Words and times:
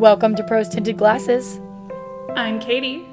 Welcome 0.00 0.34
to 0.36 0.44
Prose 0.44 0.66
Tinted 0.66 0.96
Glasses. 0.96 1.60
I'm 2.34 2.58
Katie. 2.58 3.04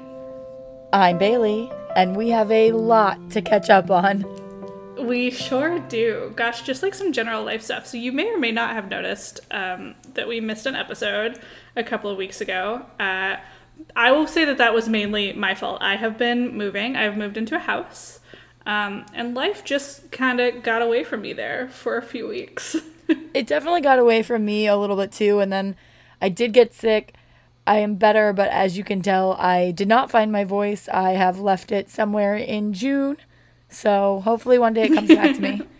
I'm 0.90 1.18
Bailey, 1.18 1.70
and 1.94 2.16
we 2.16 2.30
have 2.30 2.50
a 2.50 2.72
lot 2.72 3.30
to 3.32 3.42
catch 3.42 3.68
up 3.68 3.90
on. 3.90 4.24
We 4.98 5.30
sure 5.30 5.80
do. 5.80 6.32
Gosh, 6.34 6.62
just 6.62 6.82
like 6.82 6.94
some 6.94 7.12
general 7.12 7.44
life 7.44 7.60
stuff. 7.60 7.86
So, 7.86 7.98
you 7.98 8.10
may 8.10 8.30
or 8.30 8.38
may 8.38 8.52
not 8.52 8.70
have 8.70 8.88
noticed 8.88 9.40
um, 9.50 9.96
that 10.14 10.26
we 10.26 10.40
missed 10.40 10.64
an 10.64 10.74
episode 10.74 11.38
a 11.76 11.84
couple 11.84 12.10
of 12.10 12.16
weeks 12.16 12.40
ago. 12.40 12.86
Uh, 12.98 13.36
I 13.94 14.10
will 14.10 14.26
say 14.26 14.46
that 14.46 14.56
that 14.56 14.72
was 14.72 14.88
mainly 14.88 15.34
my 15.34 15.54
fault. 15.54 15.82
I 15.82 15.96
have 15.96 16.16
been 16.16 16.56
moving, 16.56 16.96
I've 16.96 17.18
moved 17.18 17.36
into 17.36 17.54
a 17.54 17.58
house, 17.58 18.20
um, 18.64 19.04
and 19.12 19.34
life 19.34 19.62
just 19.62 20.10
kind 20.10 20.40
of 20.40 20.62
got 20.62 20.80
away 20.80 21.04
from 21.04 21.20
me 21.20 21.34
there 21.34 21.68
for 21.68 21.98
a 21.98 22.02
few 22.02 22.26
weeks. 22.26 22.76
it 23.34 23.46
definitely 23.46 23.82
got 23.82 23.98
away 23.98 24.22
from 24.22 24.46
me 24.46 24.66
a 24.66 24.78
little 24.78 24.96
bit 24.96 25.12
too, 25.12 25.40
and 25.40 25.52
then 25.52 25.76
I 26.20 26.28
did 26.28 26.52
get 26.52 26.74
sick. 26.74 27.14
I 27.66 27.78
am 27.78 27.96
better, 27.96 28.32
but 28.32 28.48
as 28.48 28.78
you 28.78 28.84
can 28.84 29.02
tell, 29.02 29.32
I 29.34 29.72
did 29.72 29.88
not 29.88 30.10
find 30.10 30.32
my 30.32 30.44
voice. 30.44 30.88
I 30.88 31.12
have 31.12 31.38
left 31.38 31.70
it 31.70 31.90
somewhere 31.90 32.34
in 32.34 32.72
June. 32.72 33.18
So 33.68 34.20
hopefully 34.24 34.58
one 34.58 34.72
day 34.72 34.84
it 34.84 34.94
comes 34.94 35.08
back 35.08 35.36
to 35.36 35.40
me. 35.40 35.62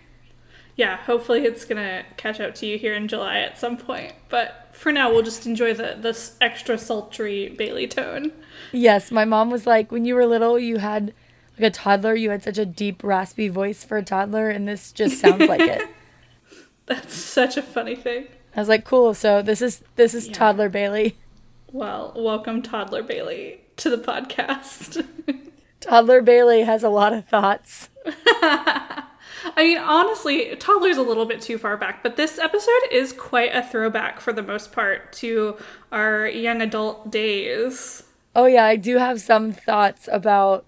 Yeah, 0.78 0.97
hopefully 0.97 1.45
it's 1.45 1.64
going 1.64 1.83
to 1.83 2.05
catch 2.16 2.38
up 2.38 2.55
to 2.55 2.66
you 2.66 2.78
here 2.78 2.95
in 2.95 3.09
July 3.09 3.41
at 3.41 3.59
some 3.59 3.77
point. 3.77 4.12
But 4.28 4.69
for 4.70 4.92
now, 4.92 5.11
we'll 5.11 5.24
just 5.24 5.45
enjoy 5.45 5.74
the 5.74 5.97
this 5.98 6.37
extra 6.41 6.78
sultry 6.78 7.48
Bailey 7.48 7.89
tone. 7.89 8.30
Yes, 8.70 9.11
my 9.11 9.25
mom 9.25 9.50
was 9.50 9.66
like, 9.66 9.91
when 9.91 10.05
you 10.05 10.14
were 10.14 10.25
little, 10.25 10.56
you 10.56 10.77
had 10.77 11.12
like 11.59 11.66
a 11.66 11.70
toddler, 11.70 12.14
you 12.14 12.31
had 12.31 12.44
such 12.44 12.59
a 12.59 12.64
deep, 12.64 13.03
raspy 13.03 13.48
voice 13.48 13.83
for 13.83 13.98
a 13.98 14.05
toddler, 14.05 14.50
and 14.50 14.69
this 14.69 14.92
just 14.92 15.19
sounds 15.19 15.48
like 15.48 15.62
it. 15.62 15.83
That's 16.86 17.12
such 17.12 17.56
a 17.56 17.62
funny 17.62 17.97
thing. 17.97 18.28
I 18.59 18.61
was 18.61 18.69
like, 18.69 18.84
cool. 18.84 19.14
So 19.14 19.41
this 19.41 19.62
is 19.62 19.84
this 19.95 20.14
is 20.14 20.27
yeah. 20.27 20.33
toddler 20.33 20.69
Bailey. 20.69 21.17
Well, 21.70 22.12
welcome 22.17 22.61
toddler 22.61 23.05
Bailey 23.05 23.61
to 23.77 23.89
the 23.89 23.98
podcast. 23.98 25.06
toddler 25.81 26.23
Bailey 26.23 26.62
has 26.62 26.83
a 26.83 26.89
lot 26.89 27.12
of 27.12 27.28
thoughts. 27.28 27.89
I 28.27 29.05
mean, 29.59 29.78
honestly, 29.78 30.56
toddler's 30.56 30.97
a 30.97 31.03
little 31.03 31.25
bit 31.25 31.41
too 31.41 31.56
far 31.56 31.77
back, 31.77 32.03
but 32.03 32.17
this 32.17 32.37
episode 32.37 32.83
is 32.91 33.12
quite 33.12 33.55
a 33.55 33.62
throwback 33.62 34.19
for 34.19 34.33
the 34.33 34.42
most 34.42 34.72
part 34.72 35.12
to 35.12 35.56
our 35.93 36.27
young 36.27 36.61
adult 36.61 37.12
days. 37.12 38.03
Oh 38.34 38.47
yeah, 38.47 38.65
I 38.65 38.75
do 38.75 38.97
have 38.98 39.20
some 39.20 39.53
thoughts 39.53 40.09
about 40.11 40.67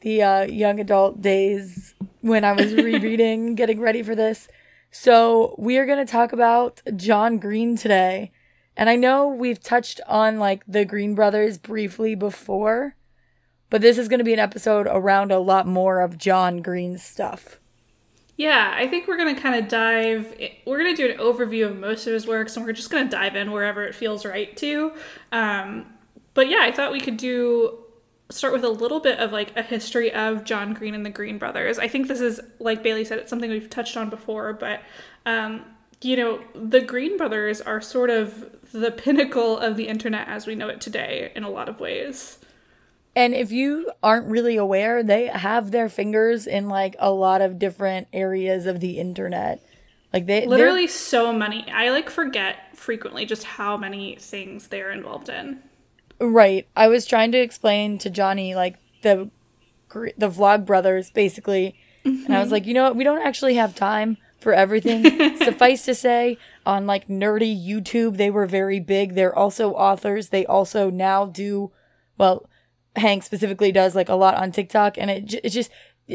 the 0.00 0.24
uh, 0.24 0.42
young 0.42 0.80
adult 0.80 1.22
days 1.22 1.94
when 2.20 2.42
I 2.42 2.50
was 2.50 2.74
rereading, 2.74 3.54
getting 3.54 3.78
ready 3.78 4.02
for 4.02 4.16
this. 4.16 4.48
So, 4.90 5.54
we 5.58 5.76
are 5.76 5.86
going 5.86 6.04
to 6.04 6.10
talk 6.10 6.32
about 6.32 6.80
John 6.96 7.38
Green 7.38 7.76
today. 7.76 8.32
And 8.76 8.88
I 8.88 8.96
know 8.96 9.26
we've 9.26 9.60
touched 9.60 10.00
on 10.06 10.38
like 10.38 10.62
the 10.66 10.84
Green 10.84 11.14
brothers 11.14 11.58
briefly 11.58 12.14
before, 12.14 12.94
but 13.70 13.80
this 13.80 13.98
is 13.98 14.08
going 14.08 14.18
to 14.18 14.24
be 14.24 14.32
an 14.32 14.38
episode 14.38 14.86
around 14.88 15.32
a 15.32 15.40
lot 15.40 15.66
more 15.66 16.00
of 16.00 16.16
John 16.16 16.62
Green's 16.62 17.02
stuff. 17.02 17.58
Yeah, 18.36 18.72
I 18.76 18.86
think 18.86 19.08
we're 19.08 19.16
going 19.16 19.34
to 19.34 19.40
kind 19.40 19.56
of 19.56 19.68
dive. 19.68 20.32
We're 20.64 20.78
going 20.78 20.94
to 20.94 21.08
do 21.08 21.12
an 21.12 21.18
overview 21.18 21.66
of 21.66 21.76
most 21.76 22.06
of 22.06 22.12
his 22.12 22.24
works, 22.24 22.56
and 22.56 22.64
we're 22.64 22.72
just 22.72 22.88
going 22.88 23.04
to 23.04 23.10
dive 23.10 23.34
in 23.34 23.50
wherever 23.50 23.82
it 23.82 23.96
feels 23.96 24.24
right 24.24 24.56
to. 24.58 24.92
Um, 25.32 25.86
but 26.34 26.48
yeah, 26.48 26.60
I 26.62 26.70
thought 26.70 26.92
we 26.92 27.00
could 27.00 27.16
do 27.16 27.80
start 28.30 28.52
with 28.52 28.64
a 28.64 28.68
little 28.68 29.00
bit 29.00 29.18
of 29.18 29.32
like 29.32 29.56
a 29.56 29.62
history 29.62 30.12
of 30.12 30.44
John 30.44 30.74
Green 30.74 30.94
and 30.94 31.04
the 31.04 31.10
Green 31.10 31.38
Brothers. 31.38 31.78
I 31.78 31.88
think 31.88 32.08
this 32.08 32.20
is 32.20 32.40
like 32.58 32.82
Bailey 32.82 33.04
said, 33.04 33.18
it's 33.18 33.30
something 33.30 33.50
we've 33.50 33.70
touched 33.70 33.96
on 33.96 34.10
before, 34.10 34.52
but 34.52 34.80
um, 35.24 35.64
you 36.02 36.16
know, 36.16 36.40
the 36.54 36.80
Green 36.80 37.16
Brothers 37.16 37.60
are 37.60 37.80
sort 37.80 38.10
of 38.10 38.50
the 38.72 38.90
pinnacle 38.90 39.58
of 39.58 39.76
the 39.76 39.88
internet 39.88 40.28
as 40.28 40.46
we 40.46 40.54
know 40.54 40.68
it 40.68 40.80
today 40.80 41.32
in 41.34 41.42
a 41.42 41.50
lot 41.50 41.68
of 41.68 41.80
ways. 41.80 42.38
And 43.16 43.34
if 43.34 43.50
you 43.50 43.90
aren't 44.02 44.26
really 44.26 44.56
aware, 44.56 45.02
they 45.02 45.26
have 45.26 45.70
their 45.70 45.88
fingers 45.88 46.46
in 46.46 46.68
like 46.68 46.94
a 46.98 47.10
lot 47.10 47.40
of 47.40 47.58
different 47.58 48.08
areas 48.12 48.66
of 48.66 48.78
the 48.80 48.98
internet. 48.98 49.60
Like 50.12 50.26
they 50.26 50.46
literally 50.46 50.86
so 50.86 51.32
many. 51.32 51.68
I 51.70 51.90
like 51.90 52.10
forget 52.10 52.76
frequently 52.76 53.26
just 53.26 53.44
how 53.44 53.76
many 53.76 54.16
things 54.16 54.68
they're 54.68 54.92
involved 54.92 55.28
in. 55.28 55.62
Right. 56.20 56.68
I 56.74 56.88
was 56.88 57.06
trying 57.06 57.32
to 57.32 57.38
explain 57.38 57.98
to 57.98 58.10
Johnny 58.10 58.54
like 58.54 58.76
the 59.02 59.30
the 59.90 60.28
vlog 60.28 60.66
brothers 60.66 61.10
basically, 61.10 61.74
mm-hmm. 62.04 62.26
and 62.26 62.36
I 62.36 62.40
was 62.40 62.46
mm-hmm. 62.46 62.54
like, 62.54 62.66
you 62.66 62.74
know 62.74 62.84
what? 62.84 62.96
We 62.96 63.04
don't 63.04 63.24
actually 63.24 63.54
have 63.54 63.74
time 63.74 64.18
for 64.38 64.52
everything. 64.52 65.04
Suffice 65.38 65.84
to 65.84 65.94
say, 65.94 66.38
on 66.66 66.86
like 66.86 67.08
nerdy 67.08 67.56
YouTube, 67.56 68.16
they 68.16 68.30
were 68.30 68.46
very 68.46 68.80
big. 68.80 69.14
They're 69.14 69.36
also 69.36 69.72
authors. 69.72 70.28
They 70.28 70.44
also 70.46 70.90
now 70.90 71.26
do, 71.26 71.70
well, 72.16 72.48
Hank 72.96 73.22
specifically 73.22 73.72
does 73.72 73.94
like 73.94 74.08
a 74.08 74.14
lot 74.14 74.36
on 74.36 74.52
TikTok, 74.52 74.98
and 74.98 75.10
it 75.10 75.34
it's 75.44 75.54
just 75.54 75.70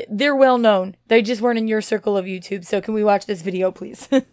they're 0.09 0.35
well 0.35 0.57
known. 0.57 0.95
They 1.07 1.21
just 1.21 1.41
weren't 1.41 1.59
in 1.59 1.67
your 1.67 1.81
circle 1.81 2.17
of 2.17 2.25
YouTube. 2.25 2.65
So 2.65 2.81
can 2.81 2.93
we 2.93 3.03
watch 3.03 3.25
this 3.25 3.41
video, 3.41 3.71
please? 3.71 4.09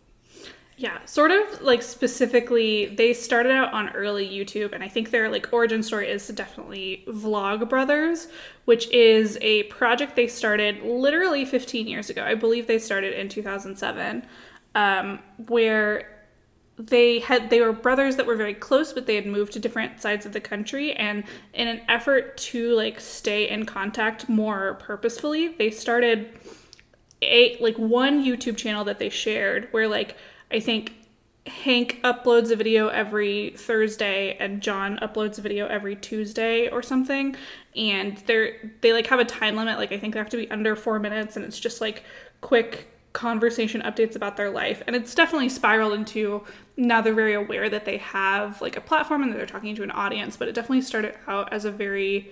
Yeah, 0.80 1.04
sort 1.04 1.30
of 1.30 1.60
like 1.60 1.82
specifically, 1.82 2.86
they 2.86 3.12
started 3.12 3.52
out 3.52 3.70
on 3.74 3.90
early 3.90 4.26
YouTube, 4.26 4.72
and 4.72 4.82
I 4.82 4.88
think 4.88 5.10
their 5.10 5.28
like 5.28 5.52
origin 5.52 5.82
story 5.82 6.08
is 6.08 6.26
definitely 6.28 7.04
Vlog 7.06 7.68
Brothers, 7.68 8.28
which 8.64 8.90
is 8.90 9.36
a 9.42 9.64
project 9.64 10.16
they 10.16 10.26
started 10.26 10.82
literally 10.82 11.44
15 11.44 11.86
years 11.86 12.08
ago. 12.08 12.24
I 12.24 12.34
believe 12.34 12.66
they 12.66 12.78
started 12.78 13.12
in 13.12 13.28
2007, 13.28 14.26
um, 14.74 15.18
where 15.48 16.16
they 16.78 17.18
had 17.18 17.50
they 17.50 17.60
were 17.60 17.74
brothers 17.74 18.16
that 18.16 18.24
were 18.24 18.36
very 18.36 18.54
close 18.54 18.94
but 18.94 19.04
they 19.04 19.16
had 19.16 19.26
moved 19.26 19.52
to 19.52 19.58
different 19.58 20.00
sides 20.00 20.24
of 20.24 20.32
the 20.32 20.40
country 20.40 20.94
and 20.94 21.24
in 21.52 21.68
an 21.68 21.82
effort 21.90 22.38
to 22.38 22.74
like 22.74 22.98
stay 22.98 23.46
in 23.50 23.66
contact 23.66 24.30
more 24.30 24.78
purposefully 24.80 25.48
they 25.58 25.70
started 25.70 26.30
a 27.20 27.58
like 27.60 27.76
one 27.76 28.24
youtube 28.24 28.56
channel 28.56 28.82
that 28.82 28.98
they 28.98 29.10
shared 29.10 29.68
where 29.72 29.86
like 29.86 30.16
I 30.50 30.60
think 30.60 30.94
Hank 31.46 32.00
uploads 32.04 32.50
a 32.50 32.56
video 32.56 32.88
every 32.88 33.54
Thursday 33.56 34.36
and 34.38 34.60
John 34.60 34.98
uploads 34.98 35.38
a 35.38 35.42
video 35.42 35.66
every 35.66 35.96
Tuesday 35.96 36.68
or 36.68 36.82
something. 36.82 37.34
And 37.74 38.18
they're 38.26 38.72
they 38.80 38.92
like 38.92 39.06
have 39.06 39.20
a 39.20 39.24
time 39.24 39.56
limit, 39.56 39.78
like 39.78 39.92
I 39.92 39.98
think 39.98 40.14
they 40.14 40.20
have 40.20 40.28
to 40.30 40.36
be 40.36 40.50
under 40.50 40.76
four 40.76 40.98
minutes 40.98 41.36
and 41.36 41.44
it's 41.44 41.58
just 41.58 41.80
like 41.80 42.04
quick 42.40 42.88
conversation 43.12 43.80
updates 43.82 44.14
about 44.14 44.36
their 44.36 44.50
life. 44.50 44.82
And 44.86 44.94
it's 44.94 45.14
definitely 45.14 45.48
spiraled 45.48 45.94
into 45.94 46.44
now 46.76 47.00
they're 47.00 47.14
very 47.14 47.34
aware 47.34 47.68
that 47.68 47.84
they 47.84 47.96
have 47.98 48.60
like 48.60 48.76
a 48.76 48.80
platform 48.80 49.22
and 49.22 49.32
that 49.32 49.36
they're 49.36 49.46
talking 49.46 49.74
to 49.74 49.82
an 49.82 49.90
audience, 49.90 50.36
but 50.36 50.46
it 50.46 50.54
definitely 50.54 50.82
started 50.82 51.16
out 51.26 51.52
as 51.52 51.64
a 51.64 51.70
very 51.70 52.30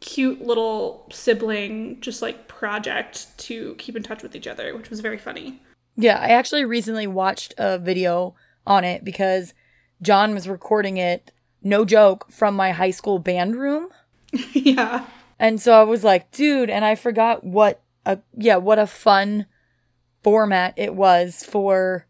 cute 0.00 0.40
little 0.40 1.06
sibling 1.10 2.00
just 2.00 2.22
like 2.22 2.48
project 2.48 3.36
to 3.38 3.74
keep 3.76 3.96
in 3.96 4.02
touch 4.02 4.22
with 4.22 4.36
each 4.36 4.46
other, 4.46 4.74
which 4.76 4.90
was 4.90 5.00
very 5.00 5.18
funny. 5.18 5.60
Yeah, 5.96 6.18
I 6.18 6.28
actually 6.28 6.64
recently 6.64 7.06
watched 7.06 7.54
a 7.58 7.78
video 7.78 8.34
on 8.66 8.84
it 8.84 9.04
because 9.04 9.54
John 10.02 10.34
was 10.34 10.48
recording 10.48 10.96
it, 10.96 11.32
no 11.62 11.84
joke, 11.84 12.30
from 12.30 12.54
my 12.54 12.72
high 12.72 12.90
school 12.90 13.18
band 13.18 13.56
room. 13.56 13.88
yeah. 14.52 15.06
And 15.38 15.60
so 15.60 15.72
I 15.80 15.82
was 15.82 16.04
like, 16.04 16.30
dude, 16.30 16.70
and 16.70 16.84
I 16.84 16.94
forgot 16.94 17.44
what 17.44 17.82
a 18.06 18.18
yeah, 18.36 18.56
what 18.56 18.78
a 18.78 18.86
fun 18.86 19.46
format 20.22 20.74
it 20.76 20.94
was 20.94 21.44
for 21.44 22.06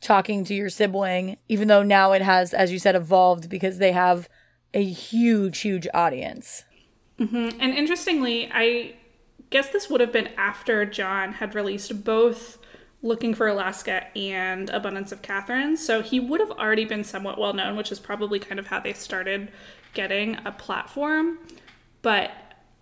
talking 0.00 0.44
to 0.44 0.54
your 0.54 0.68
sibling, 0.68 1.36
even 1.48 1.68
though 1.68 1.82
now 1.82 2.12
it 2.12 2.22
has, 2.22 2.54
as 2.54 2.72
you 2.72 2.78
said, 2.78 2.94
evolved 2.94 3.48
because 3.48 3.78
they 3.78 3.92
have 3.92 4.28
a 4.74 4.84
huge, 4.84 5.58
huge 5.60 5.88
audience. 5.94 6.64
Mm-hmm. 7.18 7.60
And 7.60 7.74
interestingly, 7.74 8.48
I 8.52 8.94
guess 9.50 9.70
this 9.70 9.88
would 9.90 10.00
have 10.00 10.12
been 10.12 10.28
after 10.36 10.84
John 10.84 11.34
had 11.34 11.54
released 11.54 12.04
both 12.04 12.58
Looking 13.02 13.32
for 13.32 13.46
Alaska 13.46 14.06
and 14.16 14.70
Abundance 14.70 15.12
of 15.12 15.22
Catherine. 15.22 15.76
So 15.76 16.02
he 16.02 16.18
would 16.18 16.40
have 16.40 16.50
already 16.50 16.84
been 16.84 17.04
somewhat 17.04 17.38
well 17.38 17.52
known, 17.52 17.76
which 17.76 17.92
is 17.92 18.00
probably 18.00 18.38
kind 18.38 18.58
of 18.58 18.66
how 18.66 18.80
they 18.80 18.92
started 18.92 19.52
getting 19.94 20.36
a 20.44 20.52
platform. 20.52 21.38
But 22.02 22.32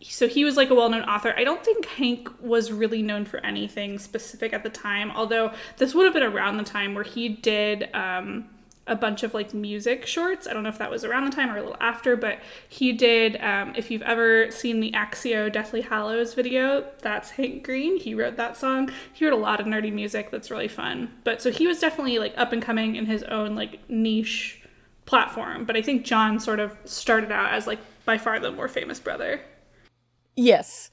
so 0.02 0.28
he 0.28 0.44
was 0.44 0.56
like 0.56 0.70
a 0.70 0.74
well 0.74 0.88
known 0.88 1.02
author. 1.02 1.34
I 1.36 1.44
don't 1.44 1.64
think 1.64 1.86
Hank 1.86 2.30
was 2.40 2.72
really 2.72 3.02
known 3.02 3.24
for 3.24 3.44
anything 3.44 3.98
specific 3.98 4.52
at 4.52 4.62
the 4.62 4.70
time, 4.70 5.10
although 5.10 5.52
this 5.78 5.94
would 5.94 6.04
have 6.04 6.14
been 6.14 6.22
around 6.22 6.56
the 6.56 6.64
time 6.64 6.94
where 6.94 7.04
he 7.04 7.28
did. 7.28 7.94
Um, 7.94 8.48
a 8.86 8.94
bunch 8.94 9.22
of 9.22 9.34
like 9.34 9.52
music 9.52 10.06
shorts. 10.06 10.46
I 10.46 10.52
don't 10.52 10.62
know 10.62 10.68
if 10.68 10.78
that 10.78 10.90
was 10.90 11.04
around 11.04 11.24
the 11.24 11.34
time 11.34 11.50
or 11.50 11.56
a 11.56 11.60
little 11.60 11.76
after, 11.80 12.16
but 12.16 12.38
he 12.68 12.92
did. 12.92 13.36
Um, 13.40 13.74
if 13.76 13.90
you've 13.90 14.02
ever 14.02 14.50
seen 14.50 14.80
the 14.80 14.92
Accio 14.92 15.52
Deathly 15.52 15.80
Hallows 15.80 16.34
video, 16.34 16.86
that's 17.00 17.30
Hank 17.30 17.64
Green. 17.64 17.98
He 17.98 18.14
wrote 18.14 18.36
that 18.36 18.56
song. 18.56 18.90
He 19.12 19.24
wrote 19.24 19.34
a 19.34 19.40
lot 19.40 19.60
of 19.60 19.66
nerdy 19.66 19.92
music 19.92 20.30
that's 20.30 20.50
really 20.50 20.68
fun. 20.68 21.12
But 21.24 21.42
so 21.42 21.50
he 21.50 21.66
was 21.66 21.80
definitely 21.80 22.18
like 22.18 22.34
up 22.36 22.52
and 22.52 22.62
coming 22.62 22.96
in 22.96 23.06
his 23.06 23.22
own 23.24 23.56
like 23.56 23.80
niche 23.90 24.62
platform. 25.04 25.64
But 25.64 25.76
I 25.76 25.82
think 25.82 26.04
John 26.04 26.38
sort 26.38 26.60
of 26.60 26.76
started 26.84 27.32
out 27.32 27.52
as 27.52 27.66
like 27.66 27.80
by 28.04 28.18
far 28.18 28.38
the 28.38 28.52
more 28.52 28.68
famous 28.68 29.00
brother. 29.00 29.40
Yes. 30.36 30.90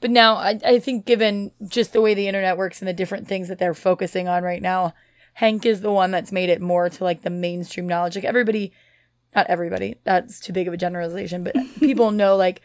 But 0.00 0.10
now 0.10 0.34
I, 0.34 0.58
I 0.64 0.78
think 0.80 1.06
given 1.06 1.52
just 1.66 1.92
the 1.92 2.00
way 2.02 2.12
the 2.12 2.26
internet 2.26 2.58
works 2.58 2.80
and 2.80 2.88
the 2.88 2.92
different 2.92 3.28
things 3.28 3.48
that 3.48 3.58
they're 3.58 3.72
focusing 3.72 4.28
on 4.28 4.42
right 4.42 4.60
now, 4.60 4.92
Hank 5.34 5.64
is 5.64 5.80
the 5.80 5.92
one 5.92 6.10
that's 6.10 6.32
made 6.32 6.50
it 6.50 6.60
more 6.60 6.88
to 6.88 7.04
like 7.04 7.22
the 7.22 7.30
mainstream 7.30 7.86
knowledge. 7.86 8.16
Like 8.16 8.24
everybody 8.24 8.72
not 9.34 9.46
everybody, 9.46 9.96
that's 10.04 10.40
too 10.40 10.52
big 10.52 10.68
of 10.68 10.74
a 10.74 10.76
generalization, 10.76 11.44
but 11.44 11.54
people 11.80 12.10
know 12.10 12.36
like, 12.36 12.60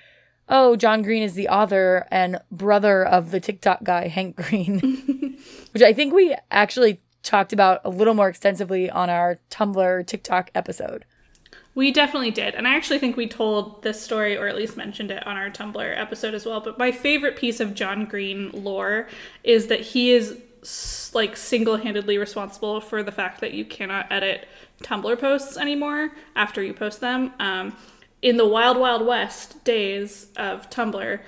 oh, 0.50 0.75
John 0.75 1.02
Green 1.02 1.24
is 1.24 1.34
the 1.34 1.50
author 1.50 2.08
and 2.12 2.40
brother 2.52 3.06
of 3.06 3.31
the 3.31 3.40
TikTok 3.40 3.84
guy, 3.84 4.08
Hank 4.08 4.36
Green, 4.36 5.40
which 5.72 5.84
I 5.84 5.94
think 5.94 6.14
we 6.14 6.36
actually 6.52 7.02
talked 7.24 7.54
about 7.54 7.81
a 7.84 7.90
little 7.90 8.14
more 8.14 8.30
extensively 8.30 8.90
on 8.90 9.10
our 9.10 9.40
Tumblr 9.50 10.08
TikTok 10.08 10.52
episode. 10.56 11.06
We 11.75 11.92
definitely 11.92 12.31
did. 12.31 12.56
And 12.56 12.68
I 12.68 12.75
actually 12.75 12.98
think 12.98 13.18
we 13.18 13.28
told 13.28 13.84
this 13.84 14.02
story, 14.02 14.36
or 14.36 14.48
at 14.48 14.56
least 14.56 14.78
mentioned 14.78 15.12
it 15.12 15.25
on 15.28 15.38
our 15.38 15.52
Tumblr 15.52 16.00
episode 16.00 16.34
as 16.34 16.46
well. 16.46 16.60
But 16.60 16.80
my 16.80 16.92
favorite 16.92 17.36
piece 17.36 17.60
of 17.60 17.75
John 17.75 18.06
Green 18.06 18.50
lore 18.52 19.08
is 19.44 19.68
that 19.68 19.81
he 19.81 20.12
is 20.12 20.40
like 21.14 21.38
single 21.38 21.78
handedly 21.78 22.18
responsible 22.18 22.81
for 22.81 23.04
the 23.04 23.12
fact 23.12 23.42
that 23.42 23.54
you 23.54 23.66
cannot 23.66 24.12
edit 24.12 24.48
Tumblr 24.84 25.19
posts 25.19 25.58
anymore 25.58 26.12
after 26.36 26.62
you 26.62 26.74
post 26.74 27.02
them. 27.02 27.34
Um, 27.40 27.75
in 28.22 28.38
the 28.38 28.48
Wild 28.48 28.78
Wild 28.78 29.06
West 29.06 29.64
days 29.64 30.28
of 30.36 30.69
Tumblr, 30.69 31.19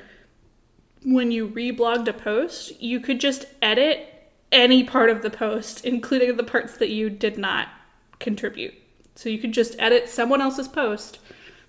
when 1.04 1.32
you 1.32 1.48
reblogged 1.48 2.08
a 2.08 2.14
post, 2.14 2.82
you 2.82 3.00
could 3.00 3.20
just 3.20 3.46
edit 3.62 4.32
any 4.52 4.84
part 4.84 5.10
of 5.10 5.22
the 5.22 5.30
post, 5.30 5.86
including 5.86 6.36
the 6.36 6.44
parts 6.44 6.78
that 6.78 6.90
you 6.90 7.10
did 7.10 7.38
not 7.38 7.70
contribute. 8.20 8.74
So 9.16 9.30
you 9.30 9.38
could 9.38 9.52
just 9.52 9.76
edit 9.80 10.10
someone 10.10 10.42
else's 10.42 10.68
post 10.68 11.20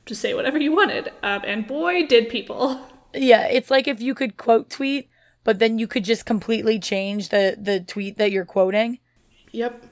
to 0.06 0.14
say 0.14 0.34
whatever 0.34 0.58
you 0.58 0.72
wanted. 0.72 1.12
Um, 1.22 1.42
and 1.44 1.66
boy, 1.66 2.06
did 2.06 2.28
people. 2.28 2.80
Yeah, 3.12 3.48
it's 3.48 3.72
like 3.72 3.88
if 3.88 4.00
you 4.00 4.14
could 4.14 4.36
quote 4.36 4.70
tweet, 4.70 5.09
but 5.44 5.58
then 5.58 5.78
you 5.78 5.86
could 5.86 6.04
just 6.04 6.26
completely 6.26 6.78
change 6.78 7.28
the 7.28 7.56
the 7.58 7.80
tweet 7.80 8.18
that 8.18 8.30
you're 8.30 8.44
quoting. 8.44 8.98
Yep. 9.52 9.84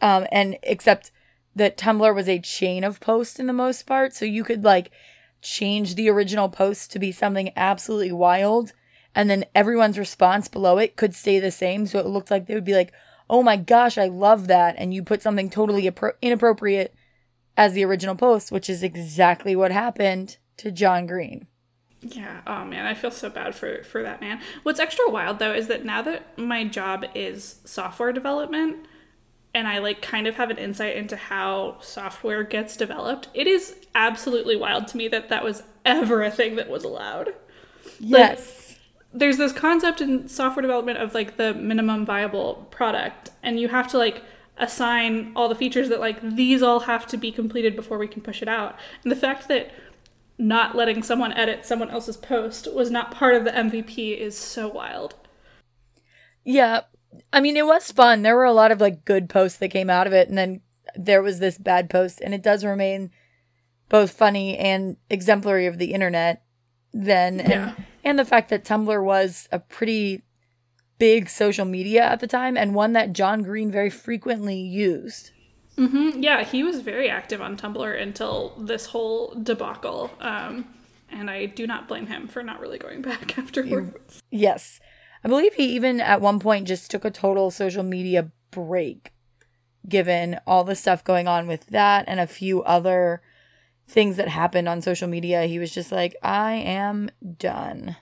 Um, 0.00 0.26
and 0.30 0.58
except 0.62 1.10
that 1.54 1.78
Tumblr 1.78 2.14
was 2.14 2.28
a 2.28 2.38
chain 2.38 2.84
of 2.84 3.00
posts 3.00 3.38
in 3.38 3.46
the 3.46 3.52
most 3.52 3.86
part, 3.86 4.14
so 4.14 4.24
you 4.24 4.44
could 4.44 4.64
like 4.64 4.90
change 5.40 5.94
the 5.94 6.10
original 6.10 6.48
post 6.48 6.92
to 6.92 6.98
be 6.98 7.12
something 7.12 7.52
absolutely 7.56 8.12
wild, 8.12 8.72
and 9.14 9.30
then 9.30 9.44
everyone's 9.54 9.98
response 9.98 10.48
below 10.48 10.78
it 10.78 10.96
could 10.96 11.14
stay 11.14 11.40
the 11.40 11.50
same. 11.50 11.86
So 11.86 11.98
it 11.98 12.06
looked 12.06 12.30
like 12.30 12.46
they 12.46 12.54
would 12.54 12.64
be 12.64 12.74
like, 12.74 12.92
"Oh 13.30 13.42
my 13.42 13.56
gosh, 13.56 13.96
I 13.96 14.06
love 14.06 14.48
that," 14.48 14.74
and 14.76 14.92
you 14.92 15.02
put 15.02 15.22
something 15.22 15.48
totally 15.48 15.84
appro- 15.84 16.14
inappropriate 16.20 16.94
as 17.56 17.72
the 17.72 17.84
original 17.84 18.16
post, 18.16 18.52
which 18.52 18.68
is 18.68 18.82
exactly 18.82 19.56
what 19.56 19.72
happened 19.72 20.36
to 20.58 20.70
John 20.70 21.06
Green. 21.06 21.46
Yeah. 22.02 22.40
Oh 22.46 22.64
man, 22.64 22.86
I 22.86 22.94
feel 22.94 23.10
so 23.10 23.30
bad 23.30 23.54
for 23.54 23.82
for 23.82 24.02
that 24.02 24.20
man. 24.20 24.40
What's 24.62 24.80
extra 24.80 25.08
wild 25.08 25.38
though 25.38 25.54
is 25.54 25.68
that 25.68 25.84
now 25.84 26.02
that 26.02 26.38
my 26.38 26.64
job 26.64 27.04
is 27.14 27.60
software 27.64 28.12
development 28.12 28.86
and 29.54 29.66
I 29.66 29.78
like 29.78 30.02
kind 30.02 30.26
of 30.26 30.36
have 30.36 30.50
an 30.50 30.58
insight 30.58 30.96
into 30.96 31.16
how 31.16 31.78
software 31.80 32.44
gets 32.44 32.76
developed, 32.76 33.28
it 33.32 33.46
is 33.46 33.76
absolutely 33.94 34.56
wild 34.56 34.86
to 34.88 34.96
me 34.96 35.08
that 35.08 35.30
that 35.30 35.42
was 35.42 35.62
ever 35.84 36.22
a 36.22 36.30
thing 36.30 36.56
that 36.56 36.68
was 36.68 36.84
allowed. 36.84 37.34
Yes. 37.98 38.68
Like, 38.68 38.78
there's 39.14 39.38
this 39.38 39.52
concept 39.52 40.02
in 40.02 40.28
software 40.28 40.60
development 40.60 40.98
of 40.98 41.14
like 41.14 41.38
the 41.38 41.54
minimum 41.54 42.04
viable 42.04 42.66
product 42.70 43.30
and 43.42 43.58
you 43.58 43.68
have 43.68 43.88
to 43.88 43.98
like 43.98 44.22
assign 44.58 45.32
all 45.34 45.48
the 45.48 45.54
features 45.54 45.88
that 45.88 46.00
like 46.00 46.20
these 46.22 46.62
all 46.62 46.80
have 46.80 47.06
to 47.06 47.16
be 47.16 47.32
completed 47.32 47.74
before 47.74 47.96
we 47.96 48.08
can 48.08 48.20
push 48.20 48.42
it 48.42 48.48
out. 48.48 48.76
And 49.02 49.10
the 49.10 49.16
fact 49.16 49.48
that 49.48 49.70
not 50.38 50.76
letting 50.76 51.02
someone 51.02 51.32
edit 51.32 51.64
someone 51.64 51.90
else's 51.90 52.16
post 52.16 52.72
was 52.72 52.90
not 52.90 53.10
part 53.10 53.34
of 53.34 53.44
the 53.44 53.50
MVP 53.50 54.18
is 54.18 54.36
so 54.36 54.68
wild. 54.68 55.14
Yeah. 56.44 56.82
I 57.32 57.40
mean, 57.40 57.56
it 57.56 57.66
was 57.66 57.90
fun. 57.90 58.22
There 58.22 58.36
were 58.36 58.44
a 58.44 58.52
lot 58.52 58.70
of 58.70 58.80
like 58.80 59.04
good 59.04 59.28
posts 59.28 59.58
that 59.58 59.68
came 59.68 59.88
out 59.88 60.06
of 60.06 60.12
it 60.12 60.28
and 60.28 60.36
then 60.36 60.60
there 60.94 61.22
was 61.22 61.38
this 61.38 61.58
bad 61.58 61.90
post 61.90 62.20
and 62.20 62.34
it 62.34 62.42
does 62.42 62.64
remain 62.64 63.10
both 63.88 64.10
funny 64.10 64.56
and 64.56 64.96
exemplary 65.10 65.66
of 65.66 65.78
the 65.78 65.92
internet 65.92 66.42
then 66.92 67.40
and 67.40 67.50
yeah. 67.50 67.74
and 68.04 68.18
the 68.18 68.24
fact 68.24 68.48
that 68.48 68.64
Tumblr 68.64 69.04
was 69.04 69.48
a 69.52 69.58
pretty 69.58 70.22
big 70.98 71.28
social 71.28 71.64
media 71.64 72.02
at 72.02 72.20
the 72.20 72.26
time 72.26 72.56
and 72.56 72.74
one 72.74 72.92
that 72.94 73.12
John 73.12 73.42
Green 73.42 73.70
very 73.70 73.90
frequently 73.90 74.58
used. 74.58 75.30
Mm-hmm. 75.78 76.22
Yeah, 76.22 76.42
he 76.42 76.62
was 76.62 76.80
very 76.80 77.10
active 77.10 77.42
on 77.42 77.56
Tumblr 77.56 78.02
until 78.02 78.54
this 78.58 78.86
whole 78.86 79.34
debacle. 79.34 80.10
Um, 80.20 80.66
and 81.10 81.30
I 81.30 81.46
do 81.46 81.66
not 81.66 81.88
blame 81.88 82.06
him 82.06 82.28
for 82.28 82.42
not 82.42 82.60
really 82.60 82.78
going 82.78 83.02
back 83.02 83.38
afterwards. 83.38 84.22
Yes. 84.30 84.80
I 85.24 85.28
believe 85.28 85.54
he 85.54 85.74
even 85.74 86.00
at 86.00 86.20
one 86.20 86.38
point 86.40 86.68
just 86.68 86.90
took 86.90 87.04
a 87.04 87.10
total 87.10 87.50
social 87.50 87.82
media 87.82 88.30
break, 88.50 89.12
given 89.88 90.38
all 90.46 90.64
the 90.64 90.74
stuff 90.74 91.04
going 91.04 91.28
on 91.28 91.46
with 91.46 91.66
that 91.66 92.04
and 92.06 92.20
a 92.20 92.26
few 92.26 92.62
other 92.62 93.22
things 93.88 94.16
that 94.16 94.28
happened 94.28 94.68
on 94.68 94.82
social 94.82 95.08
media. 95.08 95.44
He 95.44 95.58
was 95.58 95.72
just 95.72 95.92
like, 95.92 96.16
I 96.22 96.54
am 96.54 97.10
done. 97.38 97.96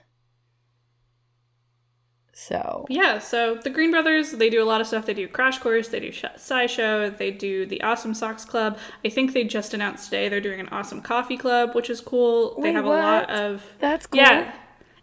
So 2.37 2.85
yeah, 2.89 3.19
so 3.19 3.55
the 3.55 3.69
Green 3.69 3.91
Brothers 3.91 4.31
they 4.31 4.49
do 4.49 4.61
a 4.61 4.65
lot 4.67 4.81
of 4.81 4.87
stuff. 4.87 5.05
They 5.05 5.13
do 5.13 5.25
Crash 5.25 5.57
Course, 5.59 5.87
they 5.87 6.01
do 6.01 6.09
SciShow, 6.09 7.17
they 7.17 7.31
do 7.31 7.65
the 7.65 7.81
Awesome 7.81 8.13
Socks 8.13 8.43
Club. 8.43 8.77
I 9.05 9.09
think 9.09 9.31
they 9.31 9.45
just 9.45 9.73
announced 9.73 10.05
today 10.05 10.27
they're 10.27 10.41
doing 10.41 10.59
an 10.59 10.67
Awesome 10.67 11.01
Coffee 11.01 11.37
Club, 11.37 11.73
which 11.73 11.89
is 11.89 12.01
cool. 12.01 12.55
Wait, 12.57 12.63
they 12.63 12.73
have 12.73 12.83
what? 12.83 12.99
a 12.99 13.01
lot 13.01 13.29
of 13.29 13.63
that's 13.79 14.05
cool. 14.05 14.19
Yeah, 14.19 14.53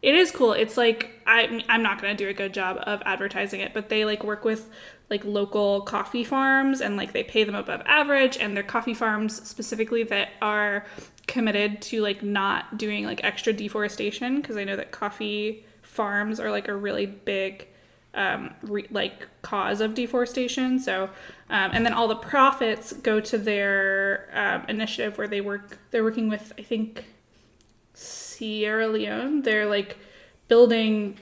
it 0.02 0.14
is 0.14 0.30
cool. 0.30 0.52
It's 0.52 0.76
like 0.76 1.22
I 1.26 1.64
I'm 1.70 1.82
not 1.82 2.02
gonna 2.02 2.14
do 2.14 2.28
a 2.28 2.34
good 2.34 2.52
job 2.52 2.76
of 2.82 3.00
advertising 3.06 3.62
it, 3.62 3.72
but 3.72 3.88
they 3.88 4.04
like 4.04 4.22
work 4.22 4.44
with 4.44 4.68
like 5.08 5.24
local 5.24 5.80
coffee 5.80 6.24
farms 6.24 6.82
and 6.82 6.98
like 6.98 7.14
they 7.14 7.24
pay 7.24 7.44
them 7.44 7.54
above 7.54 7.80
average, 7.86 8.36
and 8.36 8.54
they're 8.54 8.62
coffee 8.62 8.92
farms 8.92 9.48
specifically 9.48 10.02
that 10.02 10.28
are 10.42 10.84
committed 11.26 11.80
to 11.80 12.02
like 12.02 12.22
not 12.22 12.76
doing 12.76 13.06
like 13.06 13.24
extra 13.24 13.54
deforestation 13.54 14.42
because 14.42 14.58
I 14.58 14.64
know 14.64 14.76
that 14.76 14.90
coffee 14.90 15.64
farms 15.92 16.40
are 16.40 16.50
like 16.50 16.68
a 16.68 16.74
really 16.74 17.04
big 17.04 17.68
um, 18.14 18.54
re- 18.62 18.88
like 18.90 19.28
cause 19.42 19.80
of 19.80 19.94
deforestation. 19.94 20.78
So, 20.78 21.04
um, 21.50 21.70
and 21.72 21.84
then 21.84 21.92
all 21.92 22.08
the 22.08 22.16
profits 22.16 22.92
go 22.94 23.20
to 23.20 23.38
their 23.38 24.28
um, 24.32 24.64
initiative 24.68 25.18
where 25.18 25.28
they 25.28 25.40
work. 25.40 25.78
They're 25.90 26.02
working 26.02 26.28
with 26.28 26.52
I 26.58 26.62
think 26.62 27.04
Sierra 27.94 28.88
Leone. 28.88 29.42
They're 29.42 29.66
like 29.66 29.98
building. 30.48 31.18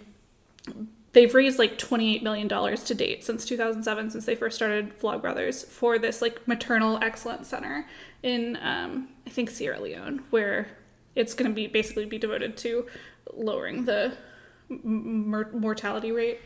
They've 1.13 1.35
raised 1.35 1.59
like 1.59 1.77
twenty 1.77 2.15
eight 2.15 2.23
million 2.23 2.47
dollars 2.47 2.85
to 2.85 2.95
date 2.95 3.25
since 3.25 3.45
two 3.45 3.57
thousand 3.57 3.83
seven, 3.83 4.11
since 4.11 4.25
they 4.25 4.37
first 4.37 4.55
started 4.55 4.99
Vlogbrothers 5.01 5.67
for 5.67 5.99
this 5.99 6.23
like 6.23 6.47
maternal 6.47 6.99
excellence 7.03 7.49
center 7.49 7.87
in 8.23 8.57
um, 8.63 9.09
I 9.27 9.31
think 9.31 9.51
Sierra 9.51 9.81
Leone, 9.81 10.23
where 10.31 10.69
it's 11.17 11.35
going 11.35 11.51
to 11.51 11.55
be 11.55 11.67
basically 11.67 12.05
be 12.05 12.19
devoted 12.19 12.57
to 12.59 12.87
lowering 13.35 13.85
the 13.85 14.13
mortality 14.83 16.13
rate 16.13 16.39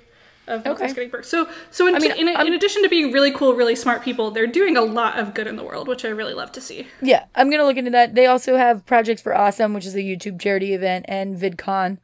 of 0.46 0.66
okay. 0.66 0.88
getting 0.88 1.08
birth. 1.08 1.24
So, 1.24 1.48
so 1.70 1.86
in, 1.86 1.94
I 1.94 1.98
mean, 1.98 2.12
in, 2.12 2.28
in, 2.28 2.52
addition 2.52 2.82
to 2.82 2.88
being 2.88 3.12
really 3.12 3.30
cool, 3.30 3.54
really 3.54 3.74
smart 3.74 4.02
people, 4.02 4.30
they're 4.30 4.46
doing 4.46 4.76
a 4.76 4.82
lot 4.82 5.18
of 5.18 5.34
good 5.34 5.46
in 5.46 5.56
the 5.56 5.64
world, 5.64 5.88
which 5.88 6.04
I 6.04 6.08
really 6.08 6.34
love 6.34 6.52
to 6.52 6.60
see. 6.60 6.86
Yeah, 7.00 7.24
I'm 7.34 7.50
gonna 7.50 7.64
look 7.64 7.76
into 7.76 7.90
that. 7.92 8.14
They 8.14 8.26
also 8.26 8.56
have 8.56 8.84
Projects 8.84 9.22
for 9.22 9.34
Awesome, 9.34 9.72
which 9.74 9.86
is 9.86 9.94
a 9.94 10.00
YouTube 10.00 10.40
charity 10.40 10.74
event, 10.74 11.06
and 11.08 11.36
VidCon 11.36 11.98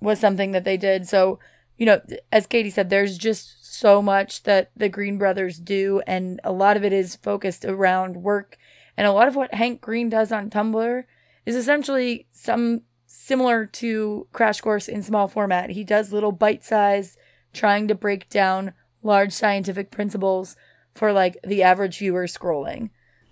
was 0.00 0.20
something 0.20 0.52
that 0.52 0.64
they 0.64 0.76
did. 0.76 1.08
So, 1.08 1.40
you 1.76 1.86
know, 1.86 2.00
as 2.30 2.46
Katie 2.46 2.70
said, 2.70 2.90
there's 2.90 3.18
just 3.18 3.74
so 3.74 4.00
much 4.00 4.44
that 4.44 4.70
the 4.76 4.88
Green 4.88 5.18
Brothers 5.18 5.58
do, 5.58 6.02
and 6.06 6.40
a 6.44 6.52
lot 6.52 6.76
of 6.76 6.84
it 6.84 6.92
is 6.92 7.16
focused 7.16 7.64
around 7.64 8.22
work. 8.22 8.56
And 8.96 9.06
a 9.06 9.12
lot 9.12 9.26
of 9.26 9.34
what 9.34 9.54
Hank 9.54 9.80
Green 9.80 10.08
does 10.08 10.30
on 10.30 10.50
Tumblr 10.50 11.04
is 11.46 11.56
essentially 11.56 12.26
some 12.30 12.82
similar 13.22 13.66
to 13.66 14.26
Crash 14.32 14.60
Course 14.60 14.88
in 14.88 15.00
small 15.02 15.28
format. 15.28 15.70
He 15.70 15.84
does 15.84 16.12
little 16.12 16.32
bite 16.32 16.64
size, 16.64 17.16
trying 17.52 17.86
to 17.86 17.94
break 17.94 18.28
down 18.28 18.72
large 19.00 19.32
scientific 19.32 19.92
principles 19.92 20.56
for 20.92 21.12
like 21.12 21.36
the 21.44 21.62
average 21.62 21.98
viewer 21.98 22.26
scrolling. 22.26 22.90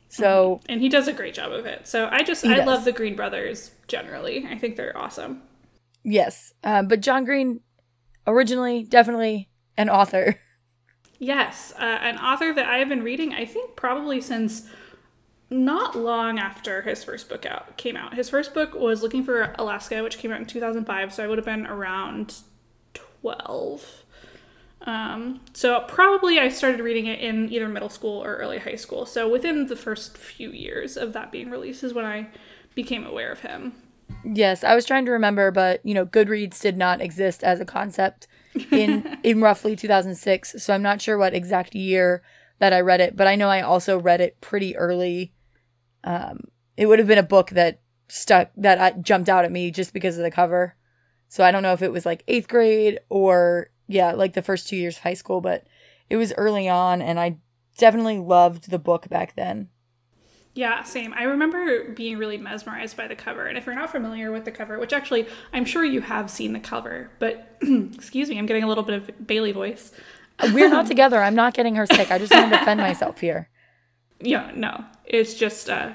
So 0.09 0.57
mm-hmm. 0.57 0.73
and 0.73 0.81
he 0.81 0.89
does 0.89 1.09
a 1.09 1.13
great 1.13 1.35
job 1.35 1.51
of 1.51 1.67
it. 1.67 1.89
So 1.89 2.09
I 2.11 2.23
just 2.23 2.47
I 2.47 2.57
does. 2.57 2.67
love 2.67 2.85
the 2.85 2.93
Green 2.93 3.17
Brothers 3.17 3.73
generally. 3.89 4.47
I 4.49 4.57
think 4.57 4.77
they're 4.77 4.97
awesome. 4.97 5.43
Yes, 6.05 6.55
um, 6.63 6.87
but 6.87 7.01
John 7.01 7.25
Green, 7.25 7.61
originally 8.27 8.85
definitely 8.85 9.51
an 9.77 9.91
author. 9.91 10.39
Yes, 11.23 11.75
uh, 11.79 11.83
an 11.83 12.17
author 12.17 12.55
that 12.55 12.65
I 12.65 12.79
have 12.79 12.89
been 12.89 13.03
reading. 13.03 13.35
I 13.35 13.45
think 13.45 13.77
probably 13.77 14.23
since 14.23 14.71
not 15.51 15.97
long 15.97 16.39
after 16.39 16.83
his 16.83 17.03
first 17.03 17.29
book 17.29 17.45
out 17.45 17.77
came 17.77 17.97
out. 17.97 18.15
His 18.15 18.31
first 18.31 18.55
book 18.55 18.75
was 18.75 19.03
Looking 19.03 19.25
for 19.25 19.53
Alaska, 19.59 20.03
which 20.03 20.19
came 20.19 20.31
out 20.31 20.41
in 20.41 20.47
2005, 20.47 21.13
so 21.13 21.25
I 21.25 21.27
would 21.27 21.39
have 21.39 21.45
been 21.45 21.67
around 21.67 22.37
12. 22.95 24.05
Um, 24.83 25.41
so 25.53 25.85
probably 25.89 26.39
I 26.39 26.49
started 26.49 26.81
reading 26.81 27.07
it 27.07 27.19
in 27.19 27.53
either 27.53 27.69
middle 27.69 27.91
school 27.91 28.23
or 28.23 28.37
early 28.37 28.59
high 28.59 28.77
school. 28.77 29.05
So 29.05 29.29
within 29.29 29.67
the 29.67 29.77
first 29.77 30.17
few 30.17 30.51
years 30.51 30.97
of 30.97 31.13
that 31.13 31.33
being 31.33 31.51
released 31.51 31.83
is 31.83 31.93
when 31.93 32.07
I 32.07 32.29
became 32.75 33.05
aware 33.05 33.33
of 33.33 33.41
him. 33.41 33.75
Yes, 34.25 34.65
I 34.65 34.75
was 34.75 34.87
trying 34.87 35.05
to 35.07 35.13
remember, 35.13 35.51
but 35.51 35.85
you 35.85 35.95
know, 35.95 36.07
Goodreads 36.07 36.61
did 36.61 36.77
not 36.77 37.01
exist 37.01 37.43
as 37.43 37.61
a 37.61 37.65
concept 37.65 38.27
in 38.71 39.19
in 39.23 39.41
roughly 39.41 39.77
2006, 39.77 40.63
so 40.63 40.75
I'm 40.75 40.83
not 40.83 41.03
sure 41.03 41.19
what 41.19 41.35
exact 41.35 41.75
year 41.75 42.23
that 42.59 42.73
I 42.73 42.81
read 42.81 43.01
it, 43.01 43.17
but 43.17 43.27
I 43.27 43.37
know 43.37 43.49
I 43.49 43.63
also 43.63 43.99
read 43.99 44.21
it 44.21 44.41
pretty 44.41 44.77
early 44.77 45.33
um, 46.05 46.41
it 46.77 46.87
would 46.87 46.99
have 46.99 47.09
been 47.09 47.19
a 47.19 47.23
book 47.23 47.51
that 47.51 47.81
stuck 48.09 48.51
that 48.57 48.79
uh, 48.79 48.99
jumped 49.01 49.29
out 49.29 49.45
at 49.45 49.53
me 49.53 49.71
just 49.71 49.93
because 49.93 50.17
of 50.17 50.25
the 50.25 50.31
cover. 50.31 50.75
So 51.29 51.45
I 51.45 51.51
don't 51.51 51.63
know 51.63 51.73
if 51.73 51.83
it 51.83 51.93
was 51.93 52.05
like 52.05 52.25
eighth 52.27 52.49
grade 52.49 53.01
or 53.09 53.71
yeah, 53.87 54.13
like 54.13 54.33
the 54.33 54.43
first 54.43 54.69
two 54.69 54.77
years 54.77 54.97
of 54.97 55.03
high 55.03 55.15
school, 55.15 55.41
but 55.41 55.67
it 56.09 56.17
was 56.17 56.33
early 56.37 56.69
on, 56.69 57.03
and 57.03 57.19
I 57.19 57.39
definitely 57.77 58.19
loved 58.19 58.71
the 58.71 58.79
book 58.79 59.09
back 59.09 59.35
then. 59.37 59.69
Yeah, 60.55 60.83
same. 60.83 61.15
I 61.15 61.25
remember 61.25 61.91
being 61.91 62.19
really 62.19 62.37
mesmerized 62.37 62.97
by 62.97 63.07
the 63.07 63.15
cover. 63.15 63.47
And 63.47 63.57
if 63.57 63.67
you're 63.67 63.75
not 63.75 63.91
familiar 63.91 64.33
with 64.33 64.45
the 64.45 64.51
cover, 64.51 64.79
which 64.81 64.93
actually 64.93 65.29
I'm 65.53 65.65
sure 65.65 65.85
you 65.85 66.01
have 66.01 66.29
seen 66.29 66.53
the 66.53 66.61
cover, 66.61 67.11
but 67.21 67.57
excuse 67.63 68.29
me, 68.29 68.39
I'm 68.39 68.47
getting 68.47 68.65
a 68.65 68.67
little 68.67 68.83
bit 68.83 68.97
of 68.97 69.27
Bailey 69.27 69.53
voice. 69.53 69.93
We're 70.53 70.71
not 70.71 70.87
together. 70.87 71.23
I'm 71.23 71.35
not 71.35 71.55
getting 71.55 71.77
her 71.77 71.87
sick. 71.87 72.11
I 72.11 72.19
just 72.19 72.33
want 72.33 72.53
to 72.53 72.59
defend 72.59 72.81
myself 72.81 73.21
here. 73.21 73.49
Yeah, 74.21 74.53
no. 74.55 74.85
It's 75.05 75.35
just 75.35 75.69
uh 75.69 75.93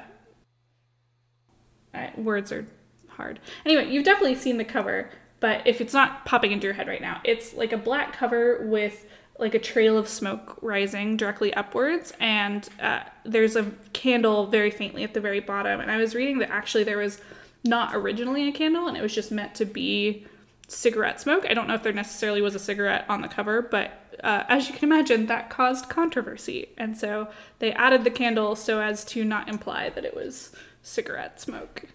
words 2.17 2.51
are 2.51 2.65
hard. 3.09 3.39
Anyway, 3.65 3.89
you've 3.89 4.05
definitely 4.05 4.35
seen 4.35 4.57
the 4.57 4.65
cover, 4.65 5.09
but 5.39 5.65
if 5.65 5.79
it's 5.81 5.93
not 5.93 6.25
popping 6.25 6.51
into 6.51 6.65
your 6.65 6.73
head 6.73 6.87
right 6.87 7.01
now, 7.01 7.21
it's 7.23 7.53
like 7.53 7.71
a 7.71 7.77
black 7.77 8.13
cover 8.13 8.65
with 8.65 9.05
like 9.37 9.53
a 9.53 9.59
trail 9.59 9.97
of 9.97 10.07
smoke 10.07 10.57
rising 10.61 11.17
directly 11.17 11.53
upwards, 11.53 12.13
and 12.19 12.69
uh, 12.81 13.01
there's 13.25 13.55
a 13.55 13.71
candle 13.93 14.47
very 14.47 14.71
faintly 14.71 15.03
at 15.03 15.13
the 15.13 15.19
very 15.19 15.41
bottom. 15.41 15.79
And 15.79 15.91
I 15.91 15.97
was 15.97 16.15
reading 16.15 16.39
that 16.39 16.49
actually 16.49 16.83
there 16.83 16.97
was 16.97 17.19
not 17.63 17.93
originally 17.95 18.47
a 18.47 18.51
candle, 18.51 18.87
and 18.87 18.95
it 18.95 19.01
was 19.01 19.13
just 19.13 19.31
meant 19.31 19.55
to 19.55 19.65
be 19.65 20.25
cigarette 20.67 21.21
smoke. 21.21 21.45
I 21.49 21.53
don't 21.53 21.67
know 21.67 21.75
if 21.75 21.83
there 21.83 21.93
necessarily 21.93 22.41
was 22.41 22.55
a 22.55 22.59
cigarette 22.59 23.05
on 23.07 23.21
the 23.21 23.27
cover, 23.27 23.61
but 23.61 23.91
uh, 24.23 24.43
as 24.47 24.67
you 24.67 24.73
can 24.73 24.85
imagine, 24.85 25.27
that 25.27 25.49
caused 25.49 25.89
controversy. 25.89 26.69
And 26.77 26.97
so 26.97 27.27
they 27.59 27.71
added 27.73 28.03
the 28.03 28.09
candle 28.11 28.55
so 28.55 28.81
as 28.81 29.05
to 29.05 29.23
not 29.23 29.49
imply 29.49 29.89
that 29.89 30.05
it 30.05 30.15
was 30.15 30.51
cigarette 30.81 31.39
smoke. 31.39 31.85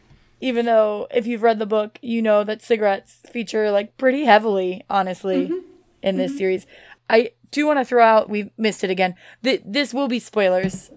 Even 0.40 0.66
though, 0.66 1.06
if 1.10 1.26
you've 1.26 1.42
read 1.42 1.58
the 1.58 1.66
book, 1.66 1.98
you 2.00 2.22
know 2.22 2.44
that 2.44 2.62
cigarettes 2.62 3.20
feature 3.30 3.70
like 3.70 3.96
pretty 3.98 4.24
heavily, 4.24 4.82
honestly, 4.88 5.46
mm-hmm. 5.46 5.66
in 6.02 6.16
this 6.16 6.30
mm-hmm. 6.30 6.38
series. 6.38 6.66
I 7.08 7.32
do 7.50 7.66
want 7.66 7.78
to 7.78 7.84
throw 7.84 8.02
out, 8.02 8.30
we 8.30 8.52
missed 8.56 8.84
it 8.84 8.90
again. 8.90 9.16
Th- 9.42 9.62
this 9.66 9.92
will 9.92 10.08
be 10.08 10.18
spoilers. 10.18 10.90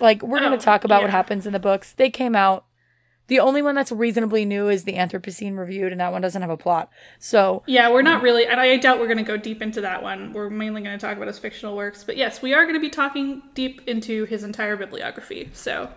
Like, 0.00 0.22
we're 0.22 0.38
oh, 0.38 0.42
going 0.42 0.58
to 0.58 0.64
talk 0.64 0.84
about 0.84 0.98
yeah. 0.98 1.06
what 1.06 1.10
happens 1.10 1.46
in 1.46 1.52
the 1.52 1.58
books. 1.58 1.92
They 1.92 2.08
came 2.08 2.36
out. 2.36 2.64
The 3.28 3.40
only 3.40 3.62
one 3.62 3.74
that's 3.74 3.92
reasonably 3.92 4.44
new 4.44 4.68
is 4.68 4.84
the 4.84 4.94
Anthropocene 4.94 5.56
reviewed, 5.56 5.92
and 5.92 6.00
that 6.00 6.12
one 6.12 6.22
doesn't 6.22 6.42
have 6.42 6.50
a 6.50 6.56
plot. 6.56 6.90
So 7.18 7.62
yeah, 7.66 7.90
we're 7.90 8.02
not 8.02 8.22
really, 8.22 8.46
and 8.46 8.60
I 8.60 8.76
doubt 8.76 8.98
we're 8.98 9.06
going 9.06 9.18
to 9.18 9.24
go 9.24 9.36
deep 9.36 9.62
into 9.62 9.80
that 9.82 10.02
one. 10.02 10.32
We're 10.32 10.50
mainly 10.50 10.82
going 10.82 10.98
to 10.98 11.06
talk 11.06 11.16
about 11.16 11.28
his 11.28 11.38
fictional 11.38 11.76
works, 11.76 12.04
but 12.04 12.16
yes, 12.16 12.42
we 12.42 12.54
are 12.54 12.64
going 12.64 12.74
to 12.74 12.80
be 12.80 12.90
talking 12.90 13.42
deep 13.54 13.82
into 13.86 14.24
his 14.24 14.44
entire 14.44 14.76
bibliography. 14.76 15.50
So 15.52 15.90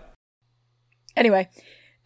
anyway, 1.15 1.50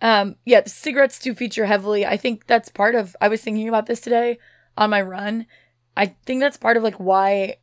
um, 0.01 0.35
yeah, 0.45 0.61
cigarettes 0.65 1.19
do 1.19 1.33
feature 1.33 1.65
heavily. 1.65 2.05
I 2.05 2.17
think 2.17 2.47
that's 2.47 2.69
part 2.69 2.95
of. 2.95 3.15
I 3.19 3.27
was 3.27 3.41
thinking 3.41 3.67
about 3.67 3.87
this 3.87 3.99
today 3.99 4.37
on 4.77 4.89
my 4.89 5.01
run, 5.01 5.45
I 5.97 6.07
think 6.25 6.41
that's 6.41 6.57
part 6.57 6.77
of 6.77 6.83
like 6.83 6.95
why 6.95 7.57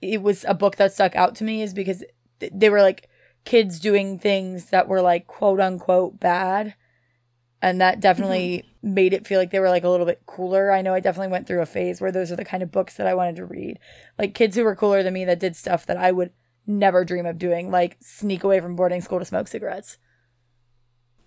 it 0.00 0.22
was 0.22 0.44
a 0.46 0.54
book 0.54 0.76
that 0.76 0.92
stuck 0.92 1.16
out 1.16 1.34
to 1.36 1.44
me 1.44 1.62
is 1.62 1.74
because 1.74 2.04
th- 2.40 2.52
they 2.54 2.70
were 2.70 2.82
like 2.82 3.08
kids 3.44 3.80
doing 3.80 4.18
things 4.18 4.66
that 4.70 4.88
were 4.88 5.02
like 5.02 5.26
quote 5.26 5.60
unquote 5.60 6.20
bad. 6.20 6.74
And 7.62 7.80
that 7.80 8.00
definitely 8.00 8.64
mm-hmm. 8.84 8.94
made 8.94 9.14
it 9.14 9.26
feel 9.26 9.38
like 9.38 9.50
they 9.50 9.60
were 9.60 9.70
like 9.70 9.84
a 9.84 9.88
little 9.88 10.04
bit 10.04 10.22
cooler. 10.26 10.72
I 10.72 10.82
know 10.82 10.92
I 10.92 11.00
definitely 11.00 11.30
went 11.30 11.46
through 11.46 11.62
a 11.62 11.66
phase 11.66 12.00
where 12.00 12.12
those 12.12 12.32
are 12.32 12.36
the 12.36 12.44
kind 12.44 12.62
of 12.62 12.72
books 12.72 12.96
that 12.96 13.06
I 13.06 13.14
wanted 13.14 13.36
to 13.36 13.46
read. 13.46 13.78
Like 14.18 14.34
kids 14.34 14.56
who 14.56 14.64
were 14.64 14.74
cooler 14.74 15.02
than 15.02 15.14
me 15.14 15.24
that 15.24 15.38
did 15.38 15.54
stuff 15.54 15.86
that 15.86 15.96
I 15.96 16.10
would 16.10 16.32
never 16.66 17.04
dream 17.04 17.24
of 17.24 17.38
doing, 17.38 17.70
like 17.70 17.96
sneak 18.00 18.42
away 18.42 18.60
from 18.60 18.74
boarding 18.76 19.00
school 19.00 19.20
to 19.20 19.24
smoke 19.24 19.46
cigarettes. 19.46 19.96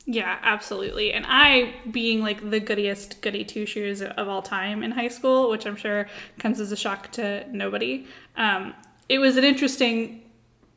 Yeah, 0.05 0.37
absolutely. 0.43 1.13
And 1.13 1.25
I, 1.27 1.73
being 1.89 2.21
like 2.21 2.47
the 2.49 2.59
goodiest 2.59 3.21
goody 3.21 3.43
two 3.43 3.65
shoes 3.65 4.03
of 4.03 4.27
all 4.27 4.41
time 4.41 4.83
in 4.83 4.91
high 4.91 5.07
school, 5.07 5.49
which 5.49 5.65
I'm 5.65 5.75
sure 5.75 6.07
comes 6.37 6.59
as 6.59 6.71
a 6.71 6.77
shock 6.77 7.11
to 7.13 7.47
nobody, 7.51 8.05
um, 8.35 8.75
it 9.09 9.17
was 9.19 9.37
an 9.37 9.43
interesting 9.43 10.21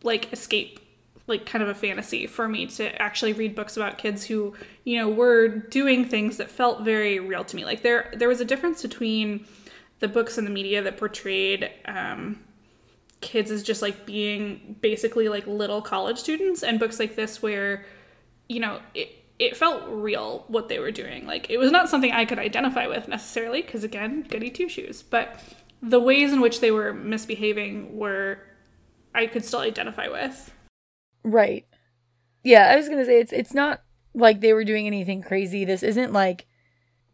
like 0.03 0.33
escape, 0.33 0.81
like 1.29 1.47
kind 1.47 1.63
of 1.63 1.69
a 1.69 1.75
fantasy 1.75 2.27
for 2.27 2.49
me 2.49 2.67
to 2.67 3.01
actually 3.01 3.33
read 3.33 3.55
books 3.55 3.77
about 3.77 3.99
kids 3.99 4.25
who, 4.25 4.55
you 4.85 4.97
know, 4.99 5.09
were 5.09 5.49
doing 5.49 6.05
things 6.05 6.39
that 6.39 6.51
felt 6.51 6.83
very 6.83 7.21
real 7.21 7.45
to 7.45 7.57
me. 7.57 7.65
Like 7.65 7.83
there, 7.83 8.13
there 8.17 8.29
was 8.29 8.41
a 8.41 8.45
difference 8.45 8.83
between 8.83 9.47
the 10.01 10.09
books 10.09 10.39
and 10.39 10.47
the 10.47 10.51
media 10.51 10.83
that 10.83 10.97
portrayed 10.97 11.71
um, 11.85 12.39
kids 13.21 13.51
as 13.51 13.63
just 13.63 13.83
like 13.83 14.07
being 14.07 14.77
basically 14.81 15.29
like 15.29 15.47
little 15.47 15.83
college 15.83 16.19
students, 16.19 16.63
and 16.63 16.79
books 16.79 16.99
like 16.99 17.17
this 17.17 17.43
where 17.43 17.85
you 18.49 18.61
know, 18.61 18.81
it, 18.95 19.15
it 19.39 19.57
felt 19.57 19.83
real 19.89 20.45
what 20.49 20.69
they 20.69 20.79
were 20.79 20.91
doing. 20.91 21.27
Like 21.27 21.51
it 21.51 21.59
was 21.59 21.71
not 21.71 21.89
something 21.89 22.13
I 22.13 22.25
could 22.25 22.39
identify 22.39 22.87
with 22.87 23.09
necessarily, 23.09 23.63
because 23.63 23.85
again, 23.85 24.23
goody 24.23 24.51
two 24.51 24.69
shoes. 24.69 25.03
But 25.03 25.41
the 25.83 26.01
ways 26.01 26.33
in 26.33 26.41
which 26.41 26.61
they 26.61 26.71
were 26.71 26.93
misbehaving 26.93 27.97
were 27.97 28.39
I 29.15 29.27
could 29.27 29.45
still 29.45 29.61
identify 29.61 30.09
with. 30.09 30.53
Right. 31.23 31.67
Yeah, 32.43 32.71
I 32.71 32.77
was 32.77 32.89
gonna 32.89 33.05
say 33.05 33.21
it's 33.21 33.33
it's 33.33 33.55
not 33.55 33.83
like 34.15 34.41
they 34.41 34.53
were 34.53 34.65
doing 34.65 34.87
anything 34.87 35.23
crazy. 35.23 35.65
This 35.65 35.83
isn't 35.83 36.13
like 36.13 36.47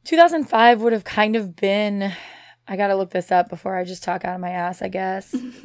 2005 0.04 0.80
would 0.82 0.92
have 0.92 1.04
kind 1.04 1.37
of 1.37 1.56
been. 1.56 2.12
I 2.66 2.76
gotta 2.76 2.96
look 2.96 3.11
this 3.11 3.32
up 3.32 3.49
before 3.49 3.76
I 3.76 3.84
just 3.84 4.02
talk 4.02 4.25
out 4.25 4.34
of 4.34 4.40
my 4.40 4.50
ass. 4.50 4.82
I 4.82 4.88
guess. 4.88 5.34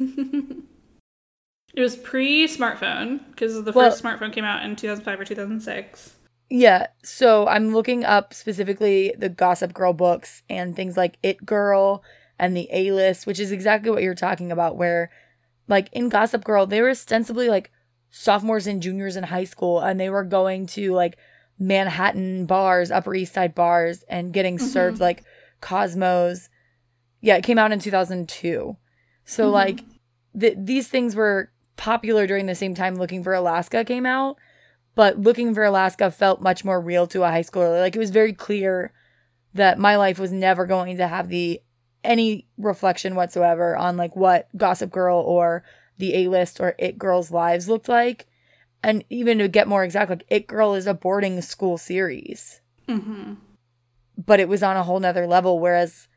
it 1.74 1.80
was 1.80 1.96
pre 1.96 2.46
smartphone 2.46 3.20
because 3.30 3.62
the 3.64 3.72
well, 3.72 3.90
first 3.90 4.02
smartphone 4.02 4.32
came 4.32 4.44
out 4.44 4.64
in 4.64 4.76
2005 4.76 5.20
or 5.20 5.24
2006. 5.24 6.16
Yeah, 6.52 6.88
so 7.04 7.46
I'm 7.46 7.72
looking 7.72 8.04
up 8.04 8.34
specifically 8.34 9.14
the 9.16 9.28
Gossip 9.28 9.72
Girl 9.72 9.92
books 9.92 10.42
and 10.50 10.74
things 10.74 10.96
like 10.96 11.16
It 11.22 11.46
Girl 11.46 12.02
and 12.40 12.56
the 12.56 12.68
A 12.72 12.90
List, 12.90 13.24
which 13.24 13.38
is 13.38 13.52
exactly 13.52 13.90
what 13.90 14.02
you're 14.02 14.16
talking 14.16 14.50
about, 14.50 14.76
where 14.76 15.10
like 15.68 15.88
in 15.92 16.08
Gossip 16.08 16.42
Girl, 16.42 16.66
they 16.66 16.82
were 16.82 16.90
ostensibly 16.90 17.48
like 17.48 17.70
sophomores 18.10 18.66
and 18.66 18.82
juniors 18.82 19.16
in 19.16 19.24
high 19.24 19.44
school 19.44 19.80
and 19.80 19.98
they 19.98 20.10
were 20.10 20.24
going 20.24 20.66
to 20.66 20.92
like 20.92 21.16
Manhattan 21.58 22.46
bars, 22.46 22.90
Upper 22.90 23.14
East 23.14 23.34
Side 23.34 23.54
bars, 23.54 24.02
and 24.08 24.32
getting 24.32 24.56
mm-hmm. 24.56 24.66
served 24.66 25.00
like 25.00 25.24
Cosmos. 25.60 26.48
Yeah, 27.20 27.36
it 27.36 27.44
came 27.44 27.58
out 27.58 27.72
in 27.72 27.80
2002. 27.80 28.76
So, 29.24 29.44
mm-hmm. 29.44 29.52
like, 29.52 29.80
th- 30.38 30.56
these 30.58 30.88
things 30.88 31.14
were 31.14 31.52
popular 31.76 32.26
during 32.26 32.46
the 32.46 32.54
same 32.54 32.74
time 32.74 32.94
Looking 32.94 33.22
for 33.22 33.34
Alaska 33.34 33.84
came 33.84 34.06
out 34.06 34.38
but 34.94 35.18
looking 35.18 35.54
for 35.54 35.64
Alaska 35.64 36.10
felt 36.10 36.42
much 36.42 36.64
more 36.64 36.80
real 36.80 37.06
to 37.08 37.22
a 37.22 37.28
high 37.28 37.42
schooler. 37.42 37.80
Like 37.80 37.96
it 37.96 37.98
was 37.98 38.10
very 38.10 38.32
clear 38.32 38.92
that 39.54 39.78
my 39.78 39.96
life 39.96 40.18
was 40.18 40.32
never 40.32 40.66
going 40.66 40.96
to 40.96 41.08
have 41.08 41.28
the 41.28 41.60
any 42.02 42.46
reflection 42.56 43.14
whatsoever 43.14 43.76
on 43.76 43.96
like 43.96 44.16
what 44.16 44.48
Gossip 44.56 44.90
Girl 44.90 45.18
or 45.18 45.64
the 46.00 46.14
A 46.16 46.28
list 46.28 46.60
or 46.60 46.74
It 46.78 46.98
Girls' 46.98 47.30
lives 47.30 47.68
looked 47.68 47.88
like. 47.88 48.26
And 48.82 49.04
even 49.10 49.38
to 49.38 49.48
get 49.48 49.68
more 49.68 49.84
exact, 49.84 50.10
like 50.10 50.24
It 50.28 50.46
Girl 50.46 50.74
is 50.74 50.86
a 50.86 50.94
boarding 50.94 51.40
school 51.42 51.78
series. 51.78 52.60
Mm-hmm. 52.88 53.34
But 54.16 54.40
it 54.40 54.48
was 54.48 54.62
on 54.62 54.76
a 54.76 54.82
whole 54.82 55.00
nother 55.00 55.26
level. 55.26 55.58
Whereas, 55.58 56.08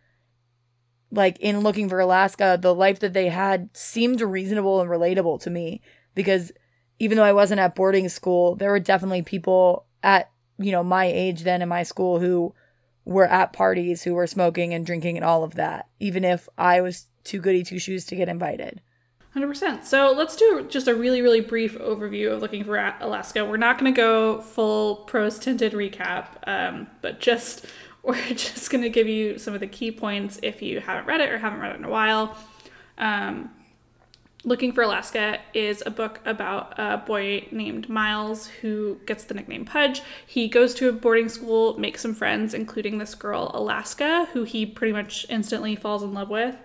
like 1.12 1.38
in 1.40 1.60
Looking 1.60 1.90
for 1.90 2.00
Alaska, 2.00 2.58
the 2.60 2.74
life 2.74 3.00
that 3.00 3.14
they 3.14 3.30
had 3.30 3.70
seemed 3.74 4.22
reasonable 4.22 4.82
and 4.82 4.90
relatable 4.90 5.42
to 5.42 5.50
me 5.50 5.82
because 6.16 6.52
even 7.00 7.18
though 7.18 7.24
I 7.24 7.34
wasn't 7.34 7.60
at 7.60 7.76
boarding 7.76 8.10
school, 8.10 8.56
there 8.56 8.72
were 8.72 8.80
definitely 8.80 9.22
people 9.22 9.86
at, 10.02 10.30
you 10.58 10.72
know, 10.72 10.84
my 10.84 11.06
age 11.06 11.44
then 11.44 11.62
in 11.62 11.70
my 11.70 11.84
school 11.84 12.20
who 12.20 12.54
were 13.06 13.28
at 13.28 13.54
parties 13.54 14.04
who 14.04 14.14
were 14.14 14.28
smoking 14.28 14.74
and 14.74 14.86
drinking 14.86 15.18
and 15.18 15.26
all 15.26 15.44
of 15.44 15.56
that, 15.56 15.88
even 16.00 16.24
if 16.24 16.48
I 16.58 16.82
was 16.82 17.08
too 17.24 17.40
goody 17.40 17.64
two 17.64 17.80
shoes 17.80 18.06
to 18.06 18.16
get 18.16 18.30
invited. 18.30 18.82
100%. 19.36 19.84
So 19.84 20.14
let's 20.16 20.36
do 20.36 20.66
just 20.70 20.88
a 20.88 20.94
really, 20.94 21.22
really 21.22 21.42
brief 21.42 21.78
overview 21.80 22.32
of 22.32 22.42
Looking 22.42 22.64
for 22.64 22.78
Alaska. 23.00 23.44
We're 23.44 23.58
not 23.58 23.80
going 23.80 23.92
to 23.92 23.98
go 23.98 24.42
full 24.42 24.98
prose 24.98 25.40
tinted 25.40 25.74
recap, 25.74 26.28
um, 26.46 26.88
but 27.02 27.20
just 27.20 27.66
we're 28.04 28.16
just 28.34 28.70
going 28.70 28.84
to 28.84 28.90
give 28.90 29.08
you 29.08 29.38
some 29.38 29.54
of 29.54 29.60
the 29.60 29.68
key 29.68 29.92
points 29.92 30.40
if 30.44 30.62
you 30.62 30.80
haven't 30.80 31.06
read 31.08 31.22
it 31.22 31.30
or 31.30 31.38
haven't 31.38 31.60
read 31.60 31.74
it 31.74 31.80
in 31.80 31.86
a 31.86 31.90
while. 31.90 32.38
Um, 32.98 33.50
Looking 34.46 34.74
for 34.74 34.82
Alaska 34.82 35.40
is 35.54 35.82
a 35.86 35.90
book 35.90 36.20
about 36.26 36.78
a 36.78 36.98
boy 36.98 37.48
named 37.52 37.88
Miles 37.88 38.48
who 38.48 39.00
gets 39.06 39.24
the 39.24 39.34
nickname 39.34 39.64
Pudge. 39.64 40.02
He 40.28 40.50
goes 40.50 40.74
to 40.76 40.90
a 40.90 40.92
boarding 40.92 41.30
school, 41.30 41.80
makes 41.80 42.02
some 42.02 42.14
friends, 42.14 42.54
including 42.54 42.98
this 42.98 43.16
girl, 43.16 43.52
Alaska, 43.54 44.28
who 44.34 44.44
he 44.44 44.66
pretty 44.66 44.92
much 44.92 45.26
instantly 45.30 45.78
falls 45.78 46.04
in 46.04 46.14
love 46.14 46.30
with, 46.30 46.58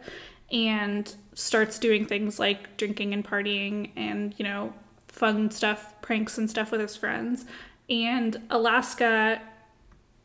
and 0.51 1.15
starts 1.39 1.79
doing 1.79 2.05
things 2.05 2.41
like 2.41 2.77
drinking 2.77 3.15
and 3.15 3.25
partying 3.25 3.91
and, 3.95 4.35
you 4.39 4.45
know, 4.45 4.73
fun 5.07 5.51
stuff, 5.53 5.95
pranks 6.03 6.37
and 6.37 6.51
stuff 6.51 6.73
with 6.73 6.81
his 6.81 6.97
friends. 6.97 7.45
And 7.89 8.37
Alaska 8.51 9.41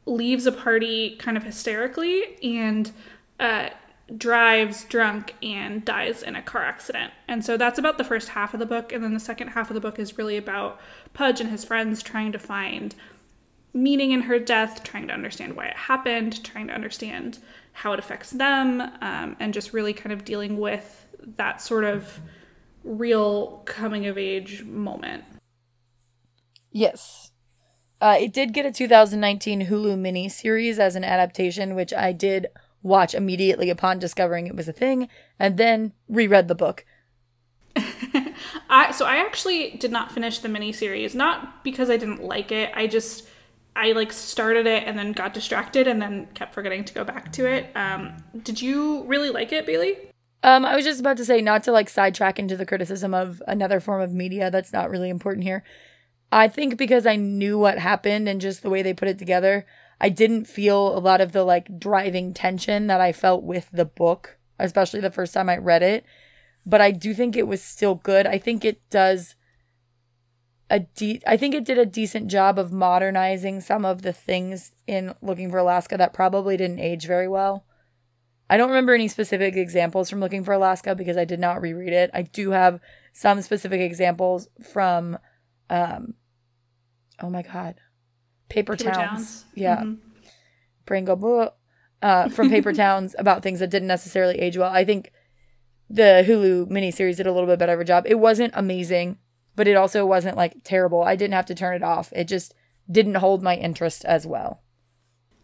leaves 0.07 0.47
a 0.47 0.51
party 0.51 1.15
kind 1.17 1.37
of 1.37 1.43
hysterically 1.43 2.35
and 2.41 2.91
uh, 3.39 3.69
drives 4.17 4.85
drunk 4.85 5.35
and 5.43 5.85
dies 5.85 6.23
in 6.23 6.35
a 6.35 6.41
car 6.41 6.63
accident. 6.63 7.13
And 7.27 7.45
so 7.45 7.57
that's 7.57 7.77
about 7.77 7.99
the 7.99 8.03
first 8.03 8.29
half 8.29 8.55
of 8.55 8.59
the 8.59 8.65
book. 8.65 8.91
And 8.91 9.03
then 9.03 9.13
the 9.13 9.19
second 9.19 9.49
half 9.49 9.69
of 9.69 9.75
the 9.75 9.81
book 9.81 9.99
is 9.99 10.17
really 10.17 10.37
about 10.37 10.81
Pudge 11.13 11.39
and 11.39 11.49
his 11.51 11.63
friends 11.63 12.01
trying 12.01 12.31
to 12.31 12.39
find 12.39 12.95
meaning 13.71 14.11
in 14.11 14.21
her 14.21 14.39
death, 14.39 14.83
trying 14.83 15.07
to 15.07 15.13
understand 15.13 15.55
why 15.55 15.65
it 15.65 15.75
happened, 15.75 16.43
trying 16.43 16.67
to 16.67 16.73
understand 16.73 17.37
how 17.71 17.93
it 17.93 17.99
affects 17.99 18.31
them, 18.31 18.81
um, 19.01 19.35
and 19.39 19.53
just 19.53 19.73
really 19.73 19.93
kind 19.93 20.11
of 20.11 20.25
dealing 20.25 20.57
with 20.57 21.02
that 21.37 21.61
sort 21.61 21.83
of 21.83 22.19
real 22.83 23.61
coming 23.65 24.05
of 24.05 24.17
age 24.17 24.63
moment. 24.63 25.23
Yes. 26.71 27.31
Uh, 28.01 28.17
it 28.19 28.33
did 28.33 28.53
get 28.53 28.65
a 28.65 28.71
2019 28.71 29.67
Hulu 29.67 29.97
mini 29.97 30.27
series 30.27 30.79
as 30.79 30.95
an 30.95 31.03
adaptation, 31.03 31.75
which 31.75 31.93
I 31.93 32.11
did 32.11 32.47
watch 32.81 33.15
immediately 33.15 33.69
upon 33.69 33.99
discovering 33.99 34.47
it 34.47 34.55
was 34.55 34.67
a 34.67 34.73
thing, 34.73 35.07
and 35.39 35.57
then 35.57 35.93
reread 36.09 36.49
the 36.49 36.55
book. 36.55 36.85
I 38.69 38.91
so 38.91 39.05
I 39.05 39.17
actually 39.17 39.71
did 39.71 39.91
not 39.91 40.11
finish 40.11 40.39
the 40.39 40.49
mini 40.49 40.73
series, 40.73 41.15
not 41.15 41.63
because 41.63 41.89
I 41.89 41.97
didn't 41.97 42.23
like 42.23 42.51
it. 42.51 42.71
I 42.75 42.87
just 42.87 43.27
I 43.75 43.93
like 43.93 44.11
started 44.11 44.67
it 44.67 44.83
and 44.85 44.97
then 44.97 45.13
got 45.13 45.33
distracted 45.33 45.87
and 45.87 46.01
then 46.01 46.27
kept 46.33 46.53
forgetting 46.53 46.83
to 46.85 46.93
go 46.93 47.03
back 47.03 47.31
to 47.33 47.45
it. 47.45 47.75
Um, 47.75 48.17
did 48.43 48.61
you 48.61 49.03
really 49.05 49.29
like 49.29 49.51
it, 49.51 49.65
Bailey? 49.65 50.12
Um, 50.43 50.65
I 50.65 50.75
was 50.75 50.83
just 50.83 50.99
about 50.99 51.15
to 51.17 51.25
say 51.25 51.41
not 51.41 51.63
to 51.63 51.71
like 51.71 51.89
sidetrack 51.89 52.37
into 52.37 52.57
the 52.57 52.65
criticism 52.65 53.13
of 53.13 53.41
another 53.47 53.79
form 53.79 54.01
of 54.01 54.13
media 54.13 54.51
that's 54.51 54.73
not 54.73 54.89
really 54.89 55.09
important 55.09 55.45
here. 55.45 55.63
I 56.33 56.49
think 56.49 56.77
because 56.77 57.05
I 57.05 57.15
knew 57.15 57.57
what 57.57 57.77
happened 57.77 58.27
and 58.27 58.41
just 58.41 58.61
the 58.61 58.69
way 58.69 58.81
they 58.81 58.93
put 58.93 59.07
it 59.07 59.17
together, 59.17 59.65
I 60.01 60.09
didn't 60.09 60.45
feel 60.45 60.97
a 60.97 60.99
lot 60.99 61.21
of 61.21 61.31
the 61.31 61.43
like 61.45 61.79
driving 61.79 62.33
tension 62.33 62.87
that 62.87 62.99
I 62.99 63.13
felt 63.13 63.43
with 63.43 63.69
the 63.71 63.85
book, 63.85 64.37
especially 64.59 64.99
the 64.99 65.11
first 65.11 65.33
time 65.33 65.47
I 65.47 65.57
read 65.57 65.81
it. 65.81 66.05
But 66.65 66.81
I 66.81 66.91
do 66.91 67.13
think 67.13 67.37
it 67.37 67.47
was 67.47 67.63
still 67.63 67.95
good. 67.95 68.27
I 68.27 68.37
think 68.37 68.65
it 68.65 68.81
does 68.89 69.35
a 70.69 70.79
de- 70.79 71.21
I 71.25 71.37
think 71.37 71.55
it 71.55 71.65
did 71.65 71.77
a 71.77 71.85
decent 71.85 72.27
job 72.27 72.59
of 72.59 72.73
modernizing 72.73 73.61
some 73.61 73.85
of 73.85 74.01
the 74.01 74.13
things 74.13 74.71
in 74.87 75.13
Looking 75.21 75.51
for 75.51 75.59
Alaska 75.59 75.95
that 75.97 76.13
probably 76.13 76.57
didn't 76.57 76.79
age 76.79 77.05
very 77.05 77.27
well. 77.27 77.63
I 78.49 78.57
don't 78.57 78.69
remember 78.69 78.93
any 78.93 79.07
specific 79.07 79.55
examples 79.55 80.09
from 80.09 80.19
Looking 80.19 80.43
for 80.43 80.53
Alaska 80.53 80.95
because 80.95 81.17
I 81.17 81.25
did 81.25 81.39
not 81.39 81.61
reread 81.61 81.93
it. 81.93 82.11
I 82.13 82.23
do 82.23 82.51
have 82.51 82.79
some 83.13 83.41
specific 83.41 83.81
examples 83.81 84.47
from 84.71 85.17
um 85.69 86.15
oh 87.21 87.29
my 87.29 87.41
god 87.41 87.75
Paper, 88.53 88.75
Paper 88.75 88.91
Towns. 88.91 88.97
Towns. 88.97 89.45
Yeah. 89.55 89.77
Mm-hmm. 89.77 91.05
Go 91.05 91.51
uh, 92.03 92.29
from 92.29 92.49
Paper 92.49 92.73
Towns 92.85 93.15
about 93.17 93.41
things 93.41 93.59
that 93.59 93.69
didn't 93.69 93.87
necessarily 93.87 94.39
age 94.39 94.57
well. 94.57 94.71
I 94.71 94.85
think 94.85 95.11
the 95.89 96.23
Hulu 96.27 96.69
miniseries 96.69 97.17
did 97.17 97.25
a 97.25 97.31
little 97.31 97.47
bit 97.47 97.57
better 97.59 97.73
of 97.73 97.79
a 97.79 97.85
job. 97.85 98.05
It 98.07 98.19
wasn't 98.19 98.53
amazing, 98.55 99.17
but 99.55 99.67
it 99.67 99.75
also 99.75 100.05
wasn't 100.05 100.37
like 100.37 100.57
terrible. 100.63 101.03
I 101.03 101.15
didn't 101.15 101.33
have 101.33 101.45
to 101.47 101.55
turn 101.55 101.75
it 101.75 101.83
off. 101.83 102.11
It 102.13 102.25
just 102.25 102.53
didn't 102.91 103.15
hold 103.15 103.41
my 103.41 103.55
interest 103.55 104.05
as 104.05 104.27
well. 104.27 104.61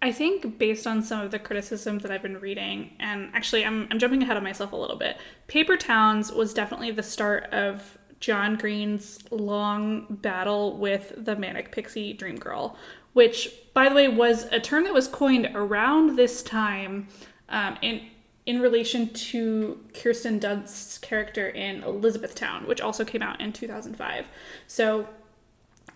I 0.01 0.11
think 0.13 0.57
based 0.57 0.87
on 0.87 1.01
some 1.01 1.21
of 1.21 1.31
the 1.31 1.39
criticisms 1.39 2.03
that 2.03 2.11
I've 2.11 2.21
been 2.21 2.39
reading, 2.39 2.91
and 2.99 3.29
actually 3.33 3.65
I'm, 3.65 3.87
I'm 3.91 3.99
jumping 3.99 4.23
ahead 4.23 4.37
of 4.37 4.43
myself 4.43 4.71
a 4.71 4.75
little 4.75 4.95
bit, 4.95 5.17
Paper 5.47 5.75
Towns 5.75 6.31
was 6.31 6.53
definitely 6.53 6.91
the 6.91 7.03
start 7.03 7.45
of 7.51 7.97
John 8.19 8.55
Green's 8.55 9.19
long 9.31 10.05
battle 10.09 10.77
with 10.77 11.13
the 11.17 11.35
Manic 11.35 11.71
Pixie 11.71 12.13
Dream 12.13 12.37
Girl, 12.37 12.77
which, 13.13 13.49
by 13.73 13.89
the 13.89 13.95
way, 13.95 14.07
was 14.07 14.45
a 14.51 14.59
term 14.59 14.83
that 14.85 14.93
was 14.93 15.07
coined 15.07 15.49
around 15.53 16.17
this 16.17 16.43
time 16.43 17.07
um, 17.49 17.77
in 17.81 18.01
in 18.45 18.59
relation 18.59 19.13
to 19.13 19.79
Kirsten 19.93 20.39
Dunst's 20.39 20.97
character 20.97 21.49
in 21.49 21.83
Elizabethtown, 21.83 22.65
which 22.65 22.81
also 22.81 23.05
came 23.05 23.21
out 23.21 23.39
in 23.39 23.53
2005. 23.53 24.25
So, 24.65 25.07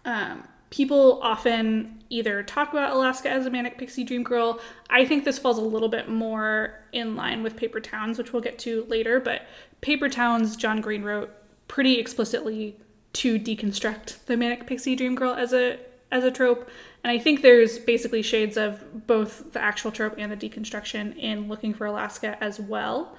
um, 0.06 0.44
people 0.74 1.20
often 1.22 2.04
either 2.10 2.42
talk 2.42 2.74
about 2.74 2.92
Alaska 2.92 3.30
as 3.30 3.46
a 3.46 3.50
manic 3.52 3.78
pixie 3.78 4.04
dream 4.04 4.24
girl. 4.24 4.60
I 4.90 5.06
think 5.06 5.24
this 5.24 5.38
falls 5.38 5.60
a 5.60 5.62
little 5.62 5.88
bit 5.88 6.10
more 6.10 6.80
in 6.92 7.16
line 7.16 7.44
with 7.44 7.56
Paper 7.56 7.80
Towns, 7.80 8.18
which 8.18 8.34
we'll 8.34 8.42
get 8.42 8.58
to 8.60 8.84
later. 8.86 9.20
But 9.20 9.44
Paper 9.82 10.10
Towns, 10.10 10.56
John 10.56 10.82
Green 10.82 11.04
wrote 11.04 11.30
pretty 11.68 12.00
explicitly 12.00 12.76
to 13.14 13.38
deconstruct 13.38 14.26
the 14.26 14.36
manic 14.36 14.66
pixie 14.66 14.96
dream 14.96 15.14
girl 15.14 15.36
as 15.36 15.54
a 15.54 15.78
as 16.12 16.24
a 16.24 16.32
trope. 16.32 16.68
And 17.04 17.12
I 17.12 17.20
think 17.20 17.44
there's 17.44 17.78
basically 17.78 18.24
shades 18.24 18.58
of 18.58 19.06
both 19.06 19.54
the 19.54 19.62
actual 19.62 19.92
trope 19.92 20.16
and 20.18 20.32
the 20.32 20.38
deconstruction 20.38 21.16
in 21.20 21.50
Looking 21.50 21.76
for 21.76 21.86
Alaska 21.86 22.44
as 22.44 22.60
well. 22.60 23.16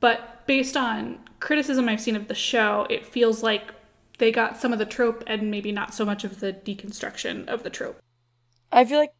But 0.00 0.44
based 0.48 0.76
on 0.76 1.20
criticism 1.38 1.88
I've 1.88 2.00
seen 2.00 2.16
of 2.16 2.26
the 2.26 2.34
show, 2.34 2.88
it 2.90 3.06
feels 3.06 3.40
like 3.40 3.72
they 4.18 4.32
got 4.32 4.60
some 4.60 4.72
of 4.72 4.78
the 4.78 4.86
trope 4.86 5.24
and 5.26 5.50
maybe 5.50 5.72
not 5.72 5.94
so 5.94 6.04
much 6.04 6.24
of 6.24 6.40
the 6.40 6.52
deconstruction 6.52 7.46
of 7.48 7.62
the 7.62 7.70
trope. 7.70 7.98
I 8.70 8.84
feel 8.84 8.98
like 8.98 9.14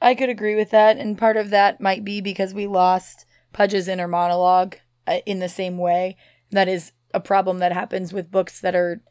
I 0.00 0.14
could 0.14 0.28
agree 0.28 0.56
with 0.56 0.70
that. 0.70 0.96
And 0.96 1.18
part 1.18 1.36
of 1.36 1.50
that 1.50 1.80
might 1.80 2.04
be 2.04 2.20
because 2.20 2.54
we 2.54 2.66
lost 2.66 3.26
Pudge's 3.52 3.88
inner 3.88 4.08
monologue 4.08 4.76
uh, 5.06 5.18
in 5.26 5.40
the 5.40 5.48
same 5.48 5.78
way. 5.78 6.16
That 6.50 6.68
is 6.68 6.92
a 7.12 7.20
problem 7.20 7.58
that 7.58 7.72
happens 7.72 8.12
with 8.12 8.30
books 8.30 8.60
that 8.60 8.74
are, 8.74 9.02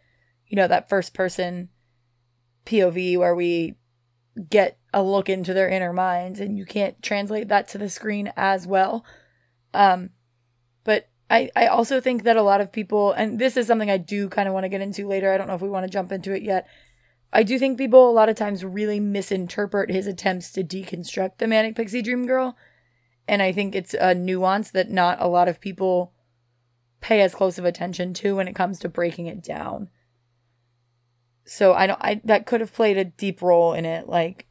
you 0.47 0.55
know, 0.55 0.67
that 0.67 0.89
first 0.89 1.13
person 1.13 1.69
POV 2.65 3.17
where 3.17 3.35
we 3.35 3.75
get 4.49 4.77
a 4.93 5.01
look 5.01 5.29
into 5.29 5.53
their 5.53 5.69
inner 5.69 5.93
minds 5.93 6.39
and 6.39 6.57
you 6.57 6.65
can't 6.65 7.01
translate 7.01 7.47
that 7.47 7.67
to 7.69 7.77
the 7.77 7.89
screen 7.89 8.31
as 8.35 8.67
well. 8.67 9.05
Um, 9.73 10.11
but 10.83 11.09
I, 11.29 11.49
I 11.55 11.67
also 11.67 11.99
think 11.99 12.23
that 12.23 12.37
a 12.37 12.43
lot 12.43 12.61
of 12.61 12.71
people, 12.71 13.11
and 13.13 13.39
this 13.39 13.57
is 13.57 13.67
something 13.67 13.89
I 13.89 13.97
do 13.97 14.29
kind 14.29 14.47
of 14.47 14.53
want 14.53 14.63
to 14.63 14.69
get 14.69 14.81
into 14.81 15.07
later. 15.07 15.31
I 15.31 15.37
don't 15.37 15.47
know 15.47 15.55
if 15.55 15.61
we 15.61 15.69
want 15.69 15.85
to 15.85 15.91
jump 15.91 16.11
into 16.11 16.33
it 16.33 16.43
yet. 16.43 16.67
I 17.33 17.43
do 17.43 17.57
think 17.57 17.77
people 17.77 18.09
a 18.09 18.13
lot 18.13 18.29
of 18.29 18.35
times 18.35 18.63
really 18.63 18.99
misinterpret 18.99 19.89
his 19.89 20.07
attempts 20.07 20.51
to 20.51 20.63
deconstruct 20.63 21.37
the 21.37 21.47
Manic 21.47 21.75
Pixie 21.75 22.01
Dream 22.01 22.27
Girl. 22.27 22.55
And 23.27 23.41
I 23.41 23.51
think 23.51 23.75
it's 23.75 23.95
a 23.95 24.13
nuance 24.13 24.69
that 24.71 24.89
not 24.89 25.17
a 25.19 25.27
lot 25.27 25.47
of 25.47 25.59
people 25.59 26.13
pay 27.01 27.21
as 27.21 27.35
close 27.35 27.57
of 27.57 27.65
attention 27.65 28.13
to 28.15 28.35
when 28.35 28.47
it 28.47 28.55
comes 28.55 28.79
to 28.79 28.89
breaking 28.89 29.25
it 29.25 29.43
down. 29.43 29.89
So 31.45 31.73
I 31.73 31.87
don't 31.87 31.99
I 32.01 32.21
that 32.23 32.45
could 32.45 32.61
have 32.61 32.73
played 32.73 32.97
a 32.97 33.05
deep 33.05 33.41
role 33.41 33.73
in 33.73 33.85
it 33.85 34.07
like 34.07 34.47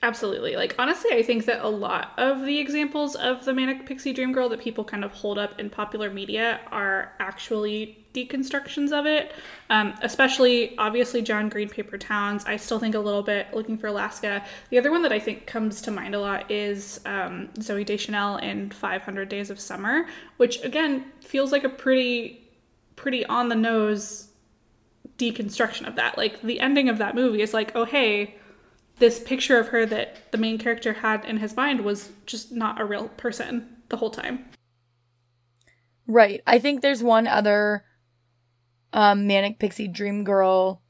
Absolutely. 0.00 0.54
Like 0.54 0.76
honestly, 0.78 1.10
I 1.12 1.22
think 1.22 1.46
that 1.46 1.64
a 1.64 1.68
lot 1.68 2.12
of 2.18 2.44
the 2.44 2.58
examples 2.58 3.16
of 3.16 3.44
the 3.44 3.52
manic 3.52 3.84
pixie 3.84 4.12
dream 4.12 4.32
girl 4.32 4.48
that 4.50 4.60
people 4.60 4.84
kind 4.84 5.04
of 5.04 5.10
hold 5.10 5.38
up 5.38 5.58
in 5.58 5.70
popular 5.70 6.08
media 6.08 6.60
are 6.70 7.12
actually 7.18 8.06
deconstructions 8.14 8.92
of 8.92 9.06
it. 9.06 9.32
Um, 9.70 9.94
especially, 10.02 10.78
obviously, 10.78 11.20
John 11.20 11.48
Green 11.48 11.68
Paper 11.68 11.98
Towns. 11.98 12.44
I 12.44 12.56
still 12.56 12.78
think 12.78 12.94
a 12.94 13.00
little 13.00 13.24
bit 13.24 13.48
looking 13.52 13.76
for 13.76 13.88
Alaska. 13.88 14.44
The 14.70 14.78
other 14.78 14.92
one 14.92 15.02
that 15.02 15.12
I 15.12 15.18
think 15.18 15.46
comes 15.46 15.82
to 15.82 15.90
mind 15.90 16.14
a 16.14 16.20
lot 16.20 16.48
is 16.48 17.00
um, 17.04 17.48
Zooey 17.58 17.84
Deschanel 17.84 18.36
in 18.36 18.70
500 18.70 19.28
Days 19.28 19.50
of 19.50 19.58
Summer, 19.58 20.06
which 20.36 20.62
again 20.62 21.10
feels 21.20 21.50
like 21.50 21.64
a 21.64 21.68
pretty, 21.68 22.48
pretty 22.94 23.26
on 23.26 23.48
the 23.48 23.56
nose 23.56 24.28
deconstruction 25.18 25.88
of 25.88 25.96
that. 25.96 26.16
Like 26.16 26.40
the 26.42 26.60
ending 26.60 26.88
of 26.88 26.98
that 26.98 27.16
movie 27.16 27.42
is 27.42 27.52
like, 27.52 27.72
oh 27.74 27.84
hey 27.84 28.36
this 28.98 29.20
picture 29.20 29.58
of 29.58 29.68
her 29.68 29.86
that 29.86 30.30
the 30.32 30.38
main 30.38 30.58
character 30.58 30.94
had 30.94 31.24
in 31.24 31.38
his 31.38 31.56
mind 31.56 31.82
was 31.84 32.10
just 32.26 32.52
not 32.52 32.80
a 32.80 32.84
real 32.84 33.08
person 33.08 33.76
the 33.88 33.96
whole 33.98 34.10
time. 34.10 34.46
Right. 36.06 36.40
I 36.46 36.58
think 36.58 36.80
there's 36.80 37.02
one 37.02 37.26
other 37.26 37.84
um, 38.92 39.26
manic 39.26 39.58
pixie 39.58 39.88
dream 39.88 40.24
girl 40.24 40.82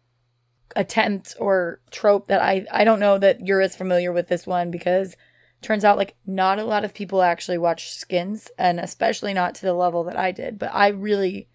attempt 0.76 1.34
or 1.40 1.80
trope 1.90 2.28
that 2.28 2.40
I 2.42 2.66
I 2.70 2.84
don't 2.84 3.00
know 3.00 3.18
that 3.18 3.46
you're 3.46 3.60
as 3.60 3.74
familiar 3.74 4.12
with 4.12 4.28
this 4.28 4.46
one 4.46 4.70
because 4.70 5.16
turns 5.62 5.84
out 5.84 5.96
like 5.96 6.14
not 6.26 6.58
a 6.58 6.64
lot 6.64 6.84
of 6.84 6.94
people 6.94 7.22
actually 7.22 7.58
watch 7.58 7.90
skins 7.90 8.50
and 8.58 8.78
especially 8.78 9.34
not 9.34 9.54
to 9.56 9.62
the 9.62 9.72
level 9.72 10.04
that 10.04 10.16
I 10.16 10.30
did 10.30 10.58
but 10.58 10.72
I 10.72 10.88
really 10.88 11.48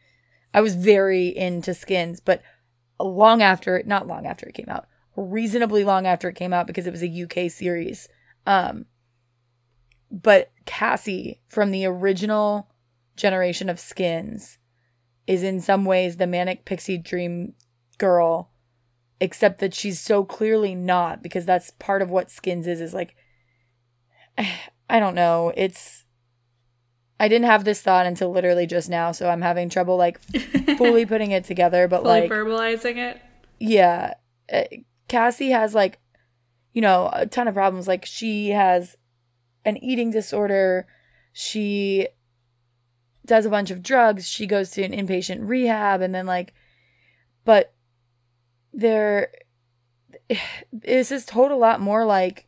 I 0.53 0.61
was 0.61 0.75
very 0.75 1.27
into 1.27 1.73
skins 1.73 2.19
but 2.19 2.41
long 2.99 3.41
after 3.41 3.81
not 3.85 4.07
long 4.07 4.25
after 4.25 4.47
it 4.47 4.55
came 4.55 4.69
out 4.69 4.87
reasonably 5.15 5.83
long 5.83 6.07
after 6.07 6.29
it 6.29 6.35
came 6.35 6.53
out 6.53 6.67
because 6.67 6.87
it 6.87 6.91
was 6.91 7.03
a 7.03 7.23
UK 7.23 7.51
series. 7.51 8.07
Um, 8.45 8.85
but 10.11 10.51
Cassie 10.65 11.41
from 11.47 11.71
the 11.71 11.85
original 11.85 12.69
generation 13.15 13.69
of 13.69 13.79
Skins 13.79 14.57
is 15.27 15.43
in 15.43 15.61
some 15.61 15.85
ways 15.85 16.17
the 16.17 16.27
manic 16.27 16.65
pixie 16.65 16.97
dream 16.97 17.53
girl, 17.97 18.51
except 19.19 19.59
that 19.59 19.73
she's 19.73 19.99
so 19.99 20.23
clearly 20.23 20.75
not 20.75 21.23
because 21.23 21.45
that's 21.45 21.71
part 21.71 22.01
of 22.01 22.11
what 22.11 22.29
Skins 22.29 22.67
is. 22.67 22.81
Is 22.81 22.93
like, 22.93 23.15
I 24.37 24.99
don't 24.99 25.15
know. 25.15 25.51
It's 25.55 26.05
I 27.19 27.27
didn't 27.27 27.45
have 27.45 27.63
this 27.63 27.81
thought 27.81 28.05
until 28.05 28.31
literally 28.31 28.67
just 28.67 28.89
now, 28.89 29.11
so 29.11 29.29
I'm 29.29 29.41
having 29.41 29.69
trouble 29.69 29.97
like 29.97 30.19
fully 30.77 31.05
putting 31.05 31.31
it 31.31 31.45
together. 31.45 31.87
But 31.87 32.03
fully 32.03 32.21
like 32.21 32.31
verbalizing 32.31 32.97
it. 32.97 33.21
Yeah, 33.59 34.15
uh, 34.51 34.63
Cassie 35.13 35.51
has 35.51 35.75
like, 35.75 35.99
you 36.73 36.81
know, 36.81 37.07
a 37.13 37.27
ton 37.27 37.47
of 37.47 37.53
problems. 37.53 37.87
Like 37.87 38.03
she 38.03 38.49
has 38.49 38.97
an 39.63 39.77
eating 39.77 40.09
disorder. 40.09 40.87
She 41.31 42.07
does 43.23 43.45
a 43.45 43.51
bunch 43.51 43.69
of 43.69 43.83
drugs. 43.83 44.27
She 44.27 44.47
goes 44.47 44.71
to 44.71 44.81
an 44.81 44.91
inpatient 44.91 45.47
rehab 45.47 46.01
and 46.01 46.15
then 46.15 46.25
like 46.25 46.55
but 47.45 47.75
there 48.73 49.31
this 50.71 51.11
is 51.11 51.25
told 51.25 51.51
a 51.51 51.55
lot 51.55 51.79
more 51.79 52.05
like 52.05 52.47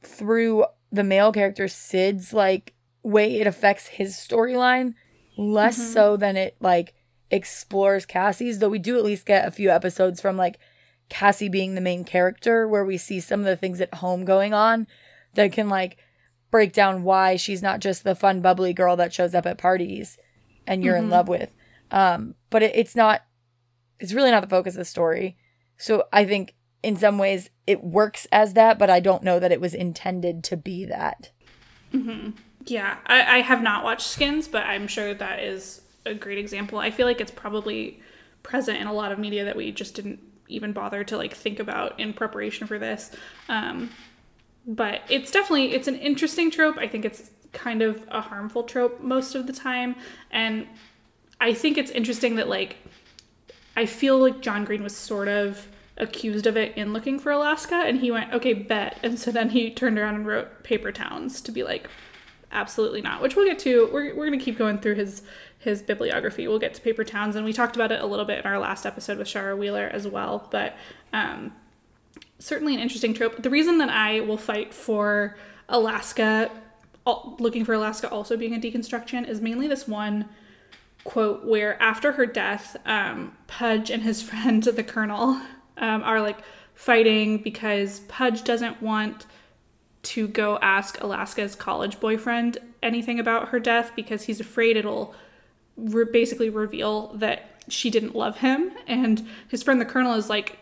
through 0.00 0.64
the 0.92 1.02
male 1.02 1.32
character 1.32 1.66
Sid's 1.66 2.32
like 2.32 2.74
way 3.02 3.40
it 3.40 3.48
affects 3.48 3.88
his 3.88 4.14
storyline 4.14 4.94
less 5.36 5.76
mm-hmm. 5.76 5.92
so 5.92 6.16
than 6.16 6.36
it 6.36 6.56
like 6.60 6.94
explores 7.32 8.06
Cassie's 8.06 8.60
though 8.60 8.68
we 8.68 8.78
do 8.78 8.96
at 8.96 9.04
least 9.04 9.26
get 9.26 9.48
a 9.48 9.50
few 9.50 9.70
episodes 9.70 10.20
from 10.20 10.36
like 10.36 10.60
Cassie 11.08 11.48
being 11.48 11.74
the 11.74 11.80
main 11.80 12.04
character 12.04 12.66
where 12.66 12.84
we 12.84 12.96
see 12.96 13.20
some 13.20 13.40
of 13.40 13.46
the 13.46 13.56
things 13.56 13.80
at 13.80 13.94
home 13.94 14.24
going 14.24 14.54
on 14.54 14.86
that 15.34 15.52
can 15.52 15.68
like 15.68 15.98
break 16.50 16.72
down 16.72 17.02
why 17.02 17.36
she's 17.36 17.62
not 17.62 17.80
just 17.80 18.04
the 18.04 18.14
fun 18.14 18.40
bubbly 18.40 18.72
girl 18.72 18.96
that 18.96 19.12
shows 19.12 19.34
up 19.34 19.46
at 19.46 19.58
parties 19.58 20.18
and 20.66 20.84
you're 20.84 20.94
mm-hmm. 20.94 21.04
in 21.04 21.10
love 21.10 21.28
with 21.28 21.50
um 21.90 22.34
but 22.48 22.62
it, 22.62 22.72
it's 22.74 22.94
not 22.94 23.22
it's 23.98 24.12
really 24.12 24.30
not 24.30 24.40
the 24.40 24.48
focus 24.48 24.74
of 24.74 24.78
the 24.78 24.84
story 24.84 25.36
so 25.76 26.04
i 26.12 26.24
think 26.24 26.54
in 26.84 26.96
some 26.96 27.18
ways 27.18 27.50
it 27.66 27.82
works 27.82 28.26
as 28.30 28.52
that, 28.52 28.78
but 28.78 28.90
I 28.90 29.00
don't 29.00 29.22
know 29.22 29.40
that 29.40 29.50
it 29.50 29.60
was 29.60 29.74
intended 29.74 30.44
to 30.44 30.56
be 30.56 30.84
that. 30.84 31.30
Mm-hmm. 31.92 32.30
Yeah, 32.66 32.98
I, 33.06 33.38
I 33.38 33.40
have 33.40 33.62
not 33.62 33.84
watched 33.84 34.06
Skins, 34.06 34.46
but 34.46 34.64
I'm 34.66 34.86
sure 34.86 35.14
that 35.14 35.40
is 35.40 35.80
a 36.04 36.14
great 36.14 36.38
example. 36.38 36.78
I 36.78 36.90
feel 36.90 37.06
like 37.06 37.20
it's 37.20 37.30
probably 37.30 38.00
present 38.42 38.78
in 38.78 38.86
a 38.86 38.92
lot 38.92 39.12
of 39.12 39.18
media 39.18 39.44
that 39.46 39.56
we 39.56 39.72
just 39.72 39.94
didn't 39.94 40.20
even 40.48 40.72
bother 40.72 41.04
to 41.04 41.16
like 41.16 41.34
think 41.34 41.58
about 41.58 41.98
in 41.98 42.12
preparation 42.12 42.66
for 42.66 42.78
this. 42.78 43.10
Um, 43.48 43.90
but 44.66 45.02
it's 45.08 45.30
definitely 45.30 45.72
it's 45.72 45.88
an 45.88 45.96
interesting 45.96 46.50
trope. 46.50 46.78
I 46.78 46.88
think 46.88 47.04
it's 47.04 47.30
kind 47.52 47.82
of 47.82 48.02
a 48.08 48.20
harmful 48.20 48.64
trope 48.64 49.00
most 49.00 49.34
of 49.34 49.46
the 49.46 49.52
time, 49.52 49.96
and 50.30 50.66
I 51.40 51.52
think 51.52 51.78
it's 51.78 51.90
interesting 51.90 52.36
that 52.36 52.48
like 52.48 52.76
I 53.76 53.86
feel 53.86 54.18
like 54.18 54.40
John 54.40 54.64
Green 54.64 54.82
was 54.82 54.96
sort 54.96 55.28
of 55.28 55.68
accused 55.96 56.46
of 56.46 56.56
it 56.56 56.76
in 56.76 56.92
looking 56.92 57.18
for 57.18 57.30
Alaska 57.30 57.76
and 57.76 58.00
he 58.00 58.10
went, 58.10 58.32
okay, 58.32 58.52
bet. 58.52 58.98
And 59.02 59.18
so 59.18 59.30
then 59.30 59.50
he 59.50 59.70
turned 59.70 59.98
around 59.98 60.16
and 60.16 60.26
wrote 60.26 60.64
Paper 60.64 60.92
Towns 60.92 61.40
to 61.42 61.52
be 61.52 61.62
like, 61.62 61.88
absolutely 62.54 63.02
not, 63.02 63.20
which 63.20 63.36
we'll 63.36 63.44
get 63.44 63.58
to. 63.60 63.90
We're, 63.92 64.14
we're 64.14 64.26
going 64.26 64.38
to 64.38 64.44
keep 64.44 64.56
going 64.56 64.78
through 64.78 64.94
his 64.94 65.22
his 65.58 65.82
bibliography. 65.82 66.46
We'll 66.46 66.58
get 66.58 66.74
to 66.74 66.80
Paper 66.82 67.04
Towns 67.04 67.36
and 67.36 67.44
we 67.44 67.52
talked 67.52 67.74
about 67.74 67.90
it 67.90 68.00
a 68.00 68.06
little 68.06 68.26
bit 68.26 68.38
in 68.38 68.44
our 68.44 68.58
last 68.58 68.84
episode 68.84 69.16
with 69.16 69.26
Shara 69.26 69.56
Wheeler 69.56 69.88
as 69.90 70.06
well. 70.06 70.46
But 70.50 70.76
um, 71.12 71.52
certainly 72.38 72.74
an 72.74 72.80
interesting 72.80 73.14
trope. 73.14 73.42
The 73.42 73.50
reason 73.50 73.78
that 73.78 73.88
I 73.88 74.20
will 74.20 74.36
fight 74.36 74.74
for 74.74 75.36
Alaska, 75.70 76.50
looking 77.38 77.64
for 77.64 77.72
Alaska 77.72 78.10
also 78.10 78.36
being 78.36 78.54
a 78.54 78.58
deconstruction, 78.58 79.26
is 79.26 79.40
mainly 79.40 79.66
this 79.66 79.88
one 79.88 80.28
quote 81.04 81.44
where 81.44 81.80
after 81.82 82.12
her 82.12 82.26
death, 82.26 82.76
um, 82.84 83.36
Pudge 83.46 83.90
and 83.90 84.02
his 84.02 84.22
friend, 84.28 84.62
the 84.62 84.84
Colonel, 84.84 85.40
um, 85.78 86.02
are 86.02 86.20
like 86.20 86.38
fighting 86.74 87.38
because 87.38 88.00
Pudge 88.00 88.44
doesn't 88.44 88.82
want 88.82 89.26
to 90.04 90.28
go 90.28 90.58
ask 90.60 91.00
Alaska's 91.00 91.54
college 91.54 92.00
boyfriend 92.00 92.58
anything 92.82 93.18
about 93.18 93.48
her 93.48 93.58
death 93.58 93.92
because 93.96 94.24
he's 94.24 94.40
afraid 94.40 94.76
it'll 94.76 95.14
re- 95.76 96.04
basically 96.10 96.50
reveal 96.50 97.08
that 97.14 97.60
she 97.68 97.90
didn't 97.90 98.14
love 98.14 98.38
him. 98.38 98.72
And 98.86 99.26
his 99.48 99.62
friend, 99.62 99.80
the 99.80 99.86
colonel, 99.86 100.14
is 100.14 100.28
like, 100.28 100.58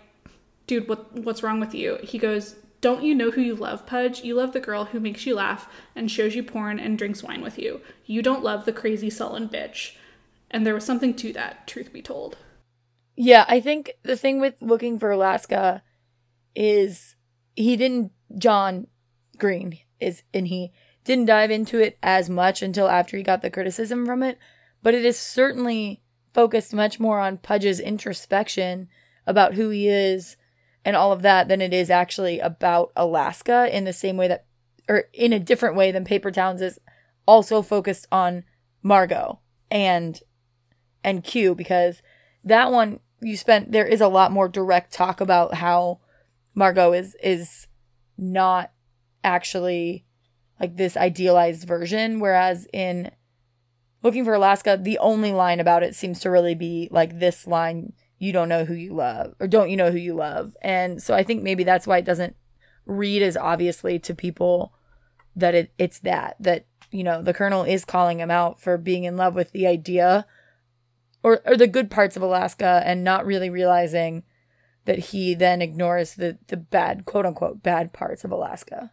dude, 0.66 0.88
what, 0.88 1.12
what's 1.12 1.42
wrong 1.42 1.61
with 1.61 1.74
you? 1.74 1.98
He 2.02 2.18
goes, 2.18 2.57
don't 2.81 3.02
you 3.02 3.14
know 3.14 3.31
who 3.31 3.40
you 3.40 3.55
love, 3.55 3.87
Pudge? 3.87 4.22
You 4.22 4.35
love 4.35 4.52
the 4.52 4.61
girl 4.61 4.87
who 4.87 5.00
makes 5.00 5.26
you 5.26 5.35
laugh 5.35 5.68
and 5.94 6.11
shows 6.11 6.35
you 6.35 6.42
porn 6.42 6.78
and 6.78 6.98
drinks 6.98 7.22
wine 7.22 7.42
with 7.42 7.59
you. 7.59 7.81
You 8.07 8.22
don't 8.22 8.42
love 8.42 8.64
the 8.64 8.72
crazy, 8.72 9.11
sullen 9.11 9.48
bitch. 9.48 9.96
And 10.50 10.66
there 10.66 10.74
was 10.74 10.85
something 10.85 11.14
to 11.14 11.33
that, 11.33 11.66
truth 11.66 11.92
be 11.92 12.02
told. 12.02 12.37
Yeah, 13.16 13.44
I 13.48 13.61
think 13.61 13.92
the 14.02 14.16
thing 14.16 14.40
with 14.40 14.55
looking 14.61 14.98
for 14.98 15.11
Alaska 15.11 15.83
is 16.55 17.14
he 17.55 17.76
didn't 17.76 18.12
John 18.38 18.87
Green 19.42 19.76
is 19.98 20.22
and 20.33 20.46
he 20.46 20.72
didn't 21.05 21.26
dive 21.26 21.50
into 21.50 21.81
it 21.81 21.98
as 22.00 22.31
much 22.31 22.62
until 22.62 22.88
after 22.88 23.16
he 23.16 23.24
got 23.24 23.42
the 23.42 23.50
criticism 23.50 24.07
from 24.07 24.22
it, 24.22 24.38
but 24.85 24.94
it 24.94 25.05
is 25.05 25.18
certainly 25.18 26.00
focused 26.33 26.72
much 26.72 27.00
more 27.00 27.18
on 27.18 27.38
Pudge's 27.38 27.81
introspection 27.81 28.88
about 29.26 29.55
who 29.55 29.70
he 29.70 29.88
is 29.88 30.37
and 30.85 30.94
all 30.94 31.11
of 31.11 31.22
that 31.22 31.48
than 31.48 31.61
it 31.61 31.74
is 31.74 31.90
actually 31.90 32.38
about 32.38 32.92
Alaska 32.94 33.68
in 33.76 33.85
the 33.85 33.92
same 33.92 34.16
way 34.16 34.28
that 34.28 34.46
or 34.88 35.05
in 35.12 35.33
a 35.33 35.40
different 35.40 35.74
way 35.74 35.90
than 35.90 36.05
Paper 36.05 36.31
Towns 36.31 36.62
is 36.62 36.78
also 37.26 37.62
focused 37.62 38.07
on 38.12 38.44
Margot 38.81 39.40
and 39.72 40.20
and 41.02 41.24
Q 41.24 41.57
because 41.57 42.00
that 42.44 42.70
one 42.70 43.00
you 43.20 43.37
spent 43.37 43.72
there 43.72 43.87
is 43.87 44.00
a 44.00 44.07
lot 44.07 44.31
more 44.31 44.48
direct 44.48 44.92
talk 44.92 45.20
about 45.20 45.55
how 45.55 45.98
Margot 46.55 46.92
is 46.92 47.16
is 47.20 47.66
not 48.16 48.70
actually 49.24 50.04
like 50.61 50.76
this 50.76 50.96
idealized 50.96 51.66
version 51.66 52.20
whereas 52.20 52.66
in 52.72 53.11
looking 54.02 54.24
for 54.24 54.35
Alaska 54.35 54.78
the 54.80 54.98
only 54.98 55.32
line 55.32 55.61
about 55.61 55.82
it 55.82 55.94
seems 55.94 56.20
to 56.20 56.30
really 56.30 56.54
be 56.54 56.88
like 56.90 57.18
this 57.18 57.46
line 57.46 57.92
you 58.18 58.32
don't 58.32 58.48
know 58.48 58.64
who 58.64 58.74
you 58.74 58.94
love 58.94 59.35
or 59.40 59.48
don't 59.48 59.70
you 59.70 59.76
know 59.76 59.90
who 59.90 59.98
you 59.98 60.14
love 60.14 60.56
and 60.62 61.02
so 61.02 61.14
I 61.14 61.22
think 61.22 61.42
maybe 61.42 61.64
that's 61.64 61.87
why 61.87 61.98
it 61.98 62.04
doesn't 62.04 62.37
read 62.87 63.22
as 63.22 63.37
obviously 63.37 63.98
to 63.98 64.14
people 64.14 64.74
that 65.35 65.54
it 65.54 65.72
it's 65.78 66.00
that 66.00 66.37
that 66.40 66.66
you 66.90 67.02
know 67.02 67.22
the 67.22 67.35
colonel 67.35 67.64
is 67.64 67.85
calling 67.85 68.20
him 68.20 68.30
out 68.30 68.61
for 68.61 68.76
being 68.76 69.04
in 69.04 69.16
love 69.16 69.35
with 69.35 69.52
the 69.52 69.66
idea 69.66 70.26
or, 71.22 71.40
or 71.46 71.56
the 71.56 71.66
good 71.66 71.90
parts 71.90 72.16
of 72.16 72.22
Alaska 72.22 72.82
and 72.85 73.04
not 73.04 73.26
really 73.26 73.50
realizing 73.50 74.24
that 74.85 74.98
he 74.98 75.35
then 75.35 75.62
ignores 75.62 76.14
the, 76.14 76.38
the 76.48 76.56
bad, 76.56 77.04
quote 77.04 77.26
unquote, 77.26 77.62
bad 77.62 77.92
parts 77.92 78.24
of 78.24 78.32
Alaska. 78.32 78.90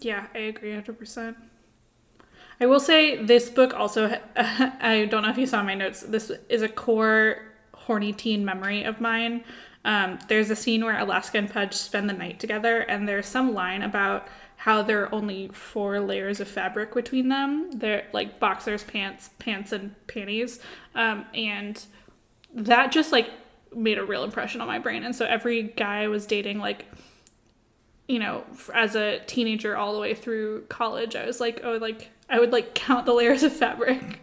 Yeah, 0.00 0.26
I 0.34 0.38
agree 0.38 0.70
100%. 0.72 1.36
I 2.60 2.66
will 2.66 2.80
say 2.80 3.22
this 3.24 3.48
book 3.50 3.74
also, 3.74 4.18
I 4.36 5.06
don't 5.10 5.22
know 5.22 5.30
if 5.30 5.38
you 5.38 5.46
saw 5.46 5.62
my 5.62 5.74
notes, 5.74 6.00
this 6.00 6.32
is 6.48 6.62
a 6.62 6.68
core 6.68 7.42
horny 7.72 8.12
teen 8.12 8.44
memory 8.44 8.84
of 8.84 9.00
mine. 9.00 9.44
Um, 9.84 10.18
there's 10.28 10.50
a 10.50 10.56
scene 10.56 10.84
where 10.84 10.98
Alaska 10.98 11.38
and 11.38 11.50
Pudge 11.50 11.74
spend 11.74 12.10
the 12.10 12.14
night 12.14 12.40
together, 12.40 12.80
and 12.80 13.08
there's 13.08 13.26
some 13.26 13.54
line 13.54 13.82
about 13.82 14.28
how 14.56 14.82
there 14.82 15.04
are 15.04 15.14
only 15.14 15.48
four 15.48 16.00
layers 16.00 16.40
of 16.40 16.48
fabric 16.48 16.92
between 16.92 17.28
them. 17.28 17.70
They're 17.70 18.06
like 18.12 18.40
boxers, 18.40 18.82
pants, 18.82 19.30
pants, 19.38 19.70
and 19.70 19.94
panties. 20.08 20.58
Um, 20.96 21.26
and 21.32 21.80
that 22.52 22.90
just 22.90 23.12
like 23.12 23.30
made 23.74 23.98
a 23.98 24.04
real 24.04 24.24
impression 24.24 24.60
on 24.60 24.66
my 24.66 24.80
brain. 24.80 25.04
And 25.04 25.14
so 25.14 25.26
every 25.26 25.62
guy 25.62 26.02
I 26.02 26.08
was 26.08 26.26
dating, 26.26 26.58
like, 26.58 26.86
you 28.08 28.18
know, 28.18 28.44
as 28.74 28.96
a 28.96 29.20
teenager 29.26 29.76
all 29.76 29.92
the 29.92 30.00
way 30.00 30.14
through 30.14 30.62
college, 30.68 31.14
I 31.14 31.26
was 31.26 31.40
like, 31.40 31.60
oh, 31.62 31.76
like, 31.76 32.08
I 32.28 32.40
would 32.40 32.52
like 32.52 32.74
count 32.74 33.06
the 33.06 33.12
layers 33.12 33.42
of 33.42 33.52
fabric. 33.52 34.20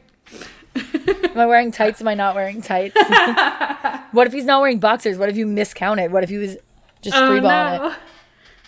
Am 0.76 1.38
I 1.38 1.46
wearing 1.46 1.72
tights? 1.72 2.02
Am 2.02 2.08
I 2.08 2.16
not 2.16 2.36
wearing 2.36 2.62
tights? 2.62 2.96
what 4.12 4.28
if 4.28 4.34
he's 4.34 4.46
not 4.46 4.60
wearing 4.60 4.80
boxers? 4.80 5.18
What 5.18 5.30
if 5.30 5.38
you 5.38 5.46
miscounted? 5.46 6.12
What 6.12 6.24
if 6.24 6.30
he 6.30 6.38
was 6.38 6.58
just 7.02 7.16
oh, 7.16 7.30
freeballing 7.30 7.80
no. 7.80 7.88
it? 7.90 7.98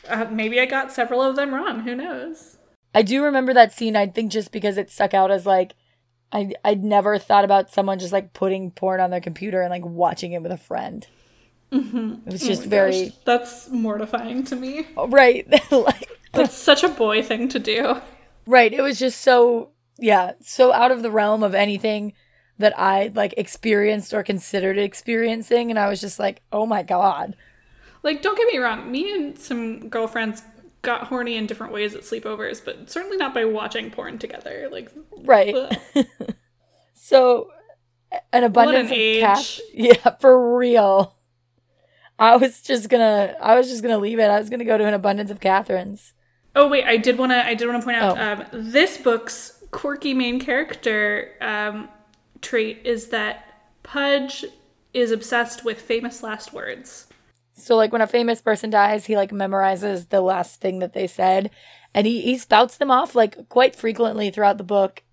Uh, 0.10 0.26
maybe 0.32 0.60
I 0.60 0.66
got 0.66 0.94
several 0.94 1.22
of 1.22 1.36
them 1.36 1.54
wrong. 1.54 1.82
Who 1.82 1.96
knows? 1.96 2.58
I 2.94 3.02
do 3.02 3.24
remember 3.24 3.54
that 3.54 3.74
scene. 3.74 3.96
I 3.96 4.08
think 4.08 4.32
just 4.32 4.52
because 4.52 4.78
it 4.78 4.90
stuck 4.90 5.14
out 5.14 5.32
as 5.32 5.46
like, 5.46 5.74
I 6.32 6.54
I'd 6.64 6.84
never 6.84 7.18
thought 7.18 7.44
about 7.44 7.72
someone 7.72 8.00
just 8.00 8.14
like 8.14 8.34
putting 8.34 8.72
porn 8.72 9.02
on 9.02 9.10
their 9.10 9.22
computer 9.22 9.62
and 9.62 9.72
like 9.72 9.86
watching 9.86 10.32
it 10.32 10.42
with 10.42 10.52
a 10.52 10.58
friend. 10.58 11.08
Mm-hmm. 11.72 12.28
It 12.28 12.32
was 12.32 12.42
just 12.42 12.66
oh 12.66 12.70
very. 12.70 13.06
Gosh, 13.06 13.18
that's 13.26 13.70
mortifying 13.70 14.44
to 14.46 14.56
me. 14.56 14.88
Oh, 14.98 15.08
right, 15.08 15.46
like 15.72 16.10
that's 16.34 16.56
such 16.56 16.84
a 16.84 16.90
boy 16.90 17.22
thing 17.22 17.50
to 17.50 17.60
do. 17.60 18.02
Right. 18.46 18.72
It 18.72 18.82
was 18.82 19.00
just 19.00 19.22
so 19.22 19.72
yeah, 19.98 20.34
so 20.42 20.72
out 20.72 20.92
of 20.92 21.02
the 21.02 21.12
realm 21.12 21.44
of 21.44 21.54
anything 21.54 22.14
that 22.60 22.78
I 22.80 23.12
like 23.14 23.34
experienced 23.38 24.14
or 24.14 24.24
considered 24.24 24.78
experiencing, 24.78 25.70
and 25.70 25.80
I 25.80 25.90
was 25.90 26.02
just 26.02 26.20
like, 26.20 26.42
oh 26.52 26.66
my 26.66 26.84
god. 26.84 27.36
Like, 28.04 28.22
don't 28.22 28.38
get 28.38 28.48
me 28.48 28.58
wrong, 28.58 28.90
me 28.90 29.14
and 29.14 29.38
some 29.38 29.90
girlfriends 29.90 30.42
got 30.82 31.08
horny 31.08 31.36
in 31.36 31.48
different 31.48 31.74
ways 31.74 31.96
at 31.96 32.02
sleepovers, 32.02 32.64
but 32.64 32.90
certainly 32.90 33.18
not 33.18 33.34
by 33.34 33.46
watching 33.46 33.92
porn 33.92 34.18
together. 34.18 34.70
Like, 34.72 34.90
right. 35.24 35.78
so, 36.94 37.50
an 38.32 38.44
abundance 38.44 38.92
an 38.92 38.96
of 38.96 39.20
cash. 39.20 39.60
Yeah, 39.74 40.16
for 40.22 40.58
real. 40.58 41.17
I 42.20 42.36
was 42.36 42.62
just 42.62 42.90
gonna, 42.90 43.36
I 43.42 43.56
was 43.56 43.70
just 43.70 43.82
gonna 43.82 43.98
leave 43.98 44.20
it. 44.20 44.30
I 44.30 44.40
was 44.40 44.50
gonna 44.50 44.66
go 44.66 44.78
to 44.78 44.86
an 44.86 44.94
abundance 44.94 45.32
of 45.32 45.40
Catherines. 45.40 46.14
Oh 46.56 46.68
wait, 46.68 46.86
I 46.86 46.98
did 46.98 47.18
want 47.18 47.32
to, 47.32 47.46
I 47.46 47.54
did 47.54 47.68
want 47.68 47.82
to 47.82 47.86
point 47.86 47.98
out, 47.98 48.18
oh. 48.18 48.22
um, 48.22 48.72
this 48.72 48.98
book's 48.98 49.64
quirky 49.72 50.14
main 50.14 50.40
character 50.40 51.34
um, 51.42 51.90
trait 52.42 52.82
is 52.84 53.08
that 53.10 53.44
Pudge 53.84 54.46
is 54.94 55.12
obsessed 55.12 55.64
with 55.64 55.80
famous 55.80 56.24
last 56.24 56.54
words. 56.54 57.08
So 57.54 57.76
like 57.76 57.92
when 57.92 58.02
a 58.02 58.08
famous 58.08 58.42
person 58.42 58.70
dies, 58.70 59.06
he 59.06 59.16
like 59.16 59.32
memorizes 59.32 60.10
the 60.10 60.22
last 60.22 60.62
thing 60.62 60.80
that 60.80 60.94
they 60.94 61.08
said 61.08 61.52
And 61.94 62.06
he, 62.06 62.22
he 62.22 62.38
spouts 62.38 62.78
them 62.78 62.92
off 62.92 63.16
like 63.16 63.50
quite 63.50 63.76
frequently 63.76 64.30
throughout 64.30 64.58
the 64.58 64.64
book. 64.64 65.04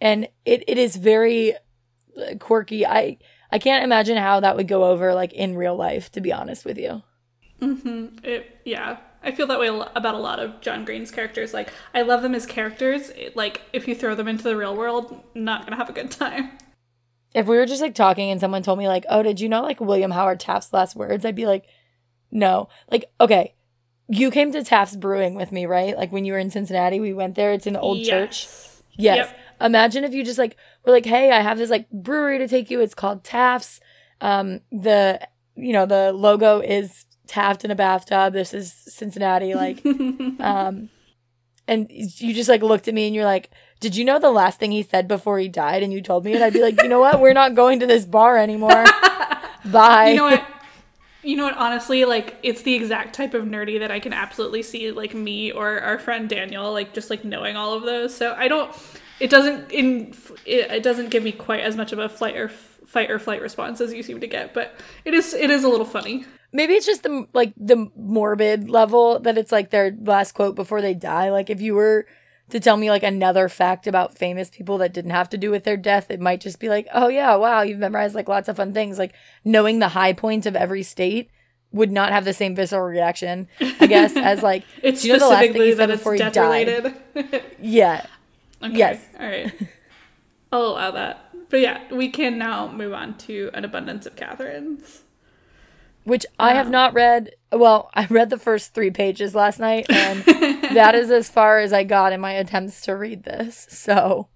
And 0.00 0.28
it, 0.44 0.62
it 0.68 0.78
is 0.78 0.96
very 0.96 1.54
uh, 1.54 2.36
quirky. 2.38 2.86
I 2.86 3.18
I 3.56 3.58
can't 3.58 3.84
imagine 3.84 4.18
how 4.18 4.40
that 4.40 4.54
would 4.54 4.68
go 4.68 4.84
over 4.84 5.14
like 5.14 5.32
in 5.32 5.56
real 5.56 5.74
life, 5.74 6.12
to 6.12 6.20
be 6.20 6.30
honest 6.30 6.66
with 6.66 6.76
you. 6.76 7.02
Mm-hmm. 7.62 8.18
It, 8.22 8.60
yeah, 8.66 8.98
I 9.22 9.32
feel 9.32 9.46
that 9.46 9.58
way 9.58 9.68
about 9.68 10.14
a 10.14 10.18
lot 10.18 10.40
of 10.40 10.60
John 10.60 10.84
Green's 10.84 11.10
characters. 11.10 11.54
Like, 11.54 11.72
I 11.94 12.02
love 12.02 12.20
them 12.20 12.34
as 12.34 12.44
characters. 12.44 13.10
Like, 13.34 13.62
if 13.72 13.88
you 13.88 13.94
throw 13.94 14.14
them 14.14 14.28
into 14.28 14.42
the 14.42 14.58
real 14.58 14.76
world, 14.76 15.22
not 15.34 15.64
gonna 15.64 15.76
have 15.76 15.88
a 15.88 15.94
good 15.94 16.10
time. 16.10 16.50
If 17.32 17.46
we 17.46 17.56
were 17.56 17.64
just 17.64 17.80
like 17.80 17.94
talking 17.94 18.30
and 18.30 18.38
someone 18.42 18.62
told 18.62 18.78
me 18.78 18.88
like, 18.88 19.06
"Oh, 19.08 19.22
did 19.22 19.40
you 19.40 19.48
know 19.48 19.62
like 19.62 19.80
William 19.80 20.10
Howard 20.10 20.38
Taft's 20.38 20.74
last 20.74 20.94
words?" 20.94 21.24
I'd 21.24 21.34
be 21.34 21.46
like, 21.46 21.64
"No." 22.30 22.68
Like, 22.90 23.06
okay, 23.22 23.54
you 24.06 24.30
came 24.30 24.52
to 24.52 24.64
Taft's 24.64 24.96
Brewing 24.96 25.34
with 25.34 25.50
me, 25.50 25.64
right? 25.64 25.96
Like 25.96 26.12
when 26.12 26.26
you 26.26 26.34
were 26.34 26.38
in 26.38 26.50
Cincinnati, 26.50 27.00
we 27.00 27.14
went 27.14 27.36
there. 27.36 27.54
It's 27.54 27.66
an 27.66 27.76
old 27.76 28.00
yes. 28.00 28.08
church. 28.08 28.48
Yes. 28.98 29.28
Yep. 29.28 29.38
Imagine 29.62 30.04
if 30.04 30.12
you 30.12 30.24
just 30.24 30.38
like 30.38 30.58
were 30.86 30.92
like, 30.92 31.06
"Hey, 31.06 31.30
I 31.30 31.40
have 31.40 31.58
this 31.58 31.70
like 31.70 31.90
brewery 31.90 32.38
to 32.38 32.48
take 32.48 32.70
you. 32.70 32.80
It's 32.80 32.94
called 32.94 33.24
Taft's." 33.24 33.80
Um, 34.20 34.60
the 34.72 35.20
you 35.54 35.72
know 35.72 35.86
the 35.86 36.12
logo 36.12 36.60
is 36.60 37.04
Taft 37.26 37.64
in 37.64 37.70
a 37.70 37.74
bathtub. 37.74 38.32
This 38.32 38.54
is 38.54 38.72
Cincinnati, 38.72 39.54
like, 39.54 39.84
um, 40.40 40.88
and 41.66 41.86
you 41.90 42.32
just 42.32 42.48
like 42.48 42.62
looked 42.62 42.86
at 42.86 42.94
me 42.94 43.06
and 43.06 43.14
you're 43.14 43.24
like, 43.24 43.50
"Did 43.80 43.96
you 43.96 44.04
know 44.04 44.20
the 44.20 44.30
last 44.30 44.60
thing 44.60 44.70
he 44.70 44.82
said 44.82 45.08
before 45.08 45.38
he 45.38 45.48
died?" 45.48 45.82
And 45.82 45.92
you 45.92 46.00
told 46.00 46.24
me, 46.24 46.34
and 46.34 46.44
I'd 46.44 46.52
be 46.52 46.62
like, 46.62 46.80
"You 46.80 46.88
know 46.88 47.00
what? 47.00 47.20
We're 47.20 47.32
not 47.32 47.56
going 47.56 47.80
to 47.80 47.86
this 47.86 48.04
bar 48.04 48.36
anymore. 48.36 48.84
Bye." 49.64 50.10
You 50.10 50.16
know 50.16 50.24
what? 50.24 50.46
You 51.22 51.36
know 51.36 51.42
what? 51.42 51.56
Honestly, 51.56 52.04
like, 52.04 52.36
it's 52.44 52.62
the 52.62 52.74
exact 52.76 53.12
type 53.12 53.34
of 53.34 53.46
nerdy 53.46 53.80
that 53.80 53.90
I 53.90 53.98
can 53.98 54.12
absolutely 54.12 54.62
see, 54.62 54.92
like 54.92 55.12
me 55.12 55.50
or 55.50 55.80
our 55.80 55.98
friend 55.98 56.28
Daniel, 56.28 56.72
like, 56.72 56.94
just 56.94 57.10
like 57.10 57.24
knowing 57.24 57.56
all 57.56 57.74
of 57.74 57.82
those. 57.82 58.16
So 58.16 58.32
I 58.38 58.46
don't. 58.46 58.70
It 59.20 59.30
doesn't 59.30 59.70
in 59.70 60.14
it, 60.44 60.70
it 60.70 60.82
doesn't 60.82 61.10
give 61.10 61.22
me 61.22 61.32
quite 61.32 61.60
as 61.60 61.76
much 61.76 61.92
of 61.92 61.98
a 61.98 62.08
flight 62.08 62.36
or 62.36 62.48
fight 62.48 63.10
or 63.10 63.18
flight 63.18 63.42
response 63.42 63.80
as 63.80 63.92
you 63.92 64.02
seem 64.02 64.20
to 64.20 64.26
get, 64.26 64.54
but 64.54 64.74
it 65.04 65.14
is 65.14 65.34
it 65.34 65.50
is 65.50 65.64
a 65.64 65.68
little 65.68 65.86
funny. 65.86 66.24
Maybe 66.52 66.74
it's 66.74 66.86
just 66.86 67.02
the 67.02 67.26
like 67.32 67.52
the 67.56 67.90
morbid 67.96 68.70
level 68.70 69.18
that 69.20 69.36
it's 69.36 69.52
like 69.52 69.70
their 69.70 69.96
last 70.02 70.32
quote 70.32 70.54
before 70.54 70.80
they 70.80 70.94
die. 70.94 71.30
Like 71.30 71.50
if 71.50 71.60
you 71.60 71.74
were 71.74 72.06
to 72.50 72.60
tell 72.60 72.76
me 72.76 72.90
like 72.90 73.02
another 73.02 73.48
fact 73.48 73.86
about 73.86 74.16
famous 74.16 74.50
people 74.50 74.78
that 74.78 74.94
didn't 74.94 75.10
have 75.10 75.28
to 75.30 75.38
do 75.38 75.50
with 75.50 75.64
their 75.64 75.76
death, 75.76 76.10
it 76.10 76.20
might 76.20 76.40
just 76.40 76.60
be 76.60 76.68
like, 76.68 76.86
oh 76.94 77.08
yeah, 77.08 77.34
wow, 77.34 77.62
you've 77.62 77.78
memorized 77.78 78.14
like 78.14 78.28
lots 78.28 78.48
of 78.48 78.56
fun 78.56 78.72
things. 78.72 78.98
Like 78.98 79.14
knowing 79.44 79.78
the 79.78 79.88
high 79.88 80.12
points 80.12 80.46
of 80.46 80.54
every 80.54 80.82
state 80.82 81.30
would 81.72 81.90
not 81.90 82.12
have 82.12 82.24
the 82.24 82.32
same 82.32 82.54
visceral 82.54 82.86
reaction, 82.86 83.48
I 83.60 83.86
guess, 83.86 84.16
as 84.16 84.42
like 84.42 84.64
it's 84.82 85.04
you 85.04 85.12
know 85.12 85.18
the 85.18 85.28
last 85.28 85.52
thing 85.52 85.62
he 85.62 85.74
said 85.74 85.88
before 85.88 86.14
he 86.14 86.18
died. 86.18 86.94
yeah. 87.60 88.06
Okay. 88.62 88.76
Yes. 88.76 89.04
All 89.18 89.26
right. 89.26 89.52
I'll 90.52 90.62
allow 90.62 90.90
that. 90.92 91.50
But 91.50 91.60
yeah, 91.60 91.94
we 91.94 92.08
can 92.08 92.38
now 92.38 92.70
move 92.70 92.92
on 92.92 93.16
to 93.18 93.50
an 93.54 93.64
abundance 93.64 94.06
of 94.06 94.16
Catherines 94.16 95.02
which 96.06 96.24
I 96.38 96.54
have 96.54 96.70
not 96.70 96.94
read. 96.94 97.32
Well, 97.50 97.90
I 97.94 98.06
read 98.06 98.30
the 98.30 98.38
first 98.38 98.72
three 98.74 98.90
pages 98.90 99.34
last 99.34 99.58
night, 99.58 99.86
and 99.90 100.22
that 100.74 100.94
is 100.94 101.10
as 101.10 101.28
far 101.28 101.58
as 101.58 101.72
I 101.72 101.82
got 101.82 102.12
in 102.12 102.20
my 102.20 102.32
attempts 102.32 102.80
to 102.82 102.96
read 102.96 103.24
this. 103.24 103.66
So, 103.68 104.28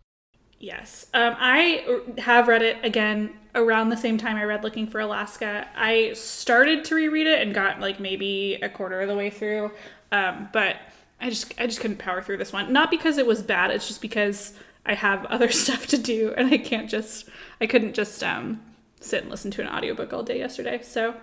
yes, 0.59 1.07
um, 1.15 1.37
I 1.39 2.03
have 2.19 2.49
read 2.49 2.63
it 2.63 2.79
again 2.83 3.39
around 3.55 3.91
the 3.91 3.97
same 3.97 4.19
time 4.19 4.37
I 4.37 4.45
read 4.45 4.65
Looking 4.65 4.89
for 4.89 5.01
Alaska. 5.01 5.69
I 5.77 6.13
started 6.15 6.85
to 6.87 6.97
reread 6.97 7.29
it 7.29 7.41
and 7.41 7.55
got 7.55 7.81
like 7.81 8.01
maybe 8.01 8.59
a 8.61 8.69
quarter 8.69 9.01
of 9.01 9.09
the 9.09 9.17
way 9.17 9.31
through, 9.31 9.71
um, 10.11 10.49
but 10.53 10.77
I 11.21 11.31
just 11.31 11.55
I 11.59 11.67
just 11.67 11.81
couldn't 11.81 11.99
power 11.99 12.23
through 12.23 12.39
this 12.39 12.53
one. 12.53 12.73
Not 12.73 12.91
because 12.91 13.19
it 13.19 13.27
was 13.27 13.43
bad; 13.43 13.71
it's 13.71 13.89
just 13.89 14.01
because 14.01 14.55
I 14.87 14.95
have 14.95 15.25
other 15.27 15.51
stuff 15.53 15.87
to 15.89 15.99
do, 15.99 16.35
and 16.37 16.53
I 16.53 16.59
can't 16.59 16.89
just 16.89 17.29
I 17.61 17.67
couldn't 17.67 17.95
just 17.95 18.23
um, 18.25 18.61
sit 19.01 19.23
and 19.23 19.31
listen 19.31 19.51
to 19.53 19.63
an 19.63 19.69
audiobook 19.69 20.13
all 20.13 20.23
day 20.23 20.39
yesterday. 20.39 20.81
So 20.83 21.15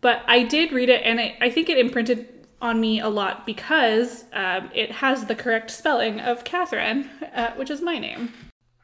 but 0.00 0.22
I 0.26 0.44
did 0.44 0.72
read 0.72 0.88
it, 0.88 1.02
and 1.04 1.20
it, 1.20 1.34
I 1.40 1.50
think 1.50 1.68
it 1.68 1.78
imprinted 1.78 2.46
on 2.62 2.80
me 2.80 3.00
a 3.00 3.08
lot 3.08 3.46
because 3.46 4.24
um, 4.32 4.70
it 4.74 4.90
has 4.92 5.26
the 5.26 5.34
correct 5.34 5.70
spelling 5.70 6.20
of 6.20 6.44
Catherine, 6.44 7.08
uh, 7.34 7.52
which 7.52 7.70
is 7.70 7.80
my 7.80 7.98
name. 7.98 8.32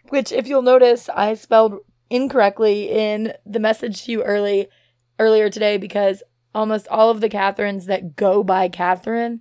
Which, 0.09 0.33
if 0.33 0.47
you'll 0.47 0.63
notice, 0.63 1.09
I 1.09 1.35
spelled 1.35 1.79
incorrectly 2.09 2.91
in 2.91 3.33
the 3.45 3.59
message 3.59 4.05
to 4.05 4.13
you 4.13 4.23
early 4.23 4.69
earlier 5.19 5.51
today 5.51 5.79
because 5.79 6.23
almost 6.55 6.87
all 6.89 7.11
of 7.11 7.21
the 7.21 7.29
Catherines 7.29 7.87
that 7.87 8.17
go 8.17 8.45
by 8.45 8.69
Catherine 8.69 9.41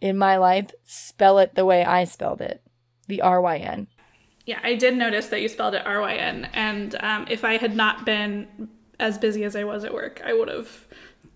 in 0.00 0.16
my 0.16 0.36
life 0.36 0.70
spell 0.84 1.38
it 1.38 1.54
the 1.54 1.64
way 1.64 1.84
I 1.84 2.04
spelled 2.04 2.40
it, 2.40 2.62
the 3.06 3.20
R 3.20 3.40
Y 3.40 3.58
N. 3.58 3.88
Yeah, 4.46 4.60
I 4.62 4.74
did 4.74 4.96
notice 4.96 5.26
that 5.28 5.42
you 5.42 5.48
spelled 5.48 5.74
it 5.74 5.82
R 5.84 6.00
Y 6.00 6.14
N, 6.14 6.48
and 6.52 6.96
um, 7.00 7.26
if 7.28 7.44
I 7.44 7.56
had 7.56 7.76
not 7.76 8.04
been 8.04 8.68
as 8.98 9.18
busy 9.18 9.44
as 9.44 9.54
I 9.54 9.64
was 9.64 9.84
at 9.84 9.94
work, 9.94 10.20
I 10.24 10.32
would 10.32 10.48
have 10.48 10.86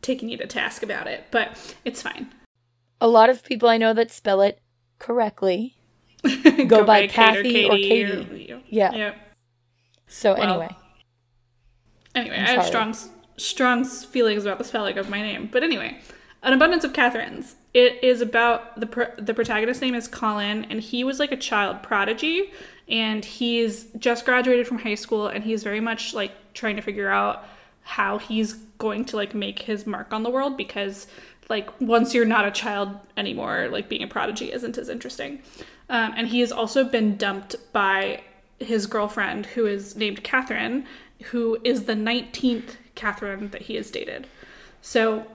taken 0.01 0.29
you 0.29 0.37
to 0.37 0.47
task 0.47 0.83
about 0.83 1.07
it, 1.07 1.25
but 1.31 1.77
it's 1.85 2.03
fine. 2.03 2.33
A 3.01 3.09
lot 3.09 3.31
of 3.31 3.45
people 3.45 3.69
I 3.69 3.79
know 3.79 3.95
that 3.95 4.11
spell 4.11 4.41
it 4.41 4.61
correctly 4.99 5.77
go, 6.23 6.65
go 6.67 6.85
by, 6.85 7.03
by 7.03 7.07
Kathy 7.09 7.65
or 7.65 7.71
Katie. 7.71 8.05
Or 8.05 8.25
Katie. 8.25 8.53
Or, 8.53 8.63
yeah. 8.69 8.93
yeah. 8.93 9.15
So 10.07 10.35
well, 10.35 10.43
anyway. 10.43 10.77
Anyway, 12.15 12.37
i 12.37 12.51
have 12.51 12.67
strong 12.67 12.95
strong 13.39 13.85
feelings 13.85 14.45
about 14.45 14.59
the 14.59 14.65
spelling 14.65 14.99
of 14.99 15.09
my 15.09 15.23
name. 15.23 15.49
But 15.51 15.63
anyway, 15.63 15.99
An 16.43 16.53
Abundance 16.53 16.85
of 16.85 16.93
Catherines. 16.93 17.57
It 17.75 18.05
is 18.05 18.21
about 18.21 18.79
the 18.79 18.87
pr- 18.87 19.19
the 19.19 19.33
protagonist's 19.33 19.81
name 19.81 19.95
is 19.95 20.07
Colin 20.07 20.67
and 20.67 20.81
he 20.81 21.05
was 21.05 21.19
like 21.19 21.33
a 21.33 21.37
child 21.37 21.83
prodigy 21.83 22.53
and 22.89 23.25
he's 23.25 23.85
just 23.99 24.25
graduated 24.25 24.67
from 24.67 24.79
high 24.79 24.95
school 24.95 25.27
and 25.27 25.43
he's 25.43 25.63
very 25.63 25.81
much 25.81 26.13
like 26.13 26.33
trying 26.53 26.77
to 26.77 26.83
figure 26.83 27.09
out 27.09 27.45
how 27.83 28.19
he's 28.19 28.55
going 28.79 29.05
to 29.07 29.17
like 29.17 29.35
make 29.35 29.61
his 29.61 29.87
mark 29.87 30.13
on 30.13 30.23
the 30.23 30.31
world 30.31 30.57
because 30.57 31.07
like 31.49 31.69
once 31.81 32.15
you're 32.15 32.27
not 32.27 32.47
a 32.47 32.51
child 32.51 32.91
anymore 33.17 33.69
like 33.71 33.89
being 33.89 34.03
a 34.03 34.07
prodigy 34.07 34.53
isn't 34.53 34.77
as 34.77 34.89
interesting. 34.89 35.41
Um, 35.89 36.13
and 36.17 36.29
he 36.29 36.41
has 36.41 36.53
also 36.53 36.85
been 36.85 37.17
dumped 37.17 37.57
by 37.73 38.23
his 38.59 38.87
girlfriend 38.87 39.47
who 39.47 39.67
is 39.67 39.97
named 39.97 40.23
catherine 40.23 40.87
who 41.25 41.59
is 41.65 41.85
the 41.85 41.95
19th 41.95 42.77
catherine 42.95 43.49
that 43.51 43.63
he 43.63 43.77
has 43.77 43.91
dated. 43.91 44.27
So 44.83 45.27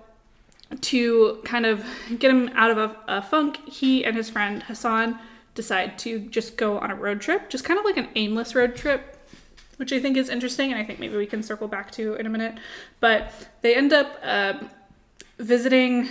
to 0.82 1.41
kind 1.45 1.65
of 1.65 1.86
get 2.19 2.30
him 2.32 2.49
out 2.53 2.71
of 2.71 2.77
a, 2.77 2.97
a 3.08 3.21
funk 3.21 3.58
he 3.67 4.03
and 4.03 4.15
his 4.15 4.30
friend 4.30 4.63
hassan 4.63 5.19
decide 5.56 5.97
to 5.97 6.19
just 6.19 6.58
go 6.58 6.77
on 6.77 6.91
a 6.91 6.95
road 6.95 7.21
trip 7.21 7.49
just 7.49 7.63
kind 7.63 7.80
of 7.80 7.86
like 7.86 7.97
an 7.97 8.10
aimless 8.15 8.53
road 8.53 8.75
trip 8.75 9.17
which 9.77 9.93
I 9.93 9.99
think 9.99 10.17
is 10.17 10.30
interesting, 10.30 10.71
and 10.71 10.82
I 10.82 10.84
think 10.84 10.99
maybe 10.99 11.15
we 11.15 11.25
can 11.25 11.41
circle 11.41 11.67
back 11.67 11.91
to 11.91 12.15
in 12.15 12.25
a 12.25 12.30
minute. 12.30 12.56
But 12.99 13.32
they 13.62 13.75
end 13.75 13.93
up 13.93 14.19
um, 14.23 14.69
visiting 15.39 16.10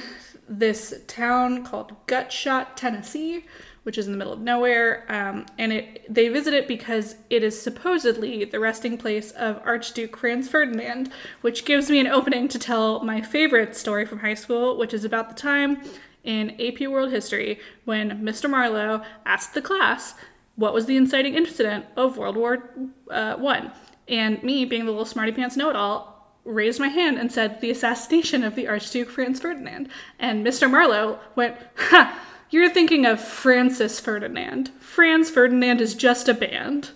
this 0.48 0.94
town 1.08 1.64
called 1.64 1.92
Gutshot, 2.06 2.68
Tennessee, 2.76 3.44
which 3.86 3.98
is 3.98 4.06
in 4.06 4.12
the 4.12 4.18
middle 4.18 4.32
of 4.32 4.40
nowhere, 4.40 5.04
um, 5.08 5.46
and 5.58 5.72
it 5.72 6.12
they 6.12 6.26
visit 6.26 6.52
it 6.52 6.66
because 6.66 7.14
it 7.30 7.44
is 7.44 7.60
supposedly 7.60 8.44
the 8.44 8.58
resting 8.58 8.98
place 8.98 9.30
of 9.30 9.62
Archduke 9.64 10.16
Franz 10.16 10.48
Ferdinand, 10.48 11.12
which 11.40 11.64
gives 11.64 11.88
me 11.88 12.00
an 12.00 12.08
opening 12.08 12.48
to 12.48 12.58
tell 12.58 13.04
my 13.04 13.20
favorite 13.20 13.76
story 13.76 14.04
from 14.04 14.18
high 14.18 14.34
school, 14.34 14.76
which 14.76 14.92
is 14.92 15.04
about 15.04 15.28
the 15.28 15.36
time 15.36 15.80
in 16.24 16.60
AP 16.60 16.80
World 16.88 17.12
History 17.12 17.60
when 17.84 18.24
Mr. 18.24 18.50
Marlowe 18.50 19.04
asked 19.24 19.54
the 19.54 19.62
class 19.62 20.16
what 20.56 20.74
was 20.74 20.86
the 20.86 20.96
inciting 20.96 21.34
incident 21.34 21.86
of 21.96 22.18
World 22.18 22.36
War 22.36 22.68
uh, 23.08 23.36
One? 23.36 23.70
And 24.08 24.42
me, 24.42 24.64
being 24.64 24.84
the 24.84 24.90
little 24.90 25.06
smarty 25.06 25.30
pants 25.30 25.56
know 25.56 25.70
it 25.70 25.76
all, 25.76 26.34
raised 26.44 26.80
my 26.80 26.88
hand 26.88 27.18
and 27.18 27.30
said 27.30 27.60
the 27.60 27.70
assassination 27.70 28.42
of 28.42 28.56
the 28.56 28.66
Archduke 28.66 29.10
Franz 29.10 29.38
Ferdinand. 29.38 29.88
And 30.18 30.44
Mr. 30.44 30.68
Marlowe 30.68 31.20
went, 31.36 31.56
"Ha! 31.76 32.20
You're 32.50 32.70
thinking 32.70 33.04
of 33.04 33.20
Francis 33.20 33.98
Ferdinand. 34.00 34.70
Franz 34.78 35.30
Ferdinand 35.30 35.80
is 35.80 35.94
just 35.94 36.28
a 36.28 36.34
band." 36.34 36.90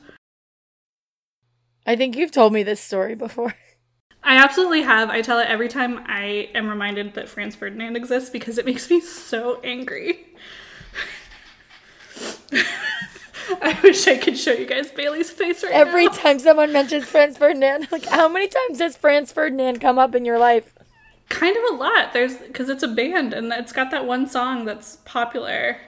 I 1.87 1.97
think 1.97 2.17
you've 2.17 2.31
told 2.31 2.53
me 2.53 2.63
this 2.63 2.81
story 2.81 3.15
before. 3.15 3.55
I 4.23 4.37
absolutely 4.37 4.83
have. 4.83 5.09
I 5.09 5.23
tell 5.23 5.39
it 5.39 5.49
every 5.49 5.69
time 5.69 6.05
I 6.07 6.51
am 6.55 6.69
reminded 6.69 7.15
that 7.15 7.29
Franz 7.29 7.57
Ferdinand 7.57 7.97
exists 7.97 8.29
because 8.31 8.59
it 8.59 8.67
makes 8.67 8.91
me 8.91 9.01
so 9.01 9.61
angry. 9.65 10.27
I 13.63 13.79
wish 13.83 14.07
I 14.07 14.17
could 14.19 14.39
show 14.39 14.53
you 14.53 14.67
guys 14.67 14.91
Bailey's 14.91 15.31
face 15.31 15.65
right 15.65 15.73
Every 15.73 16.07
now. 16.07 16.13
time 16.13 16.39
someone 16.39 16.73
mentions 16.73 17.05
Franz 17.07 17.37
Ferdinand, 17.39 17.89
like 17.93 18.07
how 18.07 18.29
many 18.29 18.47
times 18.47 18.79
does 18.79 18.97
Franz 18.97 19.33
Ferdinand 19.33 19.81
come 19.81 19.99
up 19.99 20.15
in 20.15 20.25
your 20.25 20.39
life? 20.39 20.75
Kind 21.31 21.57
of 21.57 21.62
a 21.73 21.75
lot. 21.77 22.12
There's 22.12 22.37
because 22.37 22.69
it's 22.69 22.83
a 22.83 22.88
band 22.88 23.33
and 23.33 23.51
it's 23.53 23.73
got 23.73 23.90
that 23.93 24.05
one 24.05 24.27
song 24.27 24.66
that's 24.66 24.97
popular, 25.07 25.79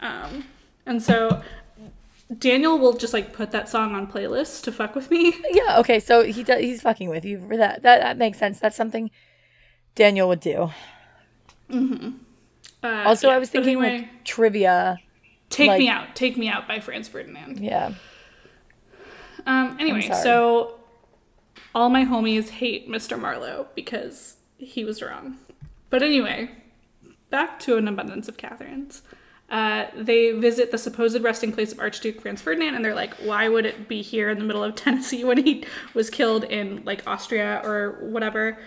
um, 0.00 0.44
and 0.84 1.02
so 1.02 1.40
Daniel 2.38 2.78
will 2.78 2.92
just 2.92 3.12
like 3.14 3.32
put 3.32 3.52
that 3.52 3.68
song 3.68 3.94
on 3.94 4.06
playlists 4.06 4.62
to 4.64 4.72
fuck 4.72 4.94
with 4.94 5.10
me. 5.10 5.32
Yeah. 5.50 5.78
Okay. 5.78 5.98
So 6.00 6.24
he 6.24 6.42
does, 6.42 6.60
he's 6.60 6.82
fucking 6.82 7.08
with 7.08 7.24
you 7.24 7.40
for 7.46 7.56
that. 7.56 7.82
That 7.82 8.00
that 8.00 8.18
makes 8.18 8.38
sense. 8.38 8.58
That's 8.60 8.76
something 8.76 9.10
Daniel 9.94 10.28
would 10.28 10.40
do. 10.40 10.70
Mm-hmm. 11.70 12.10
Uh, 12.82 13.04
Also, 13.06 13.28
yeah, 13.28 13.36
I 13.36 13.38
was 13.38 13.50
thinking 13.50 13.76
anyway, 13.78 13.98
like 13.98 14.24
trivia. 14.24 14.98
"Take 15.48 15.78
Me 15.78 15.88
Out," 15.88 16.16
"Take 16.16 16.36
Me 16.36 16.48
Out" 16.48 16.66
by 16.66 16.80
Franz 16.80 17.06
Ferdinand. 17.08 17.60
Yeah. 17.60 17.94
Um, 19.46 19.76
anyway, 19.80 20.02
so 20.22 20.74
all 21.74 21.88
my 21.88 22.04
homies 22.04 22.48
hate 22.48 22.88
Mr. 22.88 23.18
Marlowe 23.18 23.66
because 23.74 24.36
he 24.64 24.84
was 24.84 25.02
wrong. 25.02 25.38
But 25.90 26.02
anyway, 26.02 26.50
back 27.30 27.58
to 27.60 27.76
an 27.76 27.88
abundance 27.88 28.28
of 28.28 28.36
Katherines. 28.36 29.02
Uh, 29.50 29.86
they 29.94 30.32
visit 30.32 30.70
the 30.70 30.78
supposed 30.78 31.22
resting 31.22 31.52
place 31.52 31.72
of 31.72 31.78
Archduke 31.78 32.22
Franz 32.22 32.40
Ferdinand, 32.40 32.74
and 32.74 32.84
they're 32.84 32.94
like, 32.94 33.14
"Why 33.14 33.48
would 33.48 33.66
it 33.66 33.86
be 33.86 34.00
here 34.00 34.30
in 34.30 34.38
the 34.38 34.44
middle 34.44 34.64
of 34.64 34.74
Tennessee 34.76 35.24
when 35.24 35.44
he 35.44 35.64
was 35.92 36.08
killed 36.08 36.44
in 36.44 36.82
like 36.84 37.06
Austria 37.06 37.60
or 37.62 37.98
whatever?" 38.00 38.58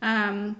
Um, 0.00 0.56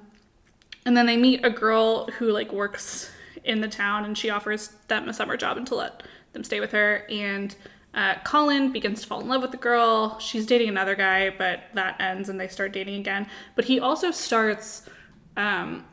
and 0.86 0.96
then 0.96 1.06
they 1.06 1.16
meet 1.16 1.44
a 1.44 1.50
girl 1.50 2.06
who 2.18 2.30
like 2.30 2.52
works 2.52 3.10
in 3.44 3.60
the 3.60 3.68
town, 3.68 4.04
and 4.04 4.16
she 4.16 4.30
offers 4.30 4.68
them 4.86 5.08
a 5.08 5.12
summer 5.12 5.36
job 5.36 5.56
and 5.56 5.66
to 5.66 5.74
let 5.74 6.04
them 6.32 6.44
stay 6.44 6.60
with 6.60 6.70
her. 6.70 7.04
And 7.10 7.54
uh, 7.94 8.14
Colin 8.24 8.72
begins 8.72 9.02
to 9.02 9.06
fall 9.06 9.20
in 9.20 9.28
love 9.28 9.42
with 9.42 9.50
the 9.50 9.58
girl. 9.58 10.18
She's 10.18 10.46
dating 10.46 10.68
another 10.68 10.94
guy, 10.94 11.30
but 11.30 11.64
that 11.74 12.00
ends, 12.00 12.28
and 12.28 12.40
they 12.40 12.48
start 12.48 12.72
dating 12.72 13.00
again. 13.00 13.26
But 13.54 13.66
he 13.66 13.80
also 13.80 14.10
starts 14.10 14.88
um, 15.36 15.84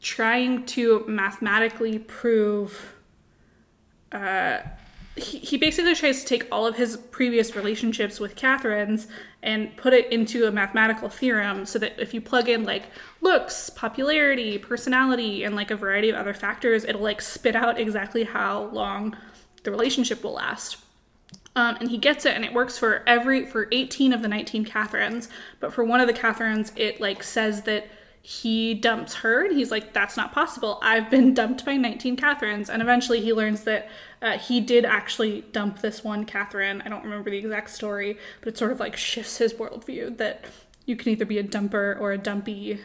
trying 0.00 0.64
to 0.66 1.04
mathematically 1.08 1.98
prove. 1.98 2.94
Uh, 4.12 4.58
he, 5.16 5.38
he 5.38 5.56
basically 5.56 5.94
tries 5.94 6.20
to 6.20 6.26
take 6.26 6.46
all 6.52 6.66
of 6.66 6.76
his 6.76 6.96
previous 6.96 7.56
relationships 7.56 8.20
with 8.20 8.36
Katherine's 8.36 9.08
and 9.42 9.76
put 9.76 9.92
it 9.92 10.10
into 10.12 10.46
a 10.46 10.52
mathematical 10.52 11.08
theorem 11.08 11.66
so 11.66 11.78
that 11.80 11.98
if 11.98 12.14
you 12.14 12.20
plug 12.20 12.48
in 12.48 12.64
like 12.64 12.84
looks, 13.20 13.70
popularity, 13.70 14.56
personality, 14.56 15.42
and 15.42 15.56
like 15.56 15.72
a 15.72 15.76
variety 15.76 16.10
of 16.10 16.16
other 16.16 16.34
factors, 16.34 16.84
it'll 16.84 17.02
like 17.02 17.20
spit 17.20 17.56
out 17.56 17.78
exactly 17.78 18.22
how 18.22 18.66
long 18.66 19.16
the 19.64 19.70
relationship 19.70 20.22
will 20.22 20.34
last. 20.34 20.83
Um, 21.56 21.76
and 21.80 21.90
he 21.90 21.98
gets 21.98 22.26
it 22.26 22.34
and 22.34 22.44
it 22.44 22.52
works 22.52 22.78
for 22.78 23.02
every 23.06 23.46
for 23.46 23.68
18 23.70 24.12
of 24.12 24.22
the 24.22 24.28
19 24.28 24.64
katherines. 24.64 25.28
But 25.60 25.72
for 25.72 25.84
one 25.84 26.00
of 26.00 26.06
the 26.06 26.12
katherines 26.12 26.72
it 26.76 27.00
like 27.00 27.22
says 27.22 27.62
that 27.62 27.88
he 28.22 28.72
dumps 28.72 29.16
her 29.16 29.44
and 29.44 29.56
he's 29.56 29.70
like 29.70 29.92
that's 29.92 30.16
not 30.16 30.32
possible. 30.32 30.78
I've 30.82 31.10
been 31.10 31.34
dumped 31.34 31.64
by 31.64 31.76
19 31.76 32.16
katherines. 32.16 32.68
And 32.68 32.82
eventually 32.82 33.20
he 33.20 33.32
learns 33.32 33.62
that 33.64 33.88
uh, 34.20 34.38
he 34.38 34.60
did 34.60 34.84
actually 34.84 35.42
dump 35.52 35.80
this 35.80 36.02
one 36.02 36.24
katherine. 36.24 36.82
I 36.84 36.88
don't 36.88 37.04
remember 37.04 37.30
the 37.30 37.38
exact 37.38 37.70
story 37.70 38.18
but 38.40 38.48
it 38.48 38.58
sort 38.58 38.72
of 38.72 38.80
like 38.80 38.96
shifts 38.96 39.38
his 39.38 39.54
worldview 39.54 40.16
that 40.16 40.44
you 40.86 40.96
can 40.96 41.12
either 41.12 41.24
be 41.24 41.38
a 41.38 41.44
dumper 41.44 41.98
or 42.00 42.12
a 42.12 42.18
dumpy. 42.18 42.80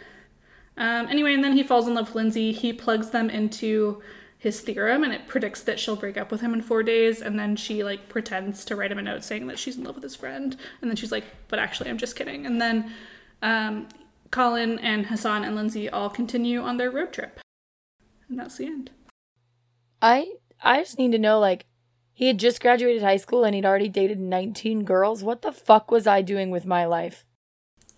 Um, 0.78 1.08
anyway 1.08 1.34
and 1.34 1.44
then 1.44 1.54
he 1.54 1.64
falls 1.64 1.88
in 1.88 1.96
love 1.96 2.08
with 2.08 2.16
lindsey. 2.16 2.52
He 2.52 2.72
plugs 2.72 3.10
them 3.10 3.32
into 3.32 4.04
his 4.40 4.62
theorem 4.62 5.04
and 5.04 5.14
it 5.14 5.28
predicts 5.28 5.62
that 5.62 5.80
she'll 5.80 5.96
break 5.96 6.18
up 6.18 6.32
with 6.32 6.42
him 6.42 6.54
in 6.54 6.62
four 6.62 6.82
days 6.82 7.22
and 7.22 7.38
then 7.38 7.56
she 7.56 7.84
like 7.84 8.10
pretends 8.10 8.66
to 8.66 8.76
write 8.76 8.92
him 8.92 8.98
a 8.98 9.02
note 9.02 9.24
saying 9.24 9.46
that 9.46 9.60
she's 9.60 9.78
in 9.78 9.84
love 9.84 9.96
with 9.96 10.04
his 10.04 10.16
friend 10.16 10.56
and 10.82 10.90
then 10.90 10.96
she's 10.96 11.12
like 11.12 11.26
but 11.50 11.60
actually 11.60 11.90
i'm 11.90 11.98
just 11.98 12.16
kidding 12.16 12.46
and 12.46 12.60
then 12.60 12.92
um, 13.42 13.88
colin 14.32 14.80
and 14.80 15.06
hassan 15.08 15.44
and 15.44 15.56
lindsey 15.56 15.90
all 15.90 16.10
continue 16.10 16.62
on 16.62 16.78
their 16.78 16.90
road 16.90 17.12
trip 17.12 17.40
and 18.30 18.40
that's 18.40 18.58
the 18.58 18.66
end 18.66 18.90
I 20.02 20.34
I 20.62 20.80
just 20.80 20.98
need 20.98 21.12
to 21.12 21.18
know 21.18 21.40
like 21.40 21.66
he 22.14 22.28
had 22.28 22.40
just 22.40 22.62
graduated 22.62 23.02
high 23.02 23.18
school 23.18 23.44
and 23.44 23.56
he'd 23.56 23.66
already 23.66 23.90
dated 23.90 24.20
19 24.20 24.84
girls. 24.84 25.24
What 25.24 25.42
the 25.42 25.52
fuck 25.52 25.92
was 25.92 26.08
I 26.08 26.22
doing 26.22 26.50
with 26.50 26.66
my 26.66 26.86
life? 26.86 27.26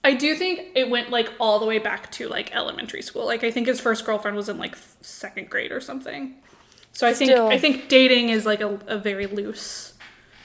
I 0.03 0.13
do 0.13 0.35
think 0.35 0.59
it 0.75 0.89
went 0.89 1.09
like 1.09 1.31
all 1.39 1.59
the 1.59 1.65
way 1.65 1.79
back 1.79 2.11
to 2.11 2.27
like 2.27 2.53
elementary 2.55 3.01
school 3.01 3.25
like 3.25 3.43
i 3.43 3.51
think 3.51 3.67
his 3.67 3.79
first 3.79 4.05
girlfriend 4.05 4.35
was 4.35 4.49
in 4.49 4.57
like 4.57 4.75
second 5.01 5.49
grade 5.49 5.71
or 5.71 5.79
something 5.79 6.35
so 6.93 7.07
i 7.07 7.13
think 7.13 7.31
Still. 7.31 7.47
i 7.47 7.57
think 7.57 7.87
dating 7.87 8.29
is 8.29 8.45
like 8.45 8.61
a, 8.61 8.79
a 8.87 8.97
very 8.97 9.27
loose 9.27 9.93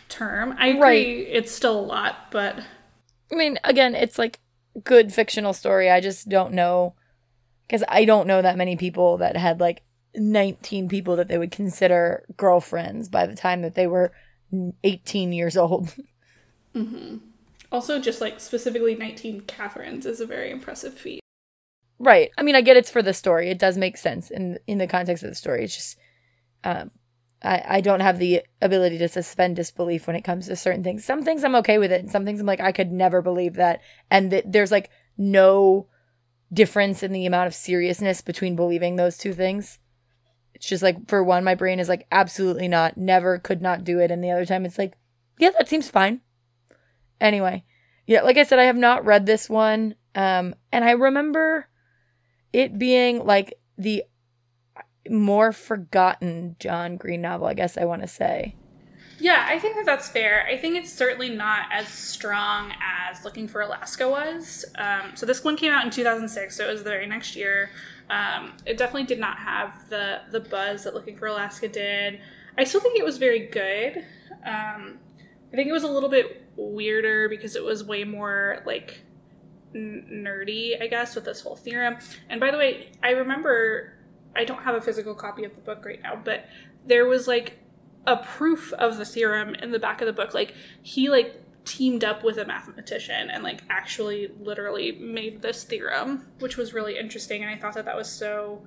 term 0.08 0.54
i 0.58 0.68
agree 0.68 0.80
Right. 0.80 1.26
it's 1.30 1.52
still 1.52 1.78
a 1.78 1.86
lot 1.86 2.30
but 2.30 2.56
I 3.30 3.34
mean, 3.34 3.58
again, 3.64 3.96
it's 3.96 4.20
like 4.20 4.38
good 4.84 5.12
fictional 5.12 5.52
story. 5.52 5.90
I 5.90 6.00
just 6.00 6.28
don't 6.28 6.52
know 6.52 6.94
cuz 7.68 7.82
I 7.88 8.04
don't 8.04 8.28
know 8.28 8.40
that 8.40 8.56
many 8.56 8.76
people 8.76 9.16
that 9.16 9.36
had 9.36 9.58
like 9.58 9.82
19 10.14 10.88
people 10.88 11.16
that 11.16 11.26
they 11.26 11.36
would 11.36 11.50
consider 11.50 12.24
girlfriends 12.36 13.08
by 13.08 13.26
the 13.26 13.34
time 13.34 13.62
that 13.62 13.74
they 13.74 13.88
were 13.88 14.12
18 14.84 15.32
years 15.32 15.56
old. 15.56 15.92
Mm-hmm. 16.76 17.16
Also, 17.72 18.00
just 18.00 18.20
like 18.20 18.40
specifically 18.40 18.94
19 18.94 19.42
Katherines 19.42 20.06
is 20.06 20.20
a 20.20 20.26
very 20.26 20.50
impressive 20.50 20.94
feat. 20.94 21.20
Right. 21.98 22.30
I 22.36 22.42
mean, 22.42 22.54
I 22.54 22.60
get 22.60 22.76
it's 22.76 22.90
for 22.90 23.02
the 23.02 23.14
story. 23.14 23.48
It 23.48 23.58
does 23.58 23.76
make 23.76 23.96
sense 23.96 24.30
in 24.30 24.58
in 24.66 24.78
the 24.78 24.86
context 24.86 25.22
of 25.22 25.30
the 25.30 25.34
story. 25.34 25.64
It's 25.64 25.74
just 25.74 25.98
um 26.62 26.90
I, 27.42 27.62
I 27.66 27.80
don't 27.80 28.00
have 28.00 28.18
the 28.18 28.42
ability 28.62 28.98
to 28.98 29.08
suspend 29.08 29.56
disbelief 29.56 30.06
when 30.06 30.16
it 30.16 30.24
comes 30.24 30.46
to 30.46 30.56
certain 30.56 30.82
things. 30.82 31.04
Some 31.04 31.22
things 31.22 31.44
I'm 31.44 31.54
okay 31.56 31.78
with 31.78 31.92
it, 31.92 32.00
and 32.00 32.10
some 32.10 32.24
things 32.24 32.40
I'm 32.40 32.46
like, 32.46 32.60
I 32.60 32.72
could 32.72 32.92
never 32.92 33.22
believe 33.22 33.54
that. 33.54 33.80
And 34.10 34.30
that 34.32 34.50
there's 34.50 34.72
like 34.72 34.90
no 35.16 35.88
difference 36.52 37.02
in 37.02 37.12
the 37.12 37.26
amount 37.26 37.46
of 37.46 37.54
seriousness 37.54 38.20
between 38.20 38.56
believing 38.56 38.96
those 38.96 39.18
two 39.18 39.32
things. 39.32 39.78
It's 40.54 40.68
just 40.68 40.82
like 40.82 41.08
for 41.08 41.22
one, 41.22 41.44
my 41.44 41.54
brain 41.54 41.78
is 41.78 41.88
like, 41.88 42.06
absolutely 42.10 42.68
not, 42.68 42.96
never, 42.96 43.38
could 43.38 43.60
not 43.60 43.84
do 43.84 43.98
it. 43.98 44.10
And 44.10 44.24
the 44.24 44.30
other 44.30 44.46
time 44.46 44.64
it's 44.64 44.78
like, 44.78 44.94
yeah, 45.38 45.50
that 45.50 45.68
seems 45.68 45.90
fine. 45.90 46.22
Anyway, 47.20 47.64
yeah, 48.06 48.22
like 48.22 48.36
I 48.36 48.42
said, 48.44 48.58
I 48.58 48.64
have 48.64 48.76
not 48.76 49.04
read 49.04 49.26
this 49.26 49.48
one. 49.50 49.94
Um, 50.14 50.54
and 50.72 50.84
I 50.84 50.92
remember 50.92 51.68
it 52.52 52.78
being 52.78 53.24
like 53.24 53.54
the 53.76 54.04
more 55.10 55.52
forgotten 55.52 56.56
John 56.58 56.96
Green 56.96 57.20
novel, 57.20 57.46
I 57.46 57.54
guess 57.54 57.76
I 57.76 57.84
want 57.84 58.02
to 58.02 58.08
say. 58.08 58.56
Yeah, 59.18 59.46
I 59.48 59.58
think 59.58 59.76
that 59.76 59.86
that's 59.86 60.08
fair. 60.08 60.46
I 60.46 60.58
think 60.58 60.76
it's 60.76 60.92
certainly 60.92 61.30
not 61.30 61.66
as 61.72 61.88
strong 61.88 62.72
as 62.82 63.24
Looking 63.24 63.48
for 63.48 63.62
Alaska 63.62 64.08
was. 64.08 64.64
Um, 64.76 65.12
so 65.14 65.24
this 65.24 65.42
one 65.42 65.56
came 65.56 65.72
out 65.72 65.84
in 65.84 65.90
2006, 65.90 66.54
so 66.54 66.68
it 66.68 66.70
was 66.70 66.84
the 66.84 66.90
very 66.90 67.06
next 67.06 67.34
year. 67.34 67.70
Um, 68.10 68.52
it 68.66 68.76
definitely 68.76 69.04
did 69.04 69.18
not 69.18 69.38
have 69.38 69.88
the 69.88 70.20
the 70.30 70.40
buzz 70.40 70.84
that 70.84 70.94
Looking 70.94 71.16
for 71.16 71.26
Alaska 71.26 71.68
did. 71.68 72.20
I 72.58 72.64
still 72.64 72.80
think 72.80 72.98
it 72.98 73.04
was 73.04 73.18
very 73.18 73.46
good. 73.46 74.04
Um, 74.44 74.98
I 75.52 75.56
think 75.56 75.68
it 75.68 75.72
was 75.72 75.82
a 75.82 75.88
little 75.88 76.10
bit 76.10 76.45
weirder 76.56 77.28
because 77.28 77.56
it 77.56 77.64
was 77.64 77.84
way 77.84 78.04
more 78.04 78.62
like 78.66 79.00
n- 79.74 80.06
nerdy, 80.10 80.80
I 80.80 80.86
guess, 80.86 81.14
with 81.14 81.24
this 81.24 81.40
whole 81.40 81.56
theorem. 81.56 81.96
And 82.28 82.40
by 82.40 82.50
the 82.50 82.58
way, 82.58 82.92
I 83.02 83.10
remember 83.10 83.92
I 84.34 84.44
don't 84.44 84.62
have 84.62 84.74
a 84.74 84.80
physical 84.80 85.14
copy 85.14 85.44
of 85.44 85.54
the 85.54 85.60
book 85.60 85.84
right 85.84 86.00
now, 86.02 86.20
but 86.22 86.46
there 86.86 87.06
was 87.06 87.26
like 87.26 87.58
a 88.06 88.16
proof 88.16 88.72
of 88.74 88.98
the 88.98 89.04
theorem 89.04 89.54
in 89.56 89.72
the 89.72 89.78
back 89.78 90.00
of 90.00 90.06
the 90.06 90.12
book. 90.12 90.34
Like 90.34 90.54
he 90.82 91.08
like 91.08 91.42
teamed 91.64 92.04
up 92.04 92.22
with 92.22 92.38
a 92.38 92.44
mathematician 92.44 93.28
and 93.28 93.42
like 93.42 93.62
actually 93.68 94.30
literally 94.40 94.92
made 94.92 95.42
this 95.42 95.64
theorem, 95.64 96.26
which 96.38 96.56
was 96.56 96.72
really 96.72 96.98
interesting. 96.98 97.42
And 97.42 97.50
I 97.50 97.58
thought 97.58 97.74
that 97.74 97.84
that 97.86 97.96
was 97.96 98.10
so 98.10 98.64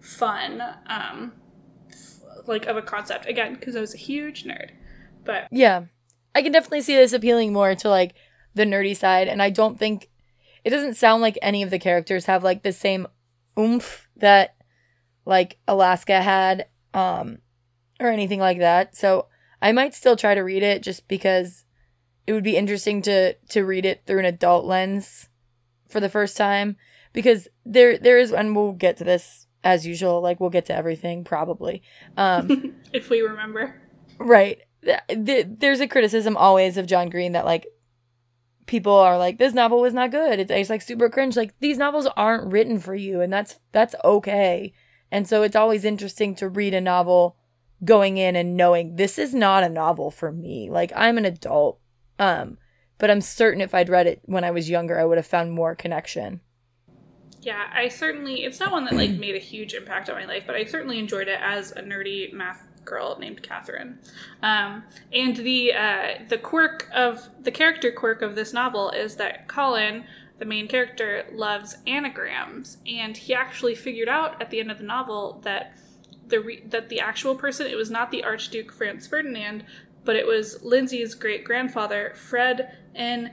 fun, 0.00 0.62
um, 0.86 1.32
like 2.46 2.66
of 2.66 2.76
a 2.76 2.82
concept 2.82 3.26
again 3.26 3.54
because 3.54 3.76
I 3.76 3.80
was 3.80 3.94
a 3.94 3.98
huge 3.98 4.44
nerd. 4.44 4.70
But 5.24 5.48
Yeah. 5.50 5.84
I 6.34 6.42
can 6.42 6.52
definitely 6.52 6.82
see 6.82 6.96
this 6.96 7.12
appealing 7.12 7.52
more 7.52 7.74
to 7.74 7.88
like 7.88 8.14
the 8.54 8.64
nerdy 8.64 8.96
side. 8.96 9.28
And 9.28 9.42
I 9.42 9.50
don't 9.50 9.78
think 9.78 10.08
it 10.64 10.70
doesn't 10.70 10.94
sound 10.94 11.22
like 11.22 11.38
any 11.42 11.62
of 11.62 11.70
the 11.70 11.78
characters 11.78 12.26
have 12.26 12.44
like 12.44 12.62
the 12.62 12.72
same 12.72 13.06
oomph 13.58 14.08
that 14.16 14.54
like 15.24 15.58
Alaska 15.68 16.22
had, 16.22 16.66
um, 16.94 17.38
or 18.00 18.08
anything 18.08 18.40
like 18.40 18.58
that. 18.58 18.96
So 18.96 19.26
I 19.60 19.72
might 19.72 19.94
still 19.94 20.16
try 20.16 20.34
to 20.34 20.40
read 20.42 20.62
it 20.62 20.82
just 20.82 21.06
because 21.08 21.64
it 22.26 22.32
would 22.32 22.44
be 22.44 22.56
interesting 22.56 23.02
to 23.02 23.34
to 23.50 23.64
read 23.64 23.84
it 23.84 24.02
through 24.06 24.20
an 24.20 24.24
adult 24.24 24.64
lens 24.64 25.28
for 25.88 26.00
the 26.00 26.08
first 26.08 26.36
time. 26.36 26.76
Because 27.12 27.48
there 27.64 27.98
there 27.98 28.18
is 28.18 28.32
and 28.32 28.56
we'll 28.56 28.72
get 28.72 28.96
to 28.98 29.04
this 29.04 29.46
as 29.64 29.86
usual, 29.86 30.20
like 30.20 30.40
we'll 30.40 30.50
get 30.50 30.66
to 30.66 30.74
everything 30.74 31.24
probably. 31.24 31.82
Um 32.16 32.74
if 32.92 33.10
we 33.10 33.20
remember, 33.20 33.80
Right. 34.18 34.60
Th- 34.84 35.26
th- 35.26 35.46
There's 35.58 35.80
a 35.80 35.88
criticism 35.88 36.36
always 36.36 36.76
of 36.76 36.86
John 36.86 37.08
Green 37.08 37.32
that 37.32 37.44
like 37.44 37.66
people 38.66 38.94
are 38.94 39.18
like 39.18 39.38
this 39.38 39.54
novel 39.54 39.80
was 39.80 39.94
not 39.94 40.10
good. 40.10 40.38
It's, 40.38 40.50
it's 40.50 40.70
like 40.70 40.82
super 40.82 41.08
cringe. 41.08 41.36
Like 41.36 41.54
these 41.60 41.78
novels 41.78 42.08
aren't 42.16 42.52
written 42.52 42.78
for 42.78 42.94
you, 42.94 43.20
and 43.20 43.32
that's 43.32 43.58
that's 43.72 43.94
okay. 44.04 44.72
And 45.10 45.28
so 45.28 45.42
it's 45.42 45.56
always 45.56 45.84
interesting 45.84 46.34
to 46.36 46.48
read 46.48 46.74
a 46.74 46.80
novel 46.80 47.36
going 47.84 48.16
in 48.16 48.36
and 48.36 48.56
knowing 48.56 48.96
this 48.96 49.18
is 49.18 49.34
not 49.34 49.64
a 49.64 49.68
novel 49.68 50.10
for 50.10 50.32
me. 50.32 50.70
Like 50.70 50.92
I'm 50.96 51.18
an 51.18 51.24
adult, 51.24 51.80
um, 52.18 52.58
but 52.98 53.10
I'm 53.10 53.20
certain 53.20 53.60
if 53.60 53.74
I'd 53.74 53.88
read 53.88 54.06
it 54.06 54.22
when 54.24 54.44
I 54.44 54.50
was 54.52 54.70
younger, 54.70 54.98
I 54.98 55.04
would 55.04 55.18
have 55.18 55.26
found 55.26 55.52
more 55.52 55.74
connection. 55.74 56.40
yeah, 57.42 57.68
I 57.74 57.88
certainly 57.88 58.44
it's 58.44 58.60
not 58.60 58.70
one 58.70 58.84
that 58.84 58.94
like 58.94 59.10
made 59.10 59.34
a 59.34 59.40
huge 59.40 59.74
impact 59.74 60.08
on 60.08 60.16
my 60.16 60.24
life, 60.24 60.44
but 60.46 60.54
I 60.54 60.64
certainly 60.64 60.98
enjoyed 61.00 61.26
it 61.28 61.40
as 61.40 61.72
a 61.72 61.82
nerdy 61.82 62.32
math 62.32 62.62
girl 62.84 63.16
named 63.18 63.42
Catherine. 63.42 63.98
Um, 64.42 64.84
and 65.12 65.36
the 65.36 65.74
uh, 65.74 66.08
the 66.28 66.38
quirk 66.38 66.88
of 66.92 67.28
the 67.42 67.50
character 67.50 67.92
quirk 67.92 68.22
of 68.22 68.34
this 68.34 68.52
novel 68.52 68.90
is 68.90 69.16
that 69.16 69.48
Colin, 69.48 70.04
the 70.38 70.44
main 70.44 70.68
character, 70.68 71.24
loves 71.32 71.76
anagrams, 71.86 72.78
and 72.86 73.16
he 73.16 73.34
actually 73.34 73.74
figured 73.74 74.08
out 74.08 74.40
at 74.40 74.50
the 74.50 74.60
end 74.60 74.70
of 74.70 74.78
the 74.78 74.84
novel 74.84 75.40
that 75.44 75.76
the 76.28 76.40
re- 76.40 76.62
that 76.66 76.88
the 76.88 77.00
actual 77.00 77.34
person 77.34 77.66
it 77.66 77.76
was 77.76 77.90
not 77.90 78.10
the 78.10 78.24
Archduke 78.24 78.72
Franz 78.72 79.06
Ferdinand, 79.06 79.64
but 80.04 80.16
it 80.16 80.26
was 80.26 80.62
Lindsey's 80.62 81.14
great 81.14 81.44
grandfather 81.44 82.12
Fred 82.14 82.76
N. 82.94 83.32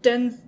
Den 0.00 0.38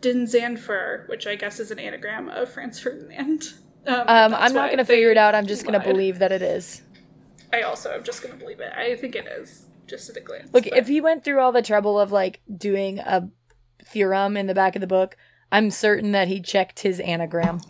Denzanfer, 0.00 1.08
which 1.08 1.26
I 1.26 1.34
guess 1.34 1.58
is 1.58 1.70
an 1.70 1.78
anagram 1.78 2.28
of 2.28 2.50
Franz 2.50 2.78
Ferdinand. 2.80 3.54
Um, 3.86 4.00
um 4.00 4.34
I'm 4.34 4.52
not 4.52 4.68
going 4.68 4.78
to 4.78 4.84
figure 4.84 5.10
it 5.10 5.16
out. 5.16 5.34
I'm 5.34 5.46
just 5.46 5.64
going 5.64 5.80
to 5.80 5.86
believe 5.86 6.18
that 6.18 6.30
it 6.30 6.42
is. 6.42 6.82
I 7.52 7.62
also 7.62 7.92
am 7.92 8.04
just 8.04 8.22
going 8.22 8.32
to 8.32 8.38
believe 8.38 8.60
it. 8.60 8.72
I 8.76 8.96
think 8.96 9.14
it 9.14 9.26
is, 9.26 9.66
just 9.86 10.10
at 10.10 10.16
a 10.16 10.20
glance. 10.20 10.52
Look, 10.52 10.64
but. 10.64 10.78
if 10.78 10.88
he 10.88 11.00
went 11.00 11.24
through 11.24 11.40
all 11.40 11.52
the 11.52 11.62
trouble 11.62 11.98
of 11.98 12.12
like 12.12 12.40
doing 12.54 12.98
a 12.98 13.28
theorem 13.84 14.36
in 14.36 14.46
the 14.46 14.54
back 14.54 14.76
of 14.76 14.80
the 14.80 14.86
book, 14.86 15.16
I'm 15.50 15.70
certain 15.70 16.12
that 16.12 16.28
he 16.28 16.40
checked 16.40 16.80
his 16.80 17.00
anagram. 17.00 17.60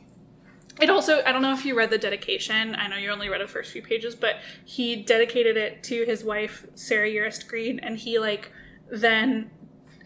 It 0.80 0.90
also, 0.90 1.22
I 1.24 1.32
don't 1.32 1.42
know 1.42 1.54
if 1.54 1.64
you 1.64 1.76
read 1.76 1.90
the 1.90 1.98
dedication. 1.98 2.74
I 2.76 2.86
know 2.86 2.96
you 2.96 3.10
only 3.10 3.28
read 3.28 3.40
the 3.40 3.48
first 3.48 3.72
few 3.72 3.82
pages, 3.82 4.14
but 4.14 4.36
he 4.64 4.96
dedicated 4.96 5.56
it 5.56 5.82
to 5.84 6.04
his 6.04 6.22
wife, 6.22 6.66
Sarah 6.74 7.08
Urist 7.08 7.48
Green, 7.48 7.80
and 7.80 7.98
he 7.98 8.18
like 8.18 8.52
then 8.90 9.50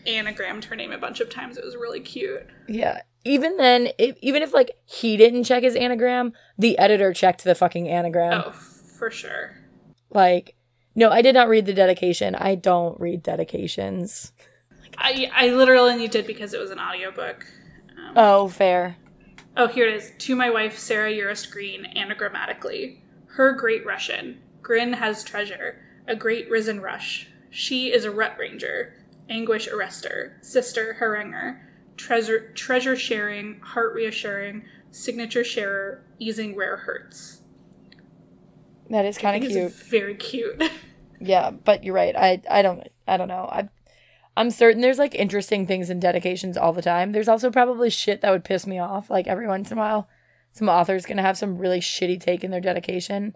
anagrammed 0.06 0.64
her 0.64 0.76
name 0.76 0.92
a 0.92 0.98
bunch 0.98 1.20
of 1.20 1.28
times. 1.28 1.58
It 1.58 1.64
was 1.64 1.76
really 1.76 2.00
cute. 2.00 2.46
Yeah. 2.68 3.02
Even 3.24 3.56
then, 3.56 3.88
if, 3.98 4.16
even 4.20 4.42
if 4.42 4.54
like 4.54 4.72
he 4.84 5.16
didn't 5.16 5.44
check 5.44 5.62
his 5.62 5.76
anagram, 5.76 6.32
the 6.58 6.78
editor 6.78 7.12
checked 7.12 7.44
the 7.44 7.54
fucking 7.54 7.88
anagram. 7.88 8.42
Oh, 8.46 8.50
for 8.52 9.10
sure. 9.10 9.58
Like, 10.12 10.54
no, 10.94 11.10
I 11.10 11.22
did 11.22 11.34
not 11.34 11.48
read 11.48 11.66
the 11.66 11.72
dedication. 11.72 12.34
I 12.34 12.54
don't 12.54 13.00
read 13.00 13.22
dedications. 13.22 14.32
I 14.98 15.30
I 15.34 15.48
literally 15.48 16.06
did 16.08 16.26
because 16.26 16.52
it 16.54 16.60
was 16.60 16.70
an 16.70 16.78
audiobook. 16.78 17.46
Um, 17.96 18.12
oh, 18.16 18.48
fair. 18.48 18.96
Oh, 19.56 19.66
here 19.66 19.86
it 19.86 19.96
is. 19.96 20.12
To 20.18 20.36
my 20.36 20.50
wife, 20.50 20.78
Sarah 20.78 21.10
Urist 21.10 21.50
Green, 21.50 21.86
anagrammatically. 21.96 22.98
Her 23.26 23.52
great 23.52 23.84
Russian. 23.84 24.40
Grin 24.62 24.94
has 24.94 25.24
treasure. 25.24 25.80
A 26.06 26.16
great 26.16 26.50
risen 26.50 26.80
rush. 26.80 27.28
She 27.50 27.92
is 27.92 28.04
a 28.04 28.10
rut 28.10 28.36
ranger. 28.38 28.94
Anguish 29.28 29.68
arrester. 29.68 30.38
Sister 30.40 30.94
haranguer. 30.94 31.60
Treasure 31.96 32.50
treasure 32.54 32.96
sharing. 32.96 33.60
Heart 33.60 33.94
reassuring. 33.94 34.64
Signature 34.90 35.44
sharer. 35.44 36.02
Easing 36.18 36.56
rare 36.56 36.78
hurts. 36.78 37.41
That 38.92 39.06
is 39.06 39.16
kind 39.16 39.42
of 39.42 39.50
cute. 39.50 39.72
Very 39.72 40.14
cute. 40.14 40.62
yeah, 41.20 41.50
but 41.50 41.82
you're 41.82 41.94
right. 41.94 42.14
I 42.14 42.42
I 42.50 42.60
don't 42.60 42.86
I 43.08 43.16
don't 43.16 43.28
know. 43.28 43.48
I 43.50 43.70
I'm 44.36 44.50
certain 44.50 44.82
there's 44.82 44.98
like 44.98 45.14
interesting 45.14 45.66
things 45.66 45.88
in 45.88 45.98
dedications 45.98 46.58
all 46.58 46.74
the 46.74 46.82
time. 46.82 47.12
There's 47.12 47.28
also 47.28 47.50
probably 47.50 47.88
shit 47.88 48.20
that 48.20 48.30
would 48.30 48.44
piss 48.44 48.66
me 48.66 48.78
off. 48.78 49.08
Like 49.08 49.26
every 49.26 49.48
once 49.48 49.70
in 49.70 49.78
a 49.78 49.80
while, 49.80 50.08
some 50.52 50.68
author's 50.68 51.06
gonna 51.06 51.22
have 51.22 51.38
some 51.38 51.56
really 51.56 51.80
shitty 51.80 52.20
take 52.20 52.44
in 52.44 52.50
their 52.50 52.60
dedication. 52.60 53.34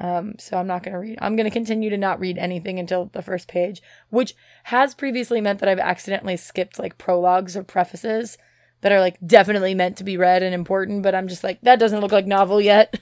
Um, 0.00 0.34
so 0.40 0.58
I'm 0.58 0.66
not 0.66 0.82
gonna 0.82 0.98
read. 0.98 1.18
I'm 1.22 1.36
gonna 1.36 1.52
continue 1.52 1.88
to 1.88 1.96
not 1.96 2.18
read 2.18 2.36
anything 2.36 2.80
until 2.80 3.08
the 3.12 3.22
first 3.22 3.46
page, 3.46 3.82
which 4.10 4.34
has 4.64 4.92
previously 4.92 5.40
meant 5.40 5.60
that 5.60 5.68
I've 5.68 5.78
accidentally 5.78 6.36
skipped 6.36 6.80
like 6.80 6.98
prologues 6.98 7.56
or 7.56 7.62
prefaces 7.62 8.38
that 8.80 8.90
are 8.90 9.00
like 9.00 9.18
definitely 9.24 9.74
meant 9.76 9.98
to 9.98 10.04
be 10.04 10.16
read 10.16 10.42
and 10.42 10.52
important. 10.52 11.04
But 11.04 11.14
I'm 11.14 11.28
just 11.28 11.44
like 11.44 11.60
that 11.60 11.78
doesn't 11.78 12.00
look 12.00 12.10
like 12.10 12.26
novel 12.26 12.60
yet. 12.60 12.98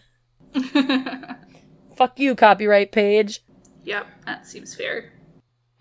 Fuck 1.96 2.18
you, 2.18 2.34
copyright 2.34 2.92
page. 2.92 3.40
Yep, 3.84 4.06
that 4.26 4.46
seems 4.46 4.74
fair. 4.74 5.12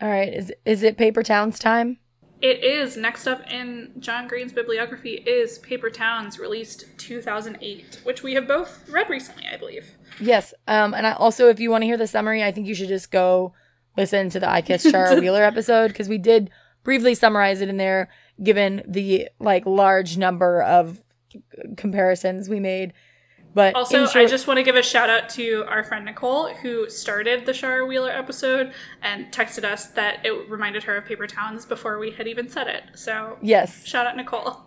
All 0.01 0.09
right, 0.09 0.33
is 0.33 0.51
is 0.65 0.83
it 0.83 0.97
Paper 0.97 1.23
Towns 1.23 1.59
time? 1.59 1.99
It 2.41 2.61
is. 2.61 2.97
Next 2.97 3.25
up 3.25 3.49
in 3.49 3.93
John 3.99 4.27
Green's 4.27 4.51
bibliography 4.51 5.13
is 5.13 5.59
Paper 5.59 5.89
Towns, 5.89 6.37
released 6.37 6.85
2008, 6.97 8.01
which 8.03 8.21
we 8.21 8.33
have 8.33 8.49
both 8.49 8.89
read 8.89 9.09
recently, 9.09 9.45
I 9.47 9.55
believe. 9.55 9.91
Yes. 10.19 10.53
Um, 10.67 10.93
and 10.93 11.07
I 11.07 11.13
also, 11.13 11.47
if 11.47 11.61
you 11.61 11.71
want 11.71 11.83
to 11.83 11.85
hear 11.85 11.95
the 11.95 12.05
summary, 12.05 12.43
I 12.43 12.51
think 12.51 12.67
you 12.67 12.75
should 12.75 12.89
just 12.89 13.11
go 13.11 13.53
listen 13.95 14.29
to 14.31 14.41
the 14.41 14.49
I 14.49 14.61
Kiss 14.61 14.85
Shara 14.85 15.17
Wheeler 15.21 15.43
episode 15.43 15.87
because 15.87 16.09
we 16.09 16.17
did 16.17 16.49
briefly 16.83 17.15
summarize 17.15 17.61
it 17.61 17.69
in 17.69 17.77
there, 17.77 18.09
given 18.43 18.83
the 18.85 19.29
like 19.39 19.65
large 19.65 20.17
number 20.17 20.61
of 20.61 21.01
comparisons 21.77 22.49
we 22.49 22.59
made. 22.59 22.91
But 23.53 23.75
also, 23.75 24.05
short- 24.07 24.15
I 24.15 24.25
just 24.25 24.47
want 24.47 24.57
to 24.57 24.63
give 24.63 24.75
a 24.75 24.81
shout 24.81 25.09
out 25.09 25.29
to 25.29 25.63
our 25.67 25.83
friend 25.83 26.05
Nicole, 26.05 26.49
who 26.55 26.89
started 26.89 27.45
the 27.45 27.51
Shara 27.51 27.87
Wheeler 27.87 28.09
episode 28.09 28.73
and 29.03 29.31
texted 29.31 29.63
us 29.63 29.87
that 29.89 30.25
it 30.25 30.49
reminded 30.49 30.83
her 30.83 30.95
of 30.97 31.05
Paper 31.05 31.27
Towns 31.27 31.65
before 31.65 31.99
we 31.99 32.11
had 32.11 32.27
even 32.27 32.49
said 32.49 32.67
it. 32.67 32.83
So 32.95 33.37
yes, 33.41 33.85
shout 33.85 34.07
out 34.07 34.15
Nicole. 34.17 34.61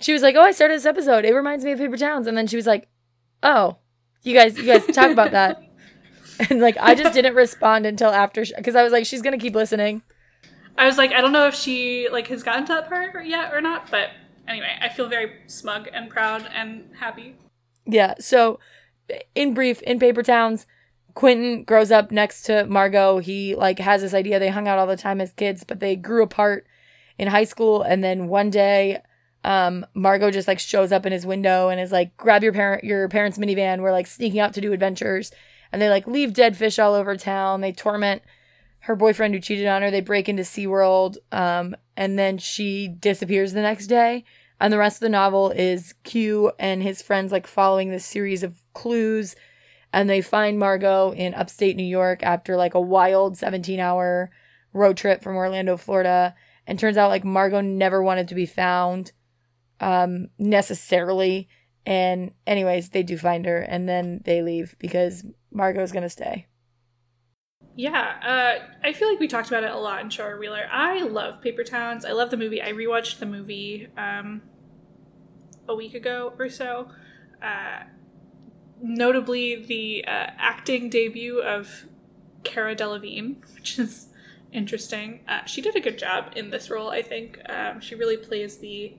She 0.00 0.12
was 0.12 0.22
like, 0.22 0.34
"Oh, 0.34 0.42
I 0.42 0.50
started 0.50 0.76
this 0.76 0.86
episode. 0.86 1.24
It 1.24 1.32
reminds 1.32 1.64
me 1.64 1.72
of 1.72 1.78
Paper 1.78 1.96
Towns," 1.96 2.26
and 2.26 2.36
then 2.36 2.48
she 2.48 2.56
was 2.56 2.66
like, 2.66 2.88
"Oh, 3.42 3.76
you 4.22 4.34
guys, 4.34 4.58
you 4.58 4.64
guys 4.66 4.84
talk 4.86 5.10
about 5.10 5.30
that." 5.32 5.62
And 6.50 6.60
like, 6.60 6.76
I 6.80 6.96
just 6.96 7.14
didn't 7.14 7.34
respond 7.34 7.86
until 7.86 8.10
after 8.10 8.44
because 8.56 8.74
I 8.74 8.82
was 8.82 8.90
like, 8.90 9.06
"She's 9.06 9.22
gonna 9.22 9.38
keep 9.38 9.54
listening." 9.54 10.02
I 10.76 10.86
was 10.86 10.98
like, 10.98 11.12
I 11.12 11.20
don't 11.20 11.30
know 11.30 11.46
if 11.46 11.54
she 11.54 12.08
like 12.10 12.26
has 12.28 12.42
gotten 12.42 12.64
to 12.64 12.72
that 12.72 12.88
part 12.88 13.26
yet 13.26 13.52
or 13.52 13.60
not, 13.60 13.90
but 13.90 14.08
anyway, 14.48 14.76
I 14.80 14.88
feel 14.88 15.08
very 15.08 15.32
smug 15.46 15.88
and 15.92 16.08
proud 16.10 16.48
and 16.52 16.90
happy. 16.98 17.36
Yeah. 17.86 18.14
So, 18.18 18.58
in 19.34 19.54
brief, 19.54 19.82
in 19.82 19.98
Paper 19.98 20.22
Towns, 20.22 20.66
Quentin 21.14 21.64
grows 21.64 21.90
up 21.90 22.10
next 22.10 22.42
to 22.44 22.64
Margot. 22.66 23.18
He 23.18 23.54
like 23.54 23.78
has 23.78 24.00
this 24.00 24.14
idea. 24.14 24.38
They 24.38 24.48
hung 24.48 24.68
out 24.68 24.78
all 24.78 24.86
the 24.86 24.96
time 24.96 25.20
as 25.20 25.32
kids, 25.32 25.64
but 25.64 25.80
they 25.80 25.96
grew 25.96 26.22
apart 26.22 26.66
in 27.18 27.28
high 27.28 27.44
school. 27.44 27.82
And 27.82 28.02
then 28.02 28.28
one 28.28 28.50
day, 28.50 29.02
um, 29.44 29.84
Margot 29.94 30.30
just 30.30 30.48
like 30.48 30.58
shows 30.58 30.92
up 30.92 31.04
in 31.04 31.12
his 31.12 31.26
window 31.26 31.68
and 31.68 31.80
is 31.80 31.92
like, 31.92 32.16
"Grab 32.16 32.42
your 32.42 32.52
parent, 32.52 32.84
your 32.84 33.08
parents' 33.08 33.38
minivan. 33.38 33.80
We're 33.80 33.92
like 33.92 34.06
sneaking 34.06 34.40
out 34.40 34.54
to 34.54 34.60
do 34.60 34.72
adventures." 34.72 35.32
And 35.72 35.80
they 35.80 35.88
like 35.88 36.06
leave 36.06 36.32
dead 36.32 36.56
fish 36.56 36.78
all 36.78 36.94
over 36.94 37.16
town. 37.16 37.60
They 37.60 37.72
torment 37.72 38.22
her 38.80 38.96
boyfriend 38.96 39.34
who 39.34 39.40
cheated 39.40 39.66
on 39.66 39.82
her. 39.82 39.90
They 39.90 40.00
break 40.00 40.28
into 40.28 40.42
SeaWorld. 40.42 41.16
Um, 41.30 41.76
and 41.96 42.18
then 42.18 42.38
she 42.38 42.88
disappears 42.88 43.52
the 43.52 43.62
next 43.62 43.86
day. 43.86 44.24
And 44.62 44.72
the 44.72 44.78
rest 44.78 44.98
of 44.98 45.00
the 45.00 45.08
novel 45.08 45.50
is 45.50 45.92
Q 46.04 46.52
and 46.56 46.84
his 46.84 47.02
friends 47.02 47.32
like 47.32 47.48
following 47.48 47.90
this 47.90 48.06
series 48.06 48.44
of 48.44 48.62
clues. 48.74 49.34
And 49.92 50.08
they 50.08 50.20
find 50.20 50.56
Margot 50.56 51.12
in 51.14 51.34
upstate 51.34 51.74
New 51.74 51.82
York 51.82 52.22
after 52.22 52.56
like 52.56 52.74
a 52.74 52.80
wild 52.80 53.36
17 53.36 53.80
hour 53.80 54.30
road 54.72 54.96
trip 54.96 55.20
from 55.20 55.34
Orlando, 55.34 55.76
Florida. 55.76 56.36
And 56.64 56.78
turns 56.78 56.96
out 56.96 57.10
like 57.10 57.24
Margot 57.24 57.60
never 57.60 58.04
wanted 58.04 58.28
to 58.28 58.36
be 58.36 58.46
found 58.46 59.10
um, 59.80 60.28
necessarily. 60.38 61.48
And, 61.84 62.30
anyways, 62.46 62.90
they 62.90 63.02
do 63.02 63.18
find 63.18 63.44
her 63.46 63.58
and 63.62 63.88
then 63.88 64.20
they 64.24 64.42
leave 64.42 64.76
because 64.78 65.24
Margot's 65.50 65.90
going 65.90 66.04
to 66.04 66.08
stay. 66.08 66.46
Yeah, 67.74 68.60
uh, 68.62 68.66
I 68.84 68.92
feel 68.92 69.08
like 69.08 69.18
we 69.18 69.26
talked 69.26 69.48
about 69.48 69.64
it 69.64 69.70
a 69.70 69.78
lot 69.78 70.02
in 70.02 70.08
Shara 70.08 70.38
Wheeler. 70.38 70.68
I 70.70 71.02
love 71.02 71.40
Paper 71.40 71.64
Towns. 71.64 72.04
I 72.04 72.12
love 72.12 72.30
the 72.30 72.36
movie. 72.36 72.62
I 72.62 72.72
rewatched 72.72 73.18
the 73.18 73.26
movie 73.26 73.88
um, 73.96 74.42
a 75.68 75.74
week 75.74 75.94
ago 75.94 76.32
or 76.38 76.48
so. 76.48 76.88
Uh, 77.42 77.84
notably, 78.80 79.56
the 79.56 80.04
uh, 80.06 80.30
acting 80.38 80.88
debut 80.88 81.40
of 81.40 81.86
Cara 82.44 82.74
Delevingne, 82.74 83.36
which 83.54 83.78
is 83.78 84.08
interesting. 84.52 85.20
Uh, 85.28 85.44
she 85.44 85.60
did 85.60 85.76
a 85.76 85.80
good 85.80 85.98
job 85.98 86.32
in 86.36 86.50
this 86.50 86.70
role, 86.70 86.90
I 86.90 87.02
think. 87.02 87.38
Um, 87.48 87.80
she 87.80 87.94
really 87.94 88.16
plays 88.16 88.58
the 88.58 88.94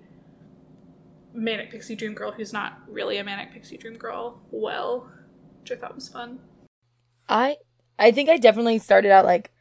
manic 1.34 1.72
pixie 1.72 1.96
dream 1.96 2.14
girl 2.14 2.32
who's 2.32 2.54
not 2.54 2.80
really 2.88 3.18
a 3.18 3.24
manic 3.24 3.52
pixie 3.52 3.78
dream 3.78 3.98
girl 3.98 4.42
well, 4.52 5.10
which 5.62 5.72
I 5.72 5.76
thought 5.76 5.96
was 5.96 6.10
fun. 6.10 6.40
I 7.28 7.58
I 7.98 8.12
think 8.12 8.30
I 8.30 8.38
definitely 8.38 8.80
started 8.80 9.12
out 9.12 9.26
like 9.26 9.52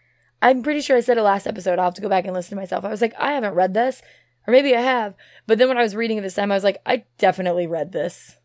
I'm 0.40 0.62
pretty 0.62 0.80
sure 0.80 0.96
I 0.96 1.00
said 1.00 1.18
it 1.18 1.22
last 1.22 1.46
episode. 1.46 1.78
I'll 1.78 1.86
have 1.86 1.94
to 1.94 2.02
go 2.02 2.08
back 2.08 2.24
and 2.24 2.34
listen 2.34 2.56
to 2.56 2.60
myself. 2.60 2.84
I 2.84 2.88
was 2.88 3.00
like, 3.00 3.14
I 3.18 3.32
haven't 3.32 3.54
read 3.54 3.74
this. 3.74 4.02
Or 4.46 4.52
maybe 4.52 4.74
I 4.74 4.80
have. 4.80 5.14
But 5.46 5.58
then 5.58 5.68
when 5.68 5.78
I 5.78 5.82
was 5.82 5.96
reading 5.96 6.18
it 6.18 6.22
this 6.22 6.34
time, 6.34 6.50
I 6.50 6.56
was 6.56 6.64
like, 6.64 6.78
I 6.84 7.04
definitely 7.18 7.66
read 7.66 7.92
this. 7.92 8.36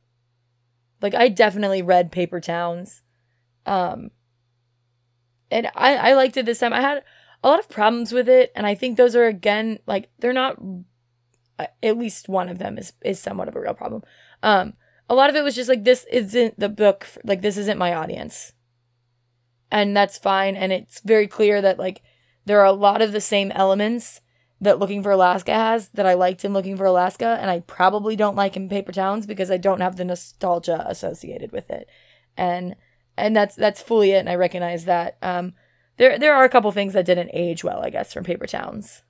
Like 1.02 1.16
I 1.16 1.30
definitely 1.30 1.82
read 1.82 2.12
Paper 2.12 2.40
Towns. 2.40 3.04
Um 3.66 4.12
and 5.50 5.68
I, 5.76 5.96
I 5.96 6.14
liked 6.14 6.38
it 6.38 6.46
this 6.46 6.60
time. 6.60 6.74
I 6.74 6.82
had 6.82 7.04
a 7.44 7.48
lot 7.48 7.60
of 7.60 7.70
problems 7.70 8.12
with 8.12 8.28
it, 8.28 8.52
and 8.56 8.66
I 8.66 8.76
think 8.76 8.98
those 8.98 9.16
are 9.16 9.26
again 9.26 9.80
like 9.86 10.10
they're 10.20 10.34
not 10.34 10.58
at 11.82 11.98
least 11.98 12.30
one 12.30 12.50
of 12.50 12.60
them 12.60 12.78
is 12.78 12.94
is 13.04 13.20
somewhat 13.20 13.48
of 13.48 13.56
a 13.56 13.62
real 13.62 13.74
problem. 13.74 14.04
Um 14.44 14.74
a 15.10 15.16
lot 15.16 15.30
of 15.30 15.36
it 15.36 15.44
was 15.44 15.56
just 15.56 15.70
like 15.70 15.84
this 15.84 16.06
isn't 16.12 16.60
the 16.60 16.70
book 16.70 17.08
like 17.24 17.42
this 17.42 17.58
isn't 17.58 17.80
my 17.80 17.94
audience. 17.94 18.54
And 19.70 19.96
that's 19.96 20.18
fine 20.18 20.56
and 20.56 20.72
it's 20.72 21.02
very 21.02 21.28
clear 21.28 21.62
that 21.62 21.80
like 21.80 22.02
there 22.46 22.60
are 22.60 22.66
a 22.66 22.72
lot 22.72 23.02
of 23.02 23.12
the 23.12 23.22
same 23.22 23.52
elements 23.52 24.22
that 24.60 24.80
Looking 24.80 25.04
for 25.04 25.12
Alaska 25.12 25.54
has 25.54 25.90
that 25.90 26.06
I 26.06 26.16
liked 26.16 26.44
in 26.44 26.54
Looking 26.54 26.78
for 26.78 26.86
Alaska, 26.86 27.38
and 27.40 27.50
I 27.50 27.60
probably 27.62 28.16
don't 28.16 28.36
like 28.36 28.56
in 28.56 28.70
Paper 28.70 28.92
Towns 28.92 29.28
because 29.28 29.52
I 29.52 29.58
don't 29.58 29.82
have 29.82 29.98
the 29.98 30.06
nostalgia 30.06 30.86
associated 30.88 31.52
with 31.52 31.70
it, 31.70 31.88
and 32.36 32.76
and 33.18 33.36
that's 33.36 33.56
that's 33.56 33.82
fully 33.82 34.12
it, 34.12 34.20
and 34.20 34.30
I 34.30 34.36
recognize 34.36 34.86
that. 34.86 35.18
Um, 35.22 35.54
there 35.98 36.18
there 36.18 36.36
are 36.36 36.44
a 36.44 36.50
couple 36.50 36.72
things 36.72 36.94
that 36.94 37.06
didn't 37.06 37.32
age 37.34 37.64
well, 37.64 37.82
I 37.82 37.90
guess, 37.90 38.14
from 38.14 38.24
Paper 38.24 38.48
Towns. 38.48 39.04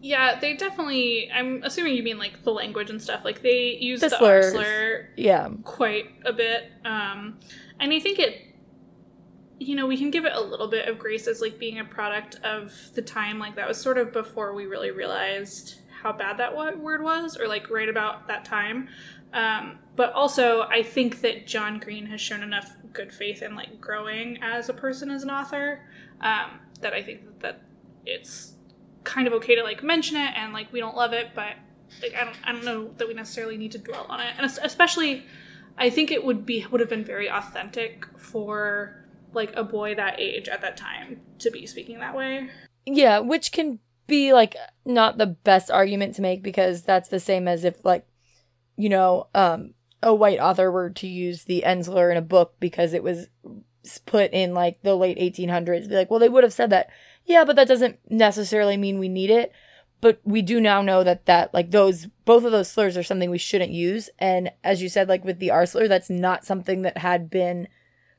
Yeah, 0.00 0.38
they 0.40 0.54
definitely. 0.54 1.30
I'm 1.32 1.62
assuming 1.62 1.94
you 1.94 2.02
mean 2.02 2.18
like 2.18 2.42
the 2.42 2.50
language 2.50 2.90
and 2.90 3.00
stuff. 3.00 3.24
Like 3.24 3.42
they 3.42 3.76
use 3.80 4.00
the, 4.00 4.08
the 4.08 4.16
slur, 4.50 5.08
yeah, 5.16 5.48
quite 5.62 6.06
a 6.24 6.32
bit. 6.32 6.64
Um, 6.84 7.38
and 7.78 7.92
I 7.92 8.00
think 8.00 8.18
it 8.18 8.51
you 9.62 9.76
know, 9.76 9.86
we 9.86 9.96
can 9.96 10.10
give 10.10 10.24
it 10.24 10.32
a 10.34 10.40
little 10.40 10.68
bit 10.68 10.88
of 10.88 10.98
grace 10.98 11.26
as 11.26 11.40
like 11.40 11.58
being 11.58 11.78
a 11.78 11.84
product 11.84 12.36
of 12.44 12.72
the 12.94 13.02
time. 13.02 13.38
Like 13.38 13.56
that 13.56 13.68
was 13.68 13.80
sort 13.80 13.98
of 13.98 14.12
before 14.12 14.54
we 14.54 14.66
really 14.66 14.90
realized 14.90 15.76
how 16.02 16.12
bad 16.12 16.38
that 16.38 16.56
word 16.56 17.02
was, 17.02 17.36
or 17.36 17.46
like 17.48 17.70
right 17.70 17.88
about 17.88 18.26
that 18.28 18.44
time. 18.44 18.88
Um, 19.32 19.78
but 19.96 20.12
also, 20.12 20.62
I 20.62 20.82
think 20.82 21.20
that 21.22 21.46
John 21.46 21.78
Green 21.78 22.06
has 22.06 22.20
shown 22.20 22.42
enough 22.42 22.76
good 22.92 23.12
faith 23.12 23.42
in 23.42 23.54
like 23.54 23.80
growing 23.80 24.42
as 24.42 24.68
a 24.68 24.74
person 24.74 25.10
as 25.10 25.22
an 25.22 25.30
author 25.30 25.80
um, 26.20 26.60
that 26.80 26.92
I 26.92 27.02
think 27.02 27.40
that 27.40 27.62
it's 28.04 28.54
kind 29.04 29.26
of 29.26 29.32
okay 29.34 29.54
to 29.54 29.62
like 29.62 29.82
mention 29.82 30.16
it 30.16 30.32
and 30.36 30.52
like 30.52 30.72
we 30.72 30.80
don't 30.80 30.96
love 30.96 31.12
it, 31.12 31.30
but 31.34 31.54
like 32.02 32.14
I 32.14 32.24
don't 32.24 32.36
I 32.44 32.52
don't 32.52 32.64
know 32.64 32.90
that 32.98 33.08
we 33.08 33.14
necessarily 33.14 33.56
need 33.56 33.72
to 33.72 33.78
dwell 33.78 34.06
on 34.08 34.20
it, 34.20 34.34
and 34.36 34.50
especially 34.62 35.24
I 35.78 35.90
think 35.90 36.10
it 36.10 36.24
would 36.24 36.44
be 36.44 36.66
would 36.70 36.80
have 36.80 36.90
been 36.90 37.04
very 37.04 37.30
authentic 37.30 38.06
for 38.18 39.01
like 39.34 39.52
a 39.56 39.64
boy 39.64 39.94
that 39.94 40.18
age 40.18 40.48
at 40.48 40.60
that 40.62 40.76
time 40.76 41.20
to 41.38 41.50
be 41.50 41.66
speaking 41.66 41.98
that 42.00 42.16
way. 42.16 42.50
Yeah, 42.86 43.20
which 43.20 43.52
can 43.52 43.78
be 44.06 44.32
like 44.32 44.56
not 44.84 45.18
the 45.18 45.26
best 45.26 45.70
argument 45.70 46.14
to 46.14 46.22
make 46.22 46.42
because 46.42 46.82
that's 46.82 47.08
the 47.08 47.20
same 47.20 47.48
as 47.48 47.64
if 47.64 47.84
like 47.84 48.06
you 48.76 48.88
know 48.88 49.28
um 49.34 49.74
a 50.02 50.14
white 50.14 50.40
author 50.40 50.70
were 50.70 50.90
to 50.90 51.06
use 51.06 51.44
the 51.44 51.64
N 51.64 51.82
slur 51.82 52.10
in 52.10 52.16
a 52.16 52.22
book 52.22 52.54
because 52.58 52.92
it 52.92 53.02
was 53.02 53.28
put 54.06 54.32
in 54.32 54.54
like 54.54 54.82
the 54.82 54.94
late 54.94 55.18
1800s 55.18 55.88
be 55.88 55.94
like 55.94 56.10
well 56.10 56.20
they 56.20 56.28
would 56.28 56.44
have 56.44 56.52
said 56.52 56.70
that. 56.70 56.90
Yeah 57.24 57.44
but 57.44 57.56
that 57.56 57.68
doesn't 57.68 57.98
necessarily 58.10 58.76
mean 58.76 58.98
we 58.98 59.08
need 59.08 59.30
it. 59.30 59.52
But 60.00 60.20
we 60.24 60.42
do 60.42 60.60
now 60.60 60.82
know 60.82 61.04
that 61.04 61.26
that 61.26 61.54
like 61.54 61.70
those 61.70 62.06
both 62.24 62.44
of 62.44 62.52
those 62.52 62.70
slurs 62.70 62.96
are 62.96 63.04
something 63.04 63.30
we 63.30 63.38
shouldn't 63.38 63.70
use. 63.70 64.10
And 64.18 64.50
as 64.64 64.82
you 64.82 64.88
said 64.88 65.08
like 65.08 65.24
with 65.24 65.38
the 65.38 65.52
r 65.52 65.64
slur 65.64 65.88
that's 65.88 66.10
not 66.10 66.44
something 66.44 66.82
that 66.82 66.98
had 66.98 67.30
been 67.30 67.68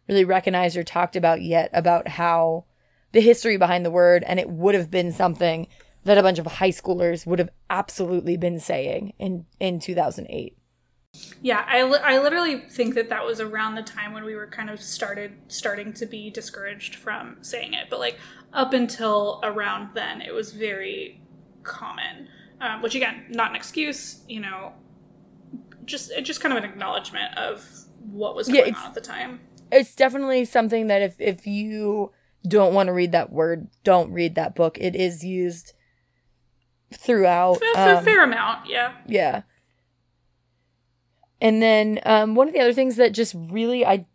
really 0.07 0.25
recognized 0.25 0.77
or 0.77 0.83
talked 0.83 1.15
about 1.15 1.41
yet 1.41 1.69
about 1.73 2.07
how 2.07 2.65
the 3.11 3.21
history 3.21 3.57
behind 3.57 3.85
the 3.85 3.91
word 3.91 4.23
and 4.23 4.39
it 4.39 4.49
would 4.49 4.75
have 4.75 4.91
been 4.91 5.11
something 5.11 5.67
that 6.03 6.17
a 6.17 6.23
bunch 6.23 6.39
of 6.39 6.45
high 6.45 6.69
schoolers 6.69 7.25
would 7.25 7.39
have 7.39 7.49
absolutely 7.69 8.37
been 8.37 8.59
saying 8.59 9.13
in 9.17 9.45
in 9.59 9.79
2008 9.79 10.57
yeah 11.41 11.63
I, 11.67 11.83
li- 11.83 11.99
I 12.03 12.19
literally 12.19 12.61
think 12.69 12.95
that 12.95 13.09
that 13.09 13.25
was 13.25 13.39
around 13.39 13.75
the 13.75 13.83
time 13.83 14.13
when 14.13 14.23
we 14.23 14.35
were 14.35 14.47
kind 14.47 14.69
of 14.69 14.81
started 14.81 15.33
starting 15.47 15.93
to 15.93 16.05
be 16.05 16.29
discouraged 16.29 16.95
from 16.95 17.37
saying 17.41 17.73
it 17.73 17.87
but 17.89 17.99
like 17.99 18.17
up 18.51 18.73
until 18.73 19.39
around 19.43 19.89
then 19.93 20.21
it 20.21 20.33
was 20.33 20.51
very 20.51 21.21
common 21.61 22.27
um, 22.59 22.81
which 22.81 22.95
again 22.95 23.25
not 23.29 23.51
an 23.51 23.55
excuse 23.55 24.21
you 24.27 24.39
know 24.39 24.73
just 25.85 26.11
just 26.23 26.41
kind 26.41 26.55
of 26.55 26.63
an 26.63 26.69
acknowledgement 26.69 27.37
of 27.37 27.65
what 28.11 28.35
was 28.35 28.47
going 28.47 28.73
yeah, 28.73 28.79
on 28.79 28.87
at 28.87 28.93
the 28.93 29.01
time 29.01 29.39
it's 29.73 29.95
definitely 29.95 30.45
something 30.45 30.87
that 30.87 31.01
if 31.01 31.15
if 31.19 31.47
you 31.47 32.11
don't 32.47 32.73
want 32.73 32.87
to 32.87 32.93
read 32.93 33.11
that 33.11 33.31
word, 33.31 33.67
don't 33.83 34.11
read 34.11 34.35
that 34.35 34.55
book. 34.55 34.77
It 34.79 34.95
is 34.95 35.23
used 35.23 35.73
throughout. 36.93 37.61
Um, 37.75 37.97
a 37.97 38.01
fair 38.01 38.23
amount, 38.23 38.69
yeah. 38.69 38.93
Yeah. 39.07 39.43
And 41.41 41.61
then 41.61 41.99
um, 42.05 42.35
one 42.35 42.47
of 42.47 42.53
the 42.53 42.61
other 42.61 42.73
things 42.73 42.95
that 42.97 43.11
just 43.11 43.35
really 43.35 43.85
I 43.85 44.05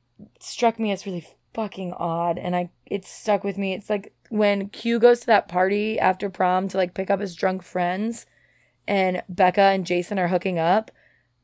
struck 0.41 0.79
me 0.79 0.93
as 0.93 1.07
really 1.07 1.27
fucking 1.55 1.93
odd, 1.95 2.39
and 2.39 2.57
I 2.57 2.71
it 2.87 3.05
stuck 3.05 3.45
with 3.45 3.59
me. 3.59 3.75
It's 3.75 3.91
like 3.91 4.15
when 4.31 4.69
Q 4.69 4.99
goes 4.99 5.21
to 5.21 5.27
that 5.27 5.49
party 5.49 5.99
after 5.99 6.31
prom 6.31 6.69
to 6.69 6.77
like 6.77 6.95
pick 6.95 7.11
up 7.11 7.21
his 7.21 7.35
drunk 7.35 7.63
friends, 7.63 8.27
and 8.87 9.23
Becca 9.29 9.61
and 9.61 9.85
Jason 9.87 10.19
are 10.19 10.29
hooking 10.29 10.59
up 10.59 10.91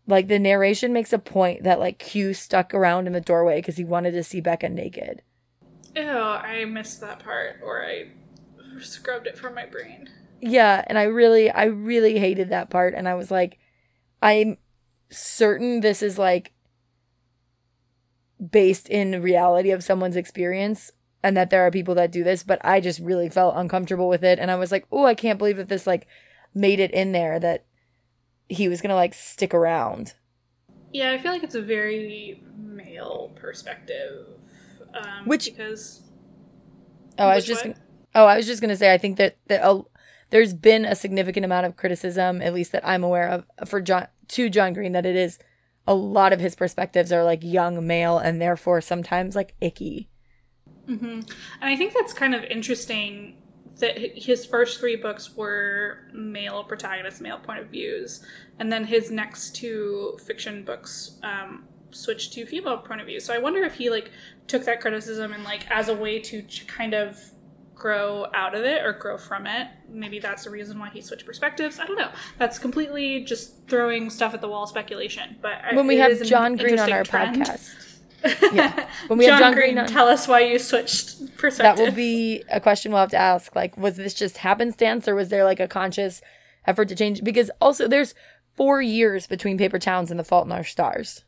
like 0.07 0.29
the 0.29 0.39
narration 0.39 0.93
makes 0.93 1.13
a 1.13 1.19
point 1.19 1.63
that 1.63 1.81
like 1.81 1.99
Q 1.99 2.35
stuck 2.35 2.75
around 2.75 3.07
in 3.07 3.13
the 3.13 3.21
doorway 3.21 3.57
because 3.57 3.77
he 3.77 3.85
wanted 3.85 4.13
to 4.13 4.23
see 4.23 4.41
Becca 4.41 4.69
naked. 4.69 5.23
Ew, 5.97 6.03
I 6.03 6.65
missed 6.65 7.01
that 7.01 7.21
part, 7.21 7.61
or 7.63 7.85
I 7.85 8.09
scrubbed 8.81 9.27
it 9.27 9.39
from 9.39 9.55
my 9.55 9.67
brain. 9.67 10.11
Yeah, 10.41 10.85
and 10.87 10.99
I 10.99 11.05
really, 11.05 11.51
I 11.51 11.65
really 11.65 12.19
hated 12.19 12.51
that 12.51 12.69
part, 12.69 12.95
and 12.95 13.09
I 13.09 13.15
was 13.15 13.31
like, 13.31 13.59
I'm 14.21 14.59
certain 15.11 15.81
this 15.81 16.03
is 16.03 16.19
like 16.19 16.53
based 18.51 18.89
in 18.89 19.23
reality 19.23 19.71
of 19.71 19.85
someone's 19.85 20.17
experience 20.17 20.91
and 21.23 21.37
that 21.37 21.51
there 21.51 21.65
are 21.67 21.71
people 21.71 21.95
that 21.95 22.11
do 22.11 22.23
this, 22.25 22.43
but 22.43 22.63
I 22.63 22.81
just 22.81 23.01
really 23.01 23.31
felt 23.31 23.57
uncomfortable 23.57 24.09
with 24.09 24.23
it, 24.25 24.39
and 24.39 24.51
I 24.51 24.57
was 24.57 24.71
like, 24.71 24.87
oh, 24.93 25.07
I 25.07 25.15
can't 25.15 25.39
believe 25.39 25.57
that 25.57 25.69
this 25.69 25.87
like 25.87 26.07
made 26.55 26.81
it 26.81 26.91
in 26.91 27.13
there 27.13 27.39
that 27.41 27.65
he 28.49 28.69
was 28.69 28.81
gonna 28.81 28.95
like 28.95 29.15
stick 29.15 29.55
around. 29.55 30.15
Yeah, 30.93 31.13
I 31.13 31.19
feel 31.19 31.33
like 31.33 31.43
it's 31.43 31.55
a 31.55 31.63
very 31.63 32.43
male 32.57 33.33
perspective. 33.35 34.27
Um, 34.95 35.27
Which 35.27 35.47
because 35.47 36.03
oh, 37.19 37.27
I 37.27 37.37
was 37.37 37.45
just 37.45 37.65
gonna, 37.65 37.77
oh, 38.15 38.27
I 38.27 38.37
was 38.37 38.47
just 38.47 38.61
gonna 38.61 38.77
say 38.77 38.93
I 38.93 38.99
think 38.99 39.17
that 39.19 39.37
that 39.49 39.65
uh, 39.65 39.83
there's 40.31 40.55
been 40.55 40.85
a 40.85 40.95
significant 40.95 41.45
amount 41.45 41.67
of 41.67 41.77
criticism, 41.77 42.41
at 42.43 42.55
least 42.55 42.73
that 42.73 42.87
I'm 42.87 43.03
aware 43.03 43.29
of, 43.29 43.69
for 43.69 43.81
John 43.81 44.09
to 44.29 44.49
John 44.49 44.73
Green 44.73 44.93
that 44.93 45.07
it 45.07 45.17
is 45.17 45.39
a 45.87 45.95
lot 45.95 46.33
of 46.33 46.41
his 46.41 46.55
perspectives 46.55 47.13
are 47.13 47.25
like 47.25 47.43
young 47.43 47.87
male 47.87 48.19
and 48.19 48.41
therefore 48.41 48.81
sometimes 48.81 49.37
like 49.37 49.55
icky. 49.61 50.09
Mm-hmm. 50.89 51.05
And 51.07 51.25
I 51.61 51.77
think 51.77 51.93
that's 51.93 52.13
kind 52.13 52.35
of 52.35 52.45
interesting 52.45 53.37
that 53.79 53.99
his 53.99 54.47
first 54.47 54.79
three 54.79 54.97
books 54.97 55.37
were 55.37 55.99
male 56.12 56.62
protagonists, 56.64 57.20
male 57.20 57.39
point 57.39 57.59
of 57.61 57.66
views, 57.66 58.25
and 58.59 58.72
then 58.72 58.85
his 58.85 59.11
next 59.11 59.57
two 59.57 60.18
fiction 60.25 60.64
books 60.64 61.18
um, 61.22 61.64
switched 61.91 62.33
to 62.35 62.47
female 62.47 62.79
point 62.79 63.01
of 63.01 63.07
view. 63.07 63.20
So 63.20 63.35
I 63.35 63.39
wonder 63.39 63.62
if 63.64 63.75
he 63.75 63.91
like 63.91 64.11
took 64.47 64.64
that 64.64 64.81
criticism 64.81 65.33
and 65.33 65.45
like 65.45 65.68
as 65.70 65.89
a 65.89 65.95
way 65.95 66.20
to 66.20 66.43
kind 66.66 66.95
of 66.95 67.18
grow 67.75 68.27
out 68.33 68.55
of 68.55 68.64
it 68.64 68.85
or 68.85 68.93
grow 68.93 69.18
from 69.18 69.47
it. 69.47 69.68
Maybe 69.89 70.20
that's 70.20 70.45
the 70.45 70.51
reason 70.51 70.79
why 70.79 70.91
he 70.91 71.01
switched 71.01 71.27
perspectives. 71.27 71.81
I 71.81 71.87
don't 71.87 71.99
know. 71.99 72.11
That's 72.39 72.59
completely 72.59 73.25
just 73.25 73.68
throwing 73.68 74.09
stuff 74.11 74.35
at 74.35 74.41
the 74.41 74.49
wall 74.49 74.66
speculation. 74.66 75.37
But 75.43 75.75
when 75.75 75.87
we 75.87 75.97
have 75.99 76.22
John 76.22 76.57
Green 76.57 76.79
on 76.79 76.93
our 76.93 77.05
trend. 77.05 77.43
podcast 77.43 77.94
yeah. 78.53 78.89
When 79.07 79.18
we 79.18 79.27
John 79.27 79.35
have 79.35 79.41
John 79.41 79.55
Green, 79.55 79.75
Green 79.75 79.79
on, 79.79 79.87
tell 79.87 80.09
us 80.09 80.27
why 80.27 80.41
you 80.41 80.59
switched 80.59 81.37
perspectives. 81.37 81.79
That 81.79 81.79
will 81.79 81.95
be 81.95 82.43
a 82.51 82.61
question 82.61 82.93
we'll 82.93 83.01
have 83.01 83.11
to 83.11 83.16
ask. 83.16 83.55
Like, 83.55 83.77
was 83.77 83.97
this 83.97 84.14
just 84.14 84.39
happenstance 84.39 85.07
or 85.07 85.14
was 85.14 85.29
there 85.29 85.45
like 85.45 85.61
a 85.61 85.68
conscious 85.68 86.22
effort 86.66 86.89
to 86.89 86.95
change? 86.95 87.22
Because 87.22 87.51
also 87.61 87.87
there's 87.87 88.14
four 88.55 88.81
years 88.81 89.27
between 89.27 89.59
Paper 89.59 89.79
Towns 89.79 90.11
and 90.11 90.18
The 90.18 90.25
Fault 90.25 90.47
in 90.47 90.53
Our 90.53 90.64
Stars. 90.64 91.25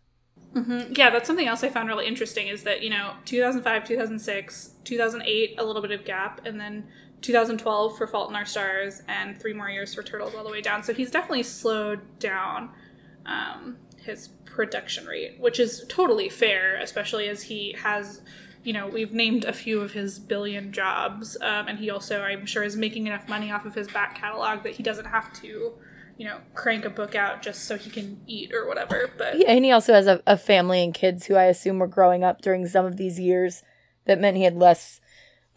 Mm-hmm. 0.54 0.94
Yeah, 0.96 1.10
that's 1.10 1.26
something 1.26 1.46
else 1.46 1.62
I 1.62 1.68
found 1.68 1.88
really 1.88 2.06
interesting 2.06 2.48
is 2.48 2.62
that, 2.62 2.82
you 2.82 2.88
know, 2.88 3.12
2005, 3.26 3.84
2006, 3.84 4.70
2008, 4.84 5.54
a 5.58 5.64
little 5.64 5.82
bit 5.82 5.90
of 5.90 6.04
gap, 6.06 6.40
and 6.46 6.58
then 6.58 6.86
2012 7.20 7.98
for 7.98 8.06
Fault 8.06 8.30
in 8.30 8.36
Our 8.36 8.46
Stars, 8.46 9.02
and 9.06 9.38
three 9.38 9.52
more 9.52 9.68
years 9.68 9.94
for 9.94 10.02
Turtles 10.02 10.34
all 10.34 10.44
the 10.44 10.50
way 10.50 10.62
down. 10.62 10.82
So 10.82 10.94
he's 10.94 11.10
definitely 11.10 11.42
slowed 11.42 12.00
down 12.18 12.70
um, 13.26 13.76
his 13.98 14.30
production 14.56 15.06
rate, 15.06 15.38
which 15.38 15.60
is 15.60 15.84
totally 15.88 16.28
fair, 16.28 16.76
especially 16.76 17.28
as 17.28 17.42
he 17.42 17.76
has, 17.78 18.22
you 18.64 18.72
know, 18.72 18.88
we've 18.88 19.12
named 19.12 19.44
a 19.44 19.52
few 19.52 19.80
of 19.80 19.92
his 19.92 20.18
billion 20.18 20.72
jobs, 20.72 21.36
um, 21.42 21.68
and 21.68 21.78
he 21.78 21.90
also, 21.90 22.22
I'm 22.22 22.46
sure, 22.46 22.64
is 22.64 22.74
making 22.74 23.06
enough 23.06 23.28
money 23.28 23.52
off 23.52 23.66
of 23.66 23.74
his 23.74 23.86
back 23.86 24.18
catalog 24.18 24.64
that 24.64 24.72
he 24.72 24.82
doesn't 24.82 25.04
have 25.04 25.32
to, 25.42 25.74
you 26.16 26.26
know, 26.26 26.38
crank 26.54 26.84
a 26.84 26.90
book 26.90 27.14
out 27.14 27.42
just 27.42 27.64
so 27.64 27.76
he 27.76 27.90
can 27.90 28.20
eat 28.26 28.52
or 28.54 28.66
whatever. 28.66 29.10
But 29.16 29.38
yeah, 29.38 29.50
and 29.50 29.64
he 29.64 29.70
also 29.70 29.92
has 29.92 30.06
a, 30.06 30.22
a 30.26 30.38
family 30.38 30.82
and 30.82 30.94
kids 30.94 31.26
who 31.26 31.36
I 31.36 31.44
assume 31.44 31.78
were 31.78 31.86
growing 31.86 32.24
up 32.24 32.40
during 32.40 32.66
some 32.66 32.86
of 32.86 32.96
these 32.96 33.20
years 33.20 33.62
that 34.06 34.18
meant 34.18 34.36
he 34.36 34.44
had 34.44 34.56
less 34.56 35.00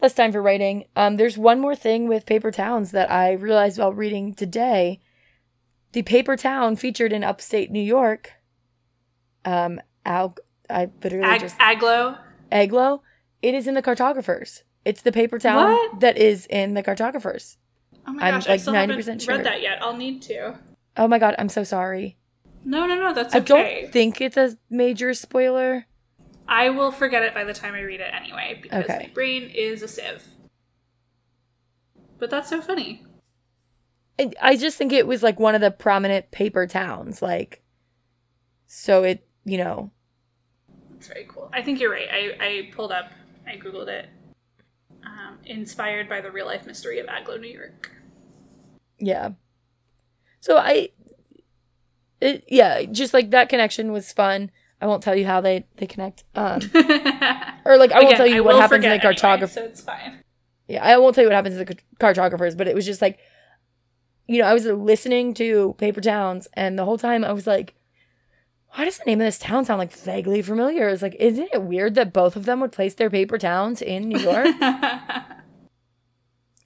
less 0.00 0.14
time 0.14 0.32
for 0.32 0.42
writing. 0.42 0.84
Um, 0.96 1.16
there's 1.16 1.36
one 1.36 1.60
more 1.60 1.74
thing 1.74 2.08
with 2.08 2.26
Paper 2.26 2.50
Towns 2.50 2.90
that 2.92 3.10
I 3.10 3.32
realized 3.32 3.78
while 3.78 3.92
reading 3.92 4.34
today. 4.34 5.00
The 5.92 6.02
paper 6.02 6.36
town 6.36 6.76
featured 6.76 7.12
in 7.12 7.24
upstate 7.24 7.70
New 7.70 7.82
York 7.82 8.32
um, 9.44 9.80
Al, 10.04 10.34
I 10.68 10.90
literally 11.02 11.24
Ag- 11.24 11.40
just 11.40 11.58
Agloe. 11.58 12.18
Agloe. 12.50 13.00
It 13.42 13.54
is 13.54 13.66
in 13.66 13.74
the 13.74 13.82
cartographers. 13.82 14.64
It's 14.84 15.02
the 15.02 15.12
paper 15.12 15.38
town 15.38 15.72
what? 15.72 16.00
that 16.00 16.18
is 16.18 16.46
in 16.46 16.74
the 16.74 16.82
cartographers. 16.82 17.56
Oh 18.06 18.12
my 18.12 18.30
gosh, 18.30 18.32
I'm 18.32 18.38
like 18.40 18.48
I 18.48 18.56
still 18.56 18.72
90% 18.72 18.76
haven't 18.88 19.22
sure. 19.22 19.36
read 19.36 19.46
that 19.46 19.62
yet. 19.62 19.82
I'll 19.82 19.96
need 19.96 20.22
to. 20.22 20.58
Oh 20.96 21.06
my 21.06 21.18
god, 21.18 21.34
I'm 21.38 21.48
so 21.48 21.64
sorry. 21.64 22.16
No, 22.64 22.86
no, 22.86 22.94
no, 22.94 23.14
that's 23.14 23.34
okay. 23.34 23.38
I 23.38 23.80
don't 23.82 23.92
think 23.92 24.20
it's 24.20 24.36
a 24.36 24.56
major 24.68 25.14
spoiler. 25.14 25.86
I 26.48 26.70
will 26.70 26.90
forget 26.90 27.22
it 27.22 27.32
by 27.32 27.44
the 27.44 27.54
time 27.54 27.74
I 27.74 27.80
read 27.80 28.00
it 28.00 28.12
anyway 28.12 28.58
because 28.60 28.84
okay. 28.84 29.06
my 29.06 29.10
brain 29.14 29.50
is 29.54 29.82
a 29.82 29.88
sieve. 29.88 30.26
But 32.18 32.30
that's 32.30 32.50
so 32.50 32.60
funny. 32.60 33.04
I 34.40 34.56
just 34.56 34.76
think 34.76 34.92
it 34.92 35.06
was 35.06 35.22
like 35.22 35.40
one 35.40 35.54
of 35.54 35.60
the 35.60 35.70
prominent 35.70 36.30
paper 36.30 36.66
towns. 36.66 37.22
Like, 37.22 37.62
so 38.66 39.04
it 39.04 39.26
you 39.50 39.58
know. 39.58 39.90
It's 40.96 41.08
very 41.08 41.26
cool. 41.28 41.50
I 41.52 41.62
think 41.62 41.80
you're 41.80 41.90
right. 41.90 42.08
I, 42.10 42.44
I 42.44 42.70
pulled 42.72 42.92
up, 42.92 43.10
I 43.46 43.56
Googled 43.56 43.88
it. 43.88 44.08
Um, 45.04 45.38
inspired 45.44 46.08
by 46.08 46.20
the 46.20 46.30
real 46.30 46.46
life 46.46 46.66
mystery 46.66 46.98
of 47.00 47.06
Agloe, 47.06 47.40
New 47.40 47.48
York. 47.48 47.90
Yeah. 48.98 49.30
So 50.40 50.56
I, 50.56 50.90
it, 52.20 52.44
yeah, 52.48 52.84
just 52.84 53.12
like 53.12 53.30
that 53.30 53.48
connection 53.48 53.92
was 53.92 54.12
fun. 54.12 54.50
I 54.80 54.86
won't 54.86 55.02
tell 55.02 55.16
you 55.16 55.26
how 55.26 55.40
they 55.40 55.66
they 55.76 55.86
connect. 55.86 56.24
Um, 56.34 56.60
or 57.64 57.76
like 57.76 57.92
I 57.92 58.00
won't 58.00 58.08
Again, 58.08 58.16
tell 58.16 58.26
you 58.26 58.36
I 58.36 58.40
what 58.40 58.56
happens 58.56 58.84
in 58.84 58.90
the 58.90 58.98
forget 58.98 59.24
anyway, 59.24 59.46
so 59.46 59.64
it's 59.64 59.80
fine. 59.80 60.22
Yeah, 60.68 60.84
I 60.84 60.96
won't 60.98 61.14
tell 61.14 61.24
you 61.24 61.28
what 61.28 61.34
happens 61.34 61.58
to 61.58 61.64
the 61.64 61.76
cartographers, 61.98 62.54
but 62.54 62.68
it 62.68 62.74
was 62.74 62.86
just 62.86 63.02
like, 63.02 63.18
you 64.28 64.38
know, 64.38 64.46
I 64.46 64.54
was 64.54 64.64
listening 64.66 65.34
to 65.34 65.74
Paper 65.78 66.00
Towns, 66.00 66.46
and 66.54 66.78
the 66.78 66.84
whole 66.84 66.98
time 66.98 67.24
I 67.24 67.32
was 67.32 67.46
like, 67.46 67.74
why 68.74 68.84
does 68.84 68.98
the 68.98 69.04
name 69.04 69.20
of 69.20 69.26
this 69.26 69.38
town 69.38 69.64
sound 69.64 69.78
like 69.78 69.92
vaguely 69.92 70.42
familiar? 70.42 70.88
It's 70.88 71.02
like, 71.02 71.16
isn't 71.18 71.48
it 71.52 71.62
weird 71.62 71.94
that 71.96 72.12
both 72.12 72.36
of 72.36 72.44
them 72.44 72.60
would 72.60 72.72
place 72.72 72.94
their 72.94 73.10
paper 73.10 73.38
towns 73.38 73.82
in 73.82 74.08
New 74.08 74.18
York? 74.18 74.46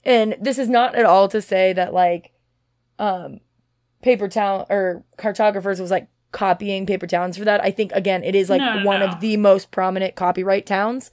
and 0.04 0.36
this 0.40 0.58
is 0.58 0.68
not 0.68 0.94
at 0.94 1.06
all 1.06 1.28
to 1.28 1.40
say 1.40 1.72
that 1.72 1.94
like, 1.94 2.32
um, 2.98 3.40
Paper 4.02 4.28
Town 4.28 4.66
or 4.68 5.02
cartographers 5.16 5.80
was 5.80 5.90
like 5.90 6.08
copying 6.30 6.84
Paper 6.84 7.06
Towns 7.06 7.38
for 7.38 7.44
that. 7.46 7.64
I 7.64 7.70
think 7.70 7.90
again, 7.92 8.22
it 8.22 8.34
is 8.34 8.50
like 8.50 8.60
No, 8.60 8.80
no, 8.80 8.84
one 8.84 9.00
no. 9.00 9.06
of 9.06 9.20
the 9.20 9.38
most 9.38 9.70
prominent 9.70 10.14
copyright 10.14 10.66
towns 10.66 11.10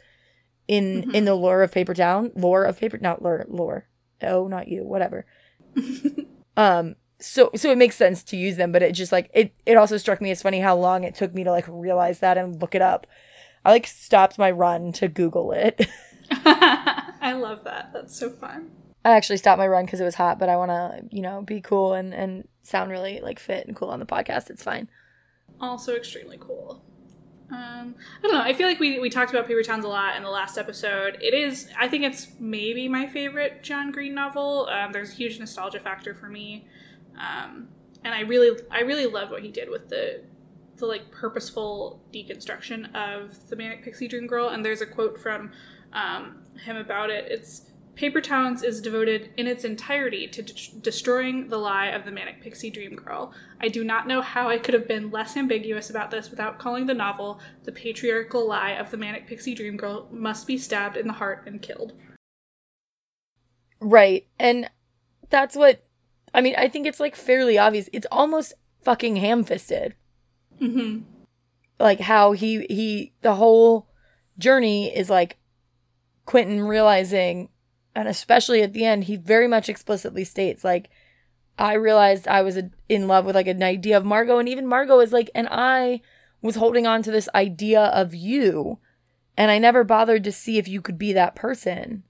in 0.68 1.04
Mhm. 1.04 1.16
in 1.16 1.26
the 1.26 1.36
lore 1.36 1.64
of 1.64 1.72
Paper 1.72 1.94
Town, 1.94 2.32
lore 2.36 2.66
of 2.66 2.80
Paper, 2.80 2.98
not 2.98 3.22
lore, 3.22 3.46
lore. 3.48 3.88
Oh, 4.22 4.48
not 4.48 4.68
you, 4.68 4.84
whatever. 4.84 5.26
um, 6.58 6.96
so 7.22 7.52
so 7.56 7.72
it 7.72 7.78
makes 7.78 7.96
sense 7.96 8.24
to 8.24 8.38
use 8.38 8.58
them, 8.58 8.72
but 8.72 8.82
it 8.82 8.94
just 8.94 9.12
like 9.12 9.30
it 9.34 9.54
it 9.66 9.78
also 9.78 9.98
struck 9.98 10.22
me 10.22 10.32
as 10.32 10.42
funny 10.42 10.60
how 10.60 10.76
long 10.76 11.04
it 11.04 11.16
took 11.16 11.34
me 11.34 11.44
to 11.44 11.52
like 11.52 11.66
realize 11.68 12.20
that 12.20 12.38
and 12.38 12.60
look 12.62 12.76
it 12.76 12.82
up. 12.82 13.08
I 13.64 13.72
like 13.72 13.88
stopped 13.88 14.38
my 14.38 14.52
run 14.52 14.92
to 14.94 15.08
Google 15.08 15.52
it. 15.52 15.88
I 16.32 17.34
love 17.34 17.64
that. 17.66 17.92
That's 17.94 18.18
so 18.18 18.30
fun. 18.30 18.72
I 19.06 19.12
actually 19.12 19.38
stopped 19.38 19.60
my 19.60 19.68
run 19.68 19.86
because 19.86 20.02
it 20.02 20.06
was 20.06 20.16
hot, 20.16 20.40
but 20.40 20.50
I 20.50 20.58
want 20.58 20.72
to 20.72 21.16
you 21.16 21.22
know 21.22 21.42
be 21.42 21.62
cool 21.62 21.94
and 21.94 22.14
and 22.14 22.48
sound 22.64 22.92
really 22.92 23.20
like 23.22 23.40
fit 23.40 23.68
and 23.68 23.76
cool 23.76 23.90
on 23.90 24.00
the 24.00 24.06
podcast. 24.06 24.50
It's 24.50 24.64
fine. 24.64 24.90
Also 25.60 25.96
extremely 25.96 26.38
cool. 26.38 26.84
Um, 27.52 27.96
I 28.20 28.28
don't 28.28 28.32
know. 28.32 28.42
I 28.42 28.54
feel 28.54 28.68
like 28.68 28.80
we, 28.80 29.00
we 29.00 29.10
talked 29.10 29.32
about 29.32 29.46
Paper 29.46 29.62
Towns 29.62 29.84
a 29.84 29.90
lot 29.90 30.16
in 30.16 30.24
the 30.24 30.30
last 30.30 30.58
episode. 30.58 31.18
It 31.22 31.34
is, 31.34 31.68
I 31.78 31.90
think 31.90 32.06
it's 32.06 32.28
maybe 32.40 32.88
my 32.88 33.08
favorite 33.08 33.62
John 33.62 33.92
Green 33.92 34.16
novel. 34.16 34.70
Um, 34.72 34.94
there's 34.94 35.12
a 35.12 35.16
huge 35.16 35.38
nostalgia 35.38 35.82
factor 35.82 36.16
for 36.16 36.30
me, 36.30 36.66
um, 37.22 37.68
and 38.04 38.14
I 38.14 38.22
really 38.22 38.60
I 38.72 38.82
really 38.82 39.06
loved 39.06 39.32
what 39.32 39.44
he 39.44 39.52
did 39.52 39.70
with 39.70 39.90
the 39.90 40.24
the 40.78 40.86
like 40.86 41.12
purposeful 41.12 42.02
deconstruction 42.14 42.94
of 42.96 43.50
the 43.50 43.56
Manic 43.56 43.84
Pixie 43.84 44.08
Dream 44.08 44.28
Girl. 44.28 44.50
And 44.50 44.66
there's 44.66 44.82
a 44.82 44.86
quote 44.86 45.20
from 45.20 45.52
um, 45.94 46.44
him 46.66 46.76
about 46.76 47.10
it. 47.10 47.32
It's 47.32 47.70
Paper 47.96 48.22
Towns 48.22 48.64
is 48.64 48.82
devoted 48.82 49.32
in 49.38 49.48
its 49.48 49.64
entirety 49.64 50.28
to 50.28 50.42
de- 50.42 50.80
destroying 50.82 51.50
the 51.50 51.58
lie 51.58 51.88
of 51.88 52.06
the 52.06 52.12
Manic 52.12 52.42
Pixie 52.42 52.72
Dream 52.72 52.96
Girl. 52.96 53.34
I 53.60 53.68
do 53.68 53.84
not 53.84 54.08
know 54.08 54.22
how 54.22 54.50
I 54.50 54.58
could 54.58 54.74
have 54.74 54.88
been 54.88 55.12
less 55.12 55.38
ambiguous 55.38 55.90
about 55.90 56.10
this 56.10 56.32
without 56.32 56.58
calling 56.58 56.88
the 56.88 56.94
novel 56.94 57.40
The 57.64 57.72
Patriarchal 57.72 58.48
Lie 58.48 58.72
of 58.72 58.90
the 58.92 58.98
Manic 58.98 59.28
Pixie 59.28 59.54
Dream 59.54 59.78
Girl 59.78 60.08
Must 60.12 60.48
Be 60.48 60.58
Stabbed 60.58 60.98
in 60.98 61.06
the 61.06 61.14
Heart 61.14 61.44
and 61.46 61.62
Killed. 61.62 61.94
Right. 63.80 64.26
And 64.40 64.70
that's 65.30 65.56
what 65.56 65.86
I 66.34 66.42
mean, 66.42 66.56
I 66.58 66.68
think 66.68 66.88
it's 66.88 67.00
like 67.00 67.16
fairly 67.16 67.58
obvious. 67.58 67.90
It's 67.92 68.08
almost 68.12 68.54
fucking 68.84 69.18
ham-fisted. 69.18 69.96
Mm-hmm. 70.62 71.04
Like 71.80 72.00
how 72.00 72.34
he 72.34 72.66
he 72.68 73.14
the 73.22 73.36
whole 73.36 73.88
journey 74.38 74.96
is 74.96 75.10
like 75.10 75.38
Quentin 76.26 76.62
realizing 76.62 77.50
and 77.96 78.08
especially 78.08 78.62
at 78.62 78.74
the 78.74 78.86
end 78.86 79.06
he 79.06 79.16
very 79.16 79.48
much 79.48 79.68
explicitly 79.68 80.24
states 80.24 80.64
like 80.64 80.90
I 81.58 81.74
realized 81.74 82.28
I 82.28 82.44
was 82.44 82.58
in 82.88 83.08
love 83.08 83.26
with 83.26 83.36
like 83.36 83.48
an 83.48 83.64
idea 83.64 83.98
of 83.98 84.06
Margot 84.06 84.38
and 84.38 84.48
even 84.48 84.68
Margot 84.68 85.00
is 85.00 85.12
like 85.12 85.30
and 85.34 85.48
I 85.52 86.02
was 86.42 86.56
holding 86.56 86.88
on 86.88 87.02
to 87.04 87.12
this 87.12 87.30
idea 87.34 87.82
of 87.82 88.14
you 88.14 88.80
and 89.36 89.52
I 89.52 89.58
never 89.58 89.84
bothered 89.84 90.24
to 90.26 90.32
see 90.32 90.58
if 90.58 90.68
you 90.68 90.82
could 90.82 90.98
be 90.98 91.14
that 91.14 91.36
person. 91.36 92.04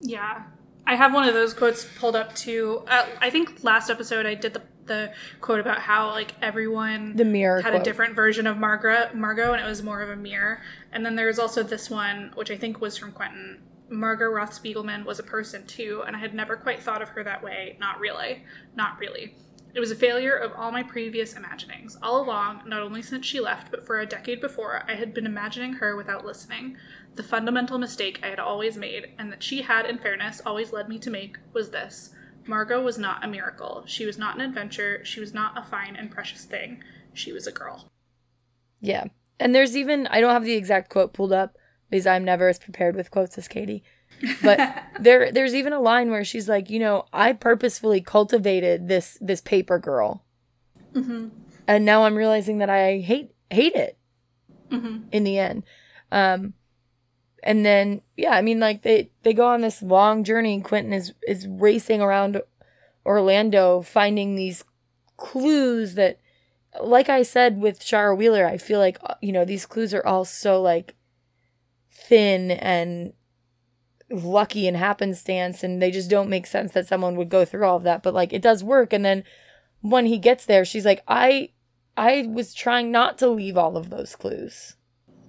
Yeah. 0.00 0.44
I 0.88 0.94
have 0.94 1.12
one 1.12 1.28
of 1.28 1.34
those 1.34 1.52
quotes 1.52 1.84
pulled 1.84 2.16
up 2.16 2.34
too. 2.34 2.82
Uh, 2.88 3.04
I 3.20 3.28
think 3.28 3.62
last 3.62 3.90
episode 3.90 4.24
I 4.24 4.34
did 4.34 4.54
the, 4.54 4.62
the 4.86 5.12
quote 5.42 5.60
about 5.60 5.80
how 5.80 6.08
like 6.08 6.32
everyone 6.40 7.14
The 7.14 7.26
mirror 7.26 7.60
had 7.60 7.72
quote. 7.72 7.82
a 7.82 7.84
different 7.84 8.16
version 8.16 8.46
of 8.46 8.56
Margaret 8.56 9.14
Margot 9.14 9.52
and 9.52 9.60
it 9.62 9.66
was 9.66 9.82
more 9.82 10.00
of 10.00 10.08
a 10.08 10.16
mirror. 10.16 10.62
And 10.90 11.04
then 11.04 11.14
there 11.14 11.26
was 11.26 11.38
also 11.38 11.62
this 11.62 11.90
one 11.90 12.32
which 12.36 12.50
I 12.50 12.56
think 12.56 12.80
was 12.80 12.96
from 12.96 13.12
Quentin. 13.12 13.60
Margot 13.90 14.30
Roth 14.30 14.62
Spiegelman 14.62 15.04
was 15.04 15.18
a 15.18 15.22
person 15.22 15.66
too, 15.66 16.02
and 16.06 16.14
I 16.16 16.18
had 16.18 16.34
never 16.34 16.56
quite 16.56 16.82
thought 16.82 17.02
of 17.02 17.10
her 17.10 17.22
that 17.24 17.42
way. 17.42 17.76
Not 17.78 18.00
really. 18.00 18.44
Not 18.74 18.98
really. 18.98 19.34
It 19.74 19.80
was 19.80 19.90
a 19.90 19.96
failure 19.96 20.34
of 20.34 20.52
all 20.56 20.72
my 20.72 20.82
previous 20.82 21.34
imaginings. 21.34 21.96
All 22.02 22.22
along, 22.22 22.62
not 22.66 22.82
only 22.82 23.02
since 23.02 23.26
she 23.26 23.40
left, 23.40 23.70
but 23.70 23.86
for 23.86 24.00
a 24.00 24.06
decade 24.06 24.40
before, 24.40 24.82
I 24.88 24.94
had 24.94 25.12
been 25.12 25.26
imagining 25.26 25.74
her 25.74 25.94
without 25.96 26.24
listening. 26.24 26.76
The 27.18 27.24
fundamental 27.24 27.78
mistake 27.78 28.20
I 28.22 28.28
had 28.28 28.38
always 28.38 28.76
made, 28.76 29.08
and 29.18 29.32
that 29.32 29.42
she 29.42 29.62
had, 29.62 29.86
in 29.86 29.98
fairness, 29.98 30.40
always 30.46 30.72
led 30.72 30.88
me 30.88 31.00
to 31.00 31.10
make, 31.10 31.36
was 31.52 31.70
this. 31.70 32.14
Margot 32.46 32.80
was 32.80 32.96
not 32.96 33.24
a 33.24 33.26
miracle. 33.26 33.82
She 33.86 34.06
was 34.06 34.18
not 34.18 34.36
an 34.36 34.40
adventure. 34.40 35.04
She 35.04 35.18
was 35.18 35.34
not 35.34 35.58
a 35.58 35.64
fine 35.64 35.96
and 35.96 36.12
precious 36.12 36.44
thing. 36.44 36.80
She 37.12 37.32
was 37.32 37.48
a 37.48 37.50
girl. 37.50 37.90
Yeah. 38.80 39.06
And 39.40 39.52
there's 39.52 39.76
even 39.76 40.06
I 40.06 40.20
don't 40.20 40.32
have 40.32 40.44
the 40.44 40.54
exact 40.54 40.90
quote 40.90 41.12
pulled 41.12 41.32
up 41.32 41.56
because 41.90 42.06
I'm 42.06 42.24
never 42.24 42.48
as 42.48 42.60
prepared 42.60 42.94
with 42.94 43.10
quotes 43.10 43.36
as 43.36 43.48
Katie. 43.48 43.82
But 44.40 44.60
there 45.00 45.32
there's 45.32 45.56
even 45.56 45.72
a 45.72 45.80
line 45.80 46.12
where 46.12 46.24
she's 46.24 46.48
like, 46.48 46.70
you 46.70 46.78
know, 46.78 47.06
I 47.12 47.32
purposefully 47.32 48.00
cultivated 48.00 48.86
this 48.86 49.18
this 49.20 49.40
paper 49.40 49.80
girl. 49.80 50.24
Mm-hmm. 50.92 51.30
And 51.66 51.84
now 51.84 52.04
I'm 52.04 52.14
realizing 52.14 52.58
that 52.58 52.70
I 52.70 52.98
hate 52.98 53.32
hate 53.50 53.74
it 53.74 53.98
Mm-hmm. 54.70 55.08
in 55.10 55.24
the 55.24 55.36
end. 55.40 55.64
Um 56.12 56.54
and 57.42 57.64
then 57.64 58.02
yeah, 58.16 58.32
I 58.32 58.42
mean 58.42 58.60
like 58.60 58.82
they 58.82 59.10
they 59.22 59.32
go 59.32 59.46
on 59.48 59.60
this 59.60 59.82
long 59.82 60.24
journey. 60.24 60.60
Quentin 60.60 60.92
is 60.92 61.12
is 61.26 61.46
racing 61.46 62.00
around 62.00 62.42
Orlando 63.06 63.82
finding 63.82 64.34
these 64.34 64.64
clues 65.16 65.94
that 65.94 66.18
like 66.80 67.08
I 67.08 67.22
said 67.22 67.60
with 67.60 67.80
Shara 67.80 68.16
Wheeler, 68.16 68.46
I 68.46 68.58
feel 68.58 68.78
like 68.78 68.98
uh, 69.02 69.14
you 69.20 69.32
know 69.32 69.44
these 69.44 69.66
clues 69.66 69.94
are 69.94 70.06
all 70.06 70.24
so 70.24 70.60
like 70.60 70.94
thin 71.90 72.50
and 72.50 73.12
lucky 74.10 74.66
and 74.66 74.76
happenstance, 74.76 75.62
and 75.62 75.80
they 75.82 75.90
just 75.90 76.10
don't 76.10 76.30
make 76.30 76.46
sense 76.46 76.72
that 76.72 76.86
someone 76.86 77.16
would 77.16 77.28
go 77.28 77.44
through 77.44 77.64
all 77.64 77.76
of 77.76 77.82
that. 77.84 78.02
But 78.02 78.14
like 78.14 78.32
it 78.32 78.42
does 78.42 78.64
work, 78.64 78.92
and 78.92 79.04
then 79.04 79.24
when 79.80 80.06
he 80.06 80.18
gets 80.18 80.44
there, 80.44 80.64
she's 80.64 80.84
like, 80.84 81.02
I, 81.06 81.50
I 81.96 82.28
was 82.28 82.54
trying 82.54 82.90
not 82.90 83.18
to 83.18 83.28
leave 83.28 83.56
all 83.56 83.76
of 83.76 83.90
those 83.90 84.16
clues, 84.16 84.76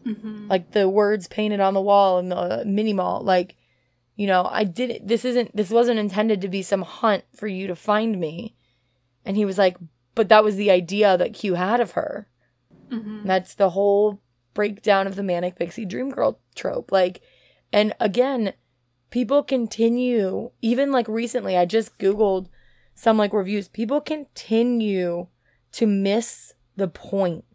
Mm-hmm. 0.05 0.47
like 0.47 0.71
the 0.71 0.87
words 0.87 1.27
painted 1.27 1.59
on 1.59 1.73
the 1.73 1.81
wall 1.81 2.19
and 2.19 2.31
the 2.31 2.63
mini 2.65 2.93
mall, 2.93 3.21
like. 3.21 3.55
You 4.15 4.27
know, 4.27 4.49
I 4.51 4.65
did 4.65 5.07
This 5.07 5.23
isn't. 5.23 5.55
This 5.55 5.69
wasn't 5.69 5.97
intended 5.97 6.41
to 6.41 6.49
be 6.49 6.61
some 6.61 6.81
hunt 6.81 7.23
for 7.33 7.47
you 7.47 7.67
to 7.67 7.75
find 7.75 8.19
me. 8.19 8.53
And 9.23 9.37
he 9.37 9.45
was 9.45 9.57
like, 9.57 9.77
but 10.13 10.27
that 10.27 10.43
was 10.43 10.57
the 10.57 10.69
idea 10.69 11.17
that 11.17 11.33
Q 11.33 11.53
had 11.53 11.79
of 11.79 11.91
her. 11.91 12.27
Mm-hmm. 12.91 13.25
That's 13.25 13.55
the 13.55 13.69
whole 13.69 14.21
breakdown 14.53 15.07
of 15.07 15.15
the 15.15 15.23
manic 15.23 15.55
pixie 15.55 15.85
dream 15.85 16.09
girl 16.09 16.41
trope. 16.53 16.91
Like, 16.91 17.21
and 17.71 17.95
again, 18.01 18.51
people 19.09 19.41
continue, 19.41 20.51
even 20.61 20.91
like 20.91 21.07
recently, 21.07 21.55
I 21.55 21.63
just 21.63 21.97
Googled 21.97 22.47
some 22.95 23.17
like 23.17 23.31
reviews. 23.31 23.69
People 23.69 24.01
continue 24.01 25.27
to 25.71 25.87
miss 25.87 26.55
the 26.75 26.89
point 26.89 27.45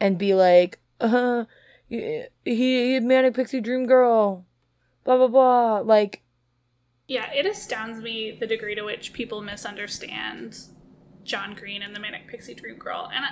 and 0.00 0.18
be 0.18 0.34
like, 0.34 0.80
uh, 1.00 1.44
he, 1.88 2.24
he 2.44 3.00
manic 3.00 3.34
pixie 3.34 3.60
dream 3.60 3.86
girl, 3.86 4.44
blah, 5.04 5.16
blah, 5.16 5.28
blah. 5.28 5.78
Like, 5.78 6.22
Yeah, 7.08 7.32
it 7.32 7.46
astounds 7.46 8.00
me 8.00 8.36
the 8.38 8.46
degree 8.46 8.74
to 8.74 8.82
which 8.82 9.12
people 9.12 9.40
misunderstand 9.42 10.58
John 11.24 11.54
Green 11.54 11.82
and 11.82 11.94
the 11.94 12.00
Manic 12.00 12.28
Pixie 12.28 12.54
Dream 12.54 12.78
Girl. 12.78 13.10
And 13.12 13.24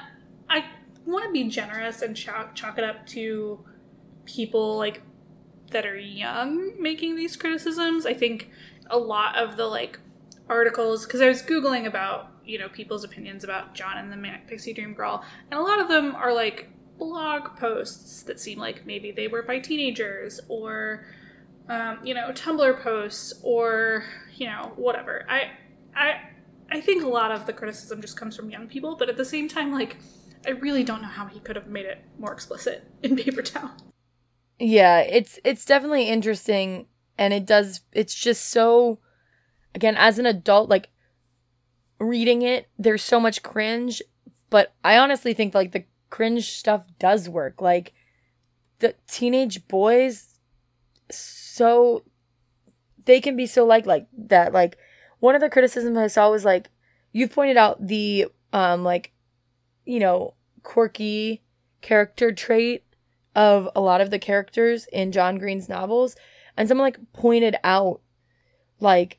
I, 0.49 0.59
I 0.59 0.65
want 1.07 1.25
to 1.25 1.33
be 1.33 1.45
generous 1.49 2.03
and 2.03 2.17
chalk, 2.17 2.55
chalk 2.55 2.79
it 2.79 2.85
up 2.85 3.07
to 3.09 3.65
people 4.25 4.77
like 4.77 5.03
that 5.71 5.87
are 5.87 5.99
young 5.99 6.81
making 6.81 7.17
these 7.17 7.37
criticisms. 7.37 8.07
I 8.07 8.15
think 8.15 8.51
a 8.89 8.99
lot 8.99 9.37
of 9.37 9.57
the 9.57 9.67
like 9.67 9.99
articles, 10.49 11.07
because 11.07 11.21
I 11.21 11.29
was 11.29 11.43
Googling 11.43 11.87
about, 11.87 12.31
you 12.45 12.59
know, 12.59 12.69
people's 12.69 13.05
opinions 13.05 13.45
about 13.45 13.75
John 13.75 13.97
and 13.97 14.13
the 14.13 14.17
Manic 14.17 14.47
Pixie 14.47 14.75
Dream 14.75 14.95
Girl, 14.95 15.25
and 15.51 15.59
a 15.59 15.63
lot 15.63 15.81
of 15.81 15.89
them 15.89 16.15
are 16.15 16.35
like 16.35 16.69
blog 16.99 17.57
posts 17.57 18.23
that 18.25 18.41
seem 18.41 18.59
like 18.59 18.87
maybe 18.87 19.11
they 19.11 19.29
were 19.29 19.43
by 19.43 19.59
teenagers 19.59 20.41
or 20.49 21.07
um, 21.69 21.99
you 22.05 22.15
know, 22.15 22.31
Tumblr 22.33 22.83
posts 22.83 23.33
or 23.43 24.05
you 24.37 24.47
know, 24.47 24.73
whatever. 24.77 25.25
I, 25.29 25.51
I, 25.95 26.21
I 26.71 26.81
think 26.81 27.05
a 27.05 27.09
lot 27.09 27.31
of 27.31 27.47
the 27.47 27.53
criticism 27.53 28.01
just 28.01 28.17
comes 28.17 28.37
from 28.37 28.51
young 28.51 28.67
people, 28.67 28.97
but 28.97 29.09
at 29.09 29.17
the 29.17 29.25
same 29.25 29.49
time, 29.49 29.73
like, 29.73 29.97
I 30.47 30.51
really 30.51 30.85
don't 30.85 31.03
know 31.03 31.09
how 31.09 31.27
he 31.27 31.41
could 31.41 31.57
have 31.57 31.69
made 31.69 31.87
it 31.87 32.05
more 32.19 32.33
explicit 32.33 32.85
in 33.03 33.17
Paper 33.17 33.43
Town. 33.43 33.71
Yeah, 34.59 35.01
it's 35.01 35.39
it's 35.45 35.65
definitely 35.65 36.09
interesting 36.09 36.87
and 37.19 37.33
it 37.33 37.45
does 37.45 37.81
it's 37.93 38.15
just 38.15 38.51
so 38.51 39.01
again 39.75 39.97
as 39.97 40.19
an 40.19 40.27
adult 40.27 40.69
like 40.69 40.91
reading 41.99 42.43
it 42.43 42.69
there's 42.79 43.03
so 43.03 43.19
much 43.19 43.43
cringe, 43.43 44.01
but 44.51 44.75
I 44.85 44.97
honestly 44.97 45.35
think 45.35 45.55
like 45.55 45.73
the 45.73 45.85
cringe 46.15 46.49
stuff 46.49 46.85
does 47.01 47.29
work. 47.29 47.61
Like 47.61 47.93
the 48.79 48.95
teenage 49.09 49.67
boys 49.67 50.39
so 51.11 52.05
they 53.05 53.21
can 53.21 53.35
be 53.35 53.47
so 53.47 53.65
like 53.65 53.85
like 53.85 54.07
that. 54.17 54.53
Like 54.53 54.79
one 55.19 55.35
of 55.35 55.41
the 55.41 55.51
criticisms 55.51 55.99
I 55.99 56.07
saw 56.07 56.31
was 56.31 56.45
like 56.45 56.71
you 57.11 57.27
pointed 57.27 57.57
out 57.57 57.85
the 57.85 58.29
um 58.53 58.85
like 58.85 59.11
you 59.85 59.99
know 59.99 60.35
quirky 60.63 61.43
character 61.81 62.31
trait 62.31 62.85
of 63.35 63.69
a 63.75 63.81
lot 63.81 64.01
of 64.01 64.11
the 64.11 64.21
characters 64.21 64.87
in 64.93 65.11
John 65.11 65.37
Green's 65.37 65.69
novels 65.69 66.15
and 66.57 66.69
someone 66.69 66.87
like 66.87 67.13
pointed 67.13 67.57
out 67.65 68.03
like 68.79 69.19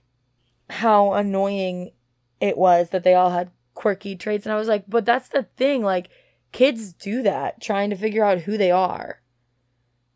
how 0.70 1.12
annoying 1.12 1.92
it 2.40 2.58
was 2.58 2.92
that 2.92 3.04
they 3.04 3.16
all 3.16 3.32
had 3.32 3.52
quirky 3.74 4.16
traits 4.16 4.46
and 4.46 4.54
I 4.54 4.58
was 4.58 4.70
like 4.70 4.86
but 4.88 5.06
that's 5.06 5.28
the 5.28 5.44
thing 5.58 5.84
like 5.84 6.10
kids 6.56 6.94
do 6.94 7.22
that 7.22 7.60
trying 7.60 7.90
to 7.90 7.98
figure 7.98 8.24
out 8.24 8.40
who 8.40 8.58
they 8.58 8.72
are. 8.72 9.20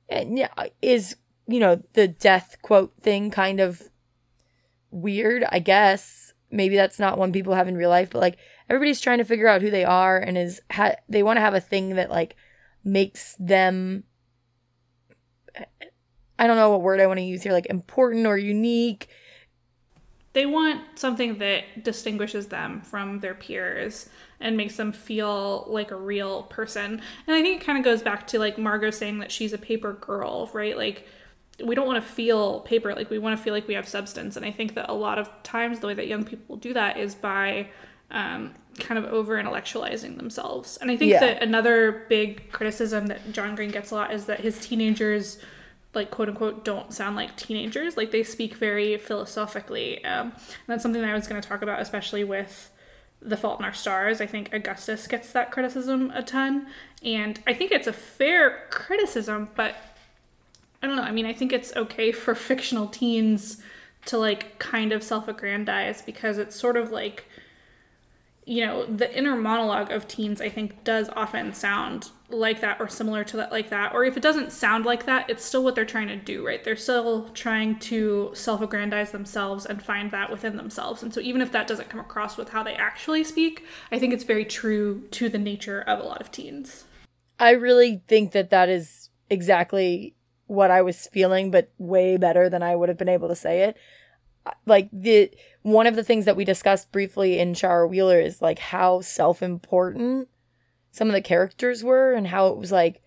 And 0.08 0.38
yeah 0.38 0.48
is 0.82 1.18
you 1.48 1.60
know 1.60 1.84
the 1.94 2.08
death 2.08 2.56
quote 2.62 2.94
thing 3.02 3.30
kind 3.30 3.60
of 3.60 3.90
weird 4.90 5.44
I 5.50 5.60
guess. 5.60 6.34
Maybe 6.50 6.78
that's 6.78 6.98
not 6.98 7.18
one 7.18 7.34
people 7.34 7.56
have 7.56 7.68
in 7.68 7.76
real 7.76 7.90
life 7.90 8.12
but 8.12 8.22
like 8.22 8.38
everybody's 8.70 9.02
trying 9.02 9.18
to 9.18 9.26
figure 9.26 9.50
out 9.50 9.62
who 9.62 9.70
they 9.70 9.84
are 9.84 10.18
and 10.18 10.38
is 10.38 10.62
ha- 10.72 10.96
they 11.10 11.24
want 11.24 11.36
to 11.38 11.42
have 11.42 11.56
a 11.56 11.60
thing 11.60 11.96
that 11.96 12.10
like 12.10 12.38
makes 12.86 13.36
them 13.38 14.06
I 16.40 16.48
don't 16.48 16.56
know 16.56 16.70
what 16.70 16.82
word 16.82 17.02
I 17.02 17.08
want 17.08 17.18
to 17.20 17.26
use 17.26 17.44
here, 17.44 17.52
like 17.52 17.66
important 17.66 18.26
or 18.26 18.38
unique. 18.38 19.10
They 20.32 20.46
want 20.46 20.98
something 20.98 21.40
that 21.40 21.84
distinguishes 21.84 22.48
them 22.48 22.80
from 22.82 23.20
their 23.20 23.36
peers 23.36 24.08
and 24.40 24.56
makes 24.56 24.78
them 24.78 24.92
feel 24.92 25.66
like 25.68 25.92
a 25.92 25.96
real 25.96 26.44
person. 26.44 27.02
And 27.28 27.36
I 27.36 27.42
think 27.42 27.62
it 27.62 27.66
kind 27.66 27.78
of 27.78 27.84
goes 27.84 28.02
back 28.02 28.28
to 28.28 28.40
like 28.40 28.58
Margot 28.58 28.92
saying 28.92 29.20
that 29.20 29.32
she's 29.32 29.54
a 29.54 29.58
paper 29.58 29.94
girl, 29.94 30.50
right? 30.54 30.78
Like 30.78 31.06
we 31.64 31.76
don't 31.76 31.88
want 31.88 32.04
to 32.04 32.10
feel 32.10 32.62
paper, 32.62 32.96
like 32.96 33.10
we 33.10 33.20
want 33.20 33.38
to 33.38 33.44
feel 33.44 33.54
like 33.54 33.68
we 33.68 33.74
have 33.74 33.88
substance. 33.88 34.38
And 34.38 34.46
I 34.46 34.52
think 34.52 34.76
that 34.76 34.90
a 34.90 34.94
lot 34.94 35.20
of 35.20 35.30
times 35.44 35.80
the 35.80 35.88
way 35.88 35.94
that 35.94 36.08
young 36.08 36.24
people 36.24 36.56
do 36.56 36.74
that 36.74 36.98
is 36.98 37.16
by 37.16 37.70
um, 38.12 38.54
kind 38.80 38.98
of 38.98 39.12
over 39.12 39.42
intellectualizing 39.42 40.18
themselves. 40.18 40.78
And 40.78 40.90
I 40.90 40.96
think 40.96 41.12
yeah. 41.12 41.20
that 41.20 41.44
another 41.44 42.06
big 42.10 42.52
criticism 42.52 43.08
that 43.08 43.32
John 43.34 43.56
Green 43.56 43.72
gets 43.72 43.92
a 43.92 43.96
lot 43.96 44.14
is 44.14 44.26
that 44.26 44.40
his 44.40 44.60
teenagers 44.60 45.40
like 45.94 46.12
quote 46.12 46.30
unquote 46.30 46.64
don't 46.64 46.94
sound 46.94 47.16
like 47.16 47.36
teenagers 47.36 47.98
like 47.98 48.12
they 48.12 48.22
speak 48.22 48.56
very 48.56 48.96
philosophically 48.98 50.04
um, 50.06 50.28
and 50.28 50.34
that's 50.68 50.84
something 50.84 51.02
that 51.02 51.10
i 51.10 51.16
was 51.16 51.28
going 51.28 51.42
to 51.42 51.48
talk 51.48 51.64
about 51.64 51.82
especially 51.82 52.24
with 52.24 52.70
the 53.22 53.38
fault 53.38 53.60
in 53.60 53.66
our 53.66 53.74
stars 53.74 54.22
i 54.22 54.26
think 54.26 54.54
augustus 54.54 55.08
gets 55.08 55.32
that 55.32 55.52
criticism 55.52 56.12
a 56.14 56.24
ton. 56.24 56.68
And 57.04 57.40
i 57.48 57.54
think 57.54 57.72
it's 57.72 57.88
a 57.88 57.94
fair 57.94 58.68
criticism 58.70 59.50
but 59.56 59.76
i 60.82 60.88
don't 60.88 60.96
know. 60.96 61.04
I 61.04 61.12
mean 61.12 61.26
i 61.26 61.34
think 61.34 61.54
it's 61.54 61.76
okay 61.76 62.12
for 62.12 62.36
fictional 62.36 62.88
teens 62.88 63.62
to 64.06 64.18
like 64.18 64.58
kind 64.60 64.92
of 64.92 65.04
self-aggrandize 65.04 66.02
because 66.02 66.38
it's 66.38 66.56
sort 66.56 66.78
of 66.78 66.92
like 66.92 67.26
you 68.50 68.66
know, 68.66 68.84
the 68.84 69.16
inner 69.16 69.36
monologue 69.36 69.92
of 69.92 70.08
teens, 70.08 70.42
I 70.42 70.50
think, 70.50 70.84
does 70.84 71.08
often 71.10 71.54
sound 71.54 72.10
like 72.30 72.62
that 72.62 72.80
or 72.80 72.88
similar 72.88 73.24
to 73.26 73.38
that, 73.38 73.52
like 73.52 73.70
that. 73.70 73.94
Or 73.94 74.04
if 74.04 74.16
it 74.16 74.24
doesn't 74.24 74.52
sound 74.52 74.86
like 74.86 75.06
that, 75.06 75.30
it's 75.30 75.44
still 75.44 75.64
what 75.64 75.76
they're 75.76 75.86
trying 75.86 76.08
to 76.08 76.16
do, 76.16 76.46
right? 76.46 76.64
They're 76.64 76.76
still 76.76 77.30
trying 77.30 77.80
to 77.80 78.32
self 78.34 78.62
aggrandize 78.62 79.12
themselves 79.12 79.66
and 79.66 79.82
find 79.82 80.12
that 80.12 80.32
within 80.32 80.58
themselves. 80.58 81.04
And 81.04 81.14
so, 81.14 81.20
even 81.20 81.42
if 81.42 81.52
that 81.52 81.68
doesn't 81.68 81.90
come 81.90 82.00
across 82.00 82.38
with 82.38 82.50
how 82.50 82.64
they 82.64 82.74
actually 82.74 83.24
speak, 83.24 83.66
I 83.92 84.00
think 84.00 84.14
it's 84.14 84.24
very 84.24 84.46
true 84.46 85.08
to 85.12 85.30
the 85.30 85.40
nature 85.40 85.82
of 85.82 86.00
a 86.00 86.04
lot 86.04 86.22
of 86.22 86.32
teens. 86.32 86.86
I 87.40 87.52
really 87.52 88.02
think 88.08 88.32
that 88.34 88.50
that 88.50 88.70
is 88.70 89.10
exactly 89.30 90.16
what 90.48 90.72
I 90.72 90.82
was 90.82 91.08
feeling, 91.08 91.52
but 91.52 91.72
way 91.78 92.18
better 92.18 92.50
than 92.50 92.64
I 92.64 92.76
would 92.76 92.90
have 92.90 92.98
been 92.98 93.10
able 93.10 93.28
to 93.30 93.36
say 93.36 93.64
it 93.64 93.78
like 94.66 94.90
the 94.92 95.32
one 95.62 95.88
of 95.88 95.96
the 95.96 96.04
things 96.04 96.26
that 96.26 96.36
we 96.36 96.46
discussed 96.46 96.92
briefly 96.92 97.40
in 97.40 97.54
Shara 97.54 97.88
Wheeler 97.88 98.20
is 98.20 98.42
like 98.42 98.60
how 98.60 99.02
self-important 99.02 100.28
some 101.00 101.08
of 101.08 101.14
the 101.14 101.22
characters 101.22 101.84
were 101.84 102.14
and 102.14 102.28
how 102.28 102.48
it 102.48 102.58
was 102.58 102.72
like 102.72 103.02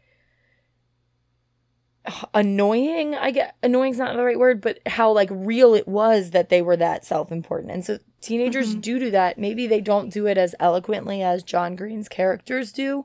annoying 2.34 3.14
i 3.14 3.30
get 3.30 3.55
annoying's 3.62 3.99
not 3.99 4.16
the 4.16 4.24
right 4.24 4.38
word 4.38 4.61
but 4.61 4.80
how 4.86 5.12
like 5.12 5.28
real 5.30 5.72
it 5.72 5.86
was 5.86 6.32
that 6.32 6.49
they 6.49 6.61
were 6.61 6.76
that 6.76 7.05
self-important 7.05 7.70
and 7.70 7.84
so 7.84 7.97
teenagers 8.20 8.70
mm-hmm. 8.70 8.80
do 8.80 8.99
do 8.99 9.11
that 9.12 9.38
maybe 9.38 9.68
they 9.68 9.80
don't 9.80 10.12
do 10.12 10.26
it 10.26 10.36
as 10.36 10.55
eloquently 10.59 11.22
as 11.22 11.45
john 11.45 11.76
green's 11.76 12.09
characters 12.09 12.72
do 12.72 13.05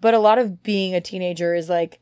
but 0.00 0.14
a 0.14 0.18
lot 0.18 0.38
of 0.38 0.62
being 0.62 0.94
a 0.94 1.00
teenager 1.00 1.54
is 1.54 1.68
like 1.68 2.00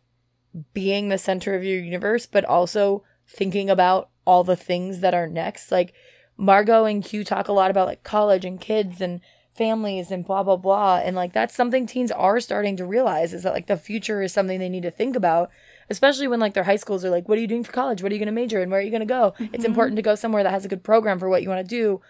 being 0.73 1.09
the 1.09 1.19
center 1.19 1.55
of 1.55 1.65
your 1.65 1.81
universe 1.81 2.27
but 2.27 2.45
also 2.45 3.03
thinking 3.31 3.71
about 3.71 4.11
all 4.27 4.45
the 4.45 4.57
things 4.57 5.01
that 5.01 5.15
are 5.15 5.27
next. 5.27 5.71
Like 5.71 5.93
Margot 6.37 6.85
and 6.85 7.05
Q 7.05 7.25
talk 7.25 7.49
a 7.49 7.53
lot 7.53 7.71
about 7.71 7.87
like 7.87 8.03
college 8.03 8.45
and 8.45 8.61
kids 8.61 9.01
and 9.01 9.21
families 9.55 10.11
and 10.11 10.25
blah 10.25 10.43
blah 10.43 10.57
blah. 10.57 10.97
And 10.97 11.17
like 11.17 11.33
that's 11.33 11.55
something 11.55 11.87
teens 11.87 12.11
are 12.13 12.41
starting 12.41 12.77
to 12.77 12.87
realize 12.87 13.35
is 13.35 13.43
that 13.43 13.53
like 13.53 13.67
the 13.67 13.77
future 13.77 14.23
is 14.23 14.33
something 14.33 14.59
they 14.59 14.69
need 14.69 14.83
to 14.83 14.91
think 14.91 15.17
about 15.17 15.51
especially 15.89 16.29
when 16.29 16.39
like 16.39 16.55
their 16.55 16.65
high 16.65 16.77
schools 16.77 17.05
are 17.05 17.11
like 17.11 17.29
what 17.29 17.37
are 17.37 17.41
you 17.41 17.47
doing 17.47 17.65
for 17.65 17.73
college? 17.73 18.03
What 18.03 18.13
are 18.13 18.15
you 18.15 18.21
going 18.21 18.27
to 18.27 18.33
major 18.33 18.63
in? 18.63 18.71
Where 18.71 18.81
are 18.81 18.83
you 18.83 18.91
going 18.91 19.01
to 19.01 19.07
go 19.07 19.35
mm-hmm. 19.39 19.55
it's 19.55 19.65
important 19.65 19.97
to 19.97 20.03
go 20.03 20.15
somewhere 20.15 20.43
that 20.43 20.53
has 20.53 20.65
a 20.65 20.69
good 20.69 20.85
program 20.85 21.19
for 21.19 21.29
what 21.29 21.43
you 21.43 21.49
want 21.49 21.67
to 21.67 21.77
do 21.77 22.01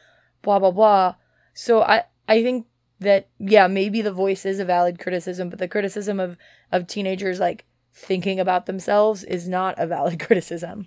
blah 0.42 0.58
blah 0.58 0.70
blah. 0.70 1.14
So 1.54 1.82
i 1.82 2.04
i 2.28 2.42
think 2.42 2.66
that 3.00 3.28
yeah 3.38 3.66
maybe 3.66 4.02
the 4.02 4.12
voice 4.12 4.44
is 4.44 4.60
a 4.60 4.64
valid 4.64 4.98
criticism 4.98 5.48
but 5.48 5.58
the 5.58 5.68
criticism 5.68 6.20
of 6.20 6.36
of 6.70 6.86
teenagers 6.86 7.40
like 7.40 7.64
thinking 7.92 8.38
about 8.38 8.66
themselves 8.66 9.24
is 9.24 9.48
not 9.48 9.74
a 9.78 9.86
valid 9.86 10.20
criticism 10.26 10.86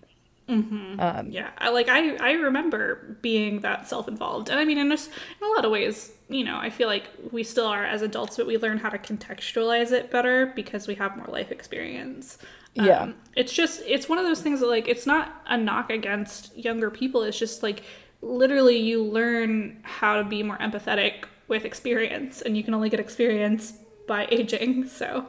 Mm-hmm. 0.49 0.99
Um, 0.99 1.29
yeah, 1.29 1.51
I, 1.57 1.69
like 1.69 1.87
I, 1.87 2.15
I 2.17 2.31
remember 2.33 3.17
being 3.21 3.61
that 3.61 3.87
self-involved, 3.87 4.49
and 4.49 4.59
I 4.59 4.65
mean, 4.65 4.77
in 4.77 4.91
a, 4.91 4.95
in 4.95 4.99
a 5.41 5.47
lot 5.55 5.63
of 5.63 5.71
ways, 5.71 6.11
you 6.27 6.43
know, 6.43 6.57
I 6.57 6.69
feel 6.69 6.87
like 6.87 7.05
we 7.31 7.43
still 7.43 7.65
are 7.65 7.85
as 7.85 8.01
adults, 8.01 8.37
but 8.37 8.45
we 8.45 8.57
learn 8.57 8.77
how 8.77 8.89
to 8.89 8.97
contextualize 8.97 9.91
it 9.91 10.11
better 10.11 10.47
because 10.47 10.87
we 10.87 10.95
have 10.95 11.15
more 11.15 11.27
life 11.27 11.51
experience. 11.51 12.37
Um, 12.77 12.85
yeah, 12.85 13.11
it's 13.35 13.53
just 13.53 13.83
it's 13.85 14.09
one 14.09 14.17
of 14.17 14.25
those 14.25 14.41
things 14.41 14.59
that 14.59 14.67
like 14.67 14.87
it's 14.87 15.05
not 15.05 15.43
a 15.47 15.57
knock 15.57 15.89
against 15.89 16.57
younger 16.57 16.89
people. 16.89 17.23
It's 17.23 17.39
just 17.39 17.63
like 17.63 17.83
literally 18.21 18.77
you 18.77 19.03
learn 19.03 19.79
how 19.83 20.17
to 20.17 20.23
be 20.23 20.43
more 20.43 20.57
empathetic 20.57 21.25
with 21.47 21.63
experience, 21.63 22.41
and 22.41 22.57
you 22.57 22.63
can 22.63 22.73
only 22.73 22.89
get 22.89 22.99
experience 22.99 23.73
by 24.07 24.27
aging. 24.29 24.87
So 24.89 25.25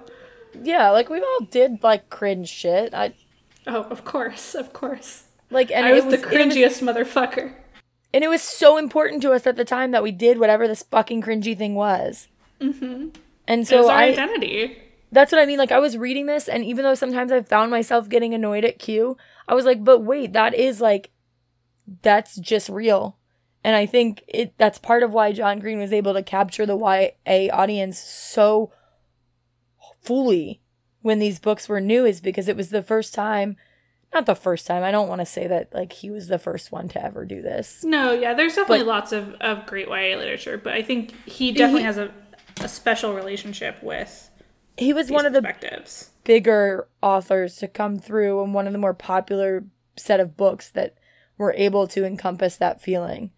yeah, 0.63 0.91
like 0.91 1.09
we 1.09 1.21
all 1.21 1.41
did 1.51 1.83
like 1.83 2.11
cringe 2.11 2.49
shit. 2.49 2.95
I 2.95 3.15
Oh, 3.67 3.83
of 3.85 4.05
course, 4.05 4.55
of 4.55 4.73
course. 4.73 5.25
Like, 5.51 5.71
and 5.71 5.87
I 5.87 5.93
was, 5.93 6.05
was 6.05 6.21
the 6.21 6.27
cringiest 6.27 6.83
was, 6.83 6.97
motherfucker. 6.97 7.55
And 8.13 8.23
it 8.25 8.29
was 8.29 8.43
so 8.43 8.77
important 8.77 9.23
to 9.23 9.33
us 9.33 9.47
at 9.47 9.57
the 9.57 9.65
time 9.65 9.91
that 9.91 10.03
we 10.03 10.13
did 10.13 10.39
whatever 10.39 10.69
this 10.69 10.83
fucking 10.83 11.23
cringy 11.23 11.57
thing 11.57 11.75
was. 11.75 12.29
Mm-hmm. 12.61 13.09
And 13.47 13.67
so 13.67 13.89
our 13.89 13.97
I, 13.97 14.09
identity. 14.11 14.79
That's 15.13 15.33
what 15.33 15.41
I 15.41 15.47
mean. 15.47 15.59
Like 15.59 15.73
I 15.73 15.79
was 15.79 15.97
reading 15.97 16.27
this, 16.27 16.49
and 16.49 16.65
even 16.65 16.85
though 16.85 16.95
sometimes 16.95 17.33
I 17.33 17.43
found 17.43 17.71
myself 17.71 18.09
getting 18.09 18.35
annoyed 18.35 18.65
at 18.65 18.79
Q, 18.79 19.17
I 19.49 19.55
was 19.55 19.65
like, 19.65 19.85
but 19.85 20.01
wait, 20.01 20.33
that 20.33 20.55
is 20.55 20.81
like, 20.81 21.11
that's 22.03 22.37
just 22.37 22.69
real. 22.69 23.17
And 23.63 23.77
I 23.77 23.87
think 23.87 24.25
it 24.29 24.55
that's 24.59 24.79
part 24.79 25.03
of 25.03 25.13
why 25.13 25.33
John 25.33 25.59
Green 25.59 25.79
was 25.79 25.93
able 25.93 26.15
to 26.15 26.23
capture 26.23 26.67
the 26.67 26.77
YA 26.77 27.49
audience 27.53 27.99
so 27.99 28.73
fully 30.03 30.61
when 31.05 31.19
these 31.19 31.39
books 31.39 31.69
were 31.69 31.81
new 31.81 32.07
is 32.07 32.21
because 32.21 32.49
it 32.49 32.57
was 32.57 32.71
the 32.71 32.83
first 32.83 33.15
time 33.15 33.57
not 34.15 34.27
the 34.27 34.37
first 34.37 34.67
time. 34.67 34.85
I 34.85 34.93
don't 34.93 35.09
want 35.09 35.21
to 35.21 35.27
say 35.27 35.49
that 35.49 35.75
like 35.75 35.93
he 35.93 36.09
was 36.09 36.29
the 36.29 36.39
first 36.39 36.71
one 36.71 36.89
to 36.91 37.05
ever 37.05 37.25
do 37.25 37.43
this. 37.43 37.83
No, 37.83 38.13
yeah, 38.13 38.33
there's 38.33 38.55
definitely 38.55 38.85
but, 38.85 38.87
lots 38.87 39.13
of, 39.13 39.35
of 39.41 39.67
great 39.67 39.89
YA 39.89 40.17
literature, 40.17 40.57
but 40.57 40.73
I 40.73 40.83
think 40.83 41.13
he 41.27 41.51
definitely 41.51 41.81
he, 41.81 41.87
has 41.87 41.99
a, 41.99 42.13
a 42.61 42.69
special 42.69 43.13
relationship 43.13 43.83
with 43.83 44.31
he 44.77 44.93
was 44.93 45.11
one 45.11 45.27
of 45.27 45.33
the 45.33 46.05
bigger 46.25 46.89
authors 47.03 47.57
to 47.57 47.69
come 47.69 47.99
through 47.99 48.43
and 48.43 48.55
one 48.55 48.67
of 48.67 48.73
the 48.73 48.79
more 48.79 48.95
popular 48.95 49.65
set 49.97 50.21
of 50.21 50.37
books 50.37 50.71
that 50.71 50.97
were 51.37 51.53
able 51.57 51.87
to 51.89 52.05
encompass 52.05 52.57
that 52.57 52.81
feeling. 52.81 53.31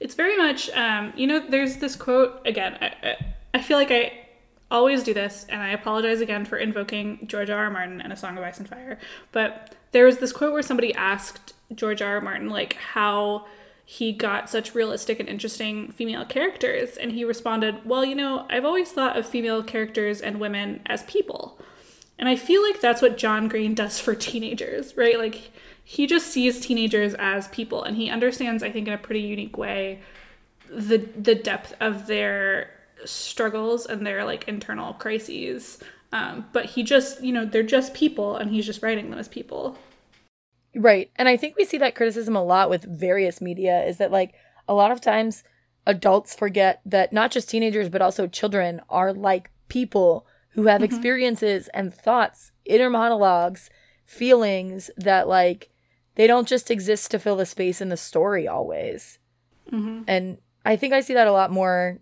It's 0.00 0.14
very 0.14 0.36
much, 0.36 0.70
um, 0.70 1.12
you 1.16 1.26
know, 1.26 1.46
there's 1.48 1.76
this 1.76 1.96
quote 1.96 2.46
again. 2.46 2.76
I, 2.80 3.16
I 3.54 3.62
feel 3.62 3.78
like 3.78 3.90
I 3.90 4.23
always 4.74 5.04
do 5.04 5.14
this, 5.14 5.46
and 5.48 5.62
I 5.62 5.70
apologize 5.70 6.20
again 6.20 6.44
for 6.44 6.58
invoking 6.58 7.26
George 7.26 7.48
R. 7.48 7.64
R. 7.64 7.70
Martin 7.70 8.00
and 8.00 8.12
A 8.12 8.16
Song 8.16 8.36
of 8.36 8.42
Ice 8.42 8.58
and 8.58 8.68
Fire. 8.68 8.98
But 9.32 9.74
there 9.92 10.04
was 10.04 10.18
this 10.18 10.32
quote 10.32 10.52
where 10.52 10.62
somebody 10.62 10.92
asked 10.94 11.54
George 11.74 12.02
R. 12.02 12.16
R. 12.16 12.20
Martin, 12.20 12.50
like, 12.50 12.74
how 12.74 13.46
he 13.86 14.12
got 14.12 14.50
such 14.50 14.74
realistic 14.74 15.20
and 15.20 15.28
interesting 15.28 15.92
female 15.92 16.24
characters. 16.24 16.96
And 16.96 17.12
he 17.12 17.24
responded, 17.24 17.84
Well, 17.84 18.04
you 18.04 18.14
know, 18.14 18.46
I've 18.50 18.64
always 18.64 18.90
thought 18.90 19.16
of 19.16 19.26
female 19.26 19.62
characters 19.62 20.20
and 20.20 20.40
women 20.40 20.80
as 20.86 21.04
people. 21.04 21.60
And 22.18 22.28
I 22.28 22.36
feel 22.36 22.62
like 22.62 22.80
that's 22.80 23.02
what 23.02 23.16
John 23.16 23.48
Green 23.48 23.74
does 23.74 24.00
for 24.00 24.14
teenagers, 24.14 24.96
right? 24.96 25.18
Like, 25.18 25.52
he 25.84 26.06
just 26.06 26.28
sees 26.28 26.60
teenagers 26.60 27.14
as 27.14 27.46
people, 27.48 27.84
and 27.84 27.96
he 27.96 28.08
understands, 28.10 28.62
I 28.62 28.72
think, 28.72 28.88
in 28.88 28.94
a 28.94 28.98
pretty 28.98 29.20
unique 29.20 29.56
way, 29.56 30.00
the 30.68 30.98
the 30.98 31.34
depth 31.34 31.74
of 31.80 32.06
their 32.06 32.73
struggles 33.04 33.86
and 33.86 34.06
their 34.06 34.24
like 34.24 34.48
internal 34.48 34.94
crises. 34.94 35.78
Um, 36.12 36.46
but 36.52 36.66
he 36.66 36.82
just, 36.82 37.22
you 37.22 37.32
know, 37.32 37.44
they're 37.44 37.62
just 37.62 37.94
people 37.94 38.36
and 38.36 38.50
he's 38.50 38.66
just 38.66 38.82
writing 38.82 39.10
them 39.10 39.18
as 39.18 39.28
people. 39.28 39.76
Right. 40.74 41.10
And 41.16 41.28
I 41.28 41.36
think 41.36 41.56
we 41.56 41.64
see 41.64 41.78
that 41.78 41.94
criticism 41.94 42.36
a 42.36 42.44
lot 42.44 42.70
with 42.70 42.84
various 42.84 43.40
media 43.40 43.84
is 43.84 43.98
that 43.98 44.12
like 44.12 44.34
a 44.68 44.74
lot 44.74 44.90
of 44.90 45.00
times 45.00 45.44
adults 45.86 46.34
forget 46.34 46.80
that 46.86 47.12
not 47.12 47.30
just 47.30 47.48
teenagers 47.48 47.88
but 47.88 48.00
also 48.00 48.26
children 48.26 48.80
are 48.88 49.12
like 49.12 49.50
people 49.68 50.26
who 50.50 50.66
have 50.66 50.80
mm-hmm. 50.80 50.84
experiences 50.84 51.68
and 51.74 51.92
thoughts, 51.92 52.52
inner 52.64 52.90
monologues, 52.90 53.70
feelings 54.06 54.90
that 54.96 55.28
like 55.28 55.70
they 56.14 56.26
don't 56.26 56.48
just 56.48 56.70
exist 56.70 57.10
to 57.10 57.18
fill 57.18 57.36
the 57.36 57.46
space 57.46 57.80
in 57.80 57.88
the 57.88 57.96
story 57.96 58.46
always. 58.46 59.18
Mm-hmm. 59.70 60.02
And 60.06 60.38
I 60.64 60.76
think 60.76 60.92
I 60.92 61.00
see 61.00 61.14
that 61.14 61.26
a 61.26 61.32
lot 61.32 61.50
more 61.50 61.98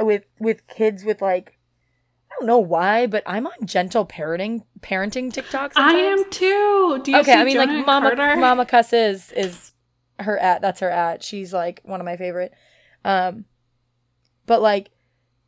with 0.00 0.24
with 0.38 0.66
kids 0.66 1.04
with 1.04 1.22
like 1.22 1.58
I 2.30 2.36
don't 2.40 2.46
know 2.46 2.58
why, 2.58 3.06
but 3.06 3.22
I'm 3.26 3.46
on 3.46 3.66
gentle 3.66 4.04
parenting 4.04 4.62
parenting 4.80 5.32
TikTok. 5.32 5.74
Sometimes. 5.74 5.94
I 5.94 5.98
am 5.98 6.30
too. 6.30 7.00
Do 7.04 7.12
you 7.12 7.18
okay, 7.18 7.34
I 7.34 7.44
mean 7.44 7.54
Jonah 7.54 7.72
like 7.74 7.86
Mama 7.86 8.16
Carter? 8.16 8.36
Mama 8.40 8.66
Cusses 8.66 9.32
is 9.32 9.72
her 10.18 10.38
at 10.38 10.60
that's 10.60 10.80
her 10.80 10.90
at. 10.90 11.22
She's 11.22 11.52
like 11.52 11.80
one 11.84 12.00
of 12.00 12.04
my 12.04 12.16
favorite. 12.16 12.52
Um 13.04 13.44
but 14.46 14.60
like 14.60 14.90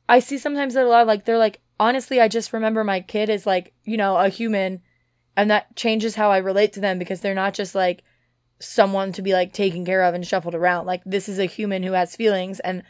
I 0.08 0.20
see 0.20 0.38
sometimes 0.38 0.74
that 0.74 0.84
a 0.84 0.88
lot 0.88 1.06
like 1.06 1.24
they're 1.24 1.38
like 1.38 1.60
honestly 1.80 2.20
I 2.20 2.28
just 2.28 2.52
remember 2.52 2.84
my 2.84 3.00
kid 3.00 3.28
is 3.28 3.46
like, 3.46 3.74
you 3.84 3.96
know, 3.96 4.16
a 4.16 4.28
human 4.28 4.82
and 5.36 5.50
that 5.50 5.74
changes 5.76 6.14
how 6.14 6.30
I 6.30 6.38
relate 6.38 6.72
to 6.74 6.80
them 6.80 6.98
because 6.98 7.20
they're 7.20 7.34
not 7.34 7.54
just 7.54 7.74
like 7.74 8.02
someone 8.58 9.12
to 9.12 9.22
be 9.22 9.32
like 9.32 9.52
taken 9.52 9.84
care 9.84 10.02
of 10.02 10.14
and 10.14 10.26
shuffled 10.26 10.54
around. 10.54 10.86
Like 10.86 11.02
this 11.04 11.28
is 11.28 11.38
a 11.38 11.46
human 11.46 11.82
who 11.82 11.92
has 11.92 12.16
feelings 12.16 12.60
and 12.60 12.82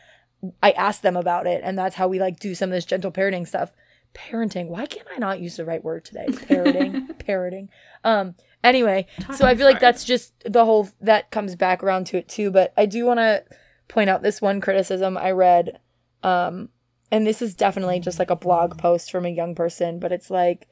I 0.62 0.72
ask 0.72 1.02
them 1.02 1.16
about 1.16 1.46
it 1.46 1.62
and 1.64 1.78
that's 1.78 1.96
how 1.96 2.08
we 2.08 2.20
like 2.20 2.38
do 2.38 2.54
some 2.54 2.70
of 2.70 2.74
this 2.74 2.84
gentle 2.84 3.10
parenting 3.10 3.46
stuff. 3.46 3.72
Parenting. 4.14 4.68
Why 4.68 4.86
can't 4.86 5.06
I 5.14 5.18
not 5.18 5.40
use 5.40 5.56
the 5.56 5.64
right 5.64 5.82
word 5.82 6.04
today? 6.04 6.26
Parenting. 6.30 7.16
parenting. 7.22 7.68
Um 8.04 8.34
anyway, 8.62 9.06
so 9.34 9.46
I 9.46 9.54
feel 9.54 9.66
like 9.66 9.80
that's 9.80 10.04
just 10.04 10.32
the 10.44 10.64
whole 10.64 10.88
that 11.00 11.30
comes 11.30 11.54
back 11.54 11.82
around 11.82 12.06
to 12.08 12.18
it 12.18 12.28
too, 12.28 12.50
but 12.50 12.72
I 12.76 12.86
do 12.86 13.04
want 13.04 13.18
to 13.18 13.44
point 13.88 14.10
out 14.10 14.22
this 14.22 14.40
one 14.40 14.60
criticism 14.60 15.16
I 15.16 15.30
read 15.30 15.78
um 16.22 16.70
and 17.10 17.26
this 17.26 17.40
is 17.40 17.54
definitely 17.54 18.00
just 18.00 18.18
like 18.18 18.30
a 18.30 18.36
blog 18.36 18.78
post 18.78 19.10
from 19.10 19.24
a 19.24 19.30
young 19.30 19.54
person, 19.54 19.98
but 19.98 20.12
it's 20.12 20.30
like 20.30 20.68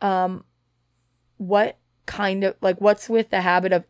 um 0.00 0.44
what 1.38 1.78
kind 2.06 2.44
of 2.44 2.54
like 2.60 2.80
what's 2.80 3.08
with 3.08 3.30
the 3.30 3.42
habit 3.42 3.72
of 3.72 3.84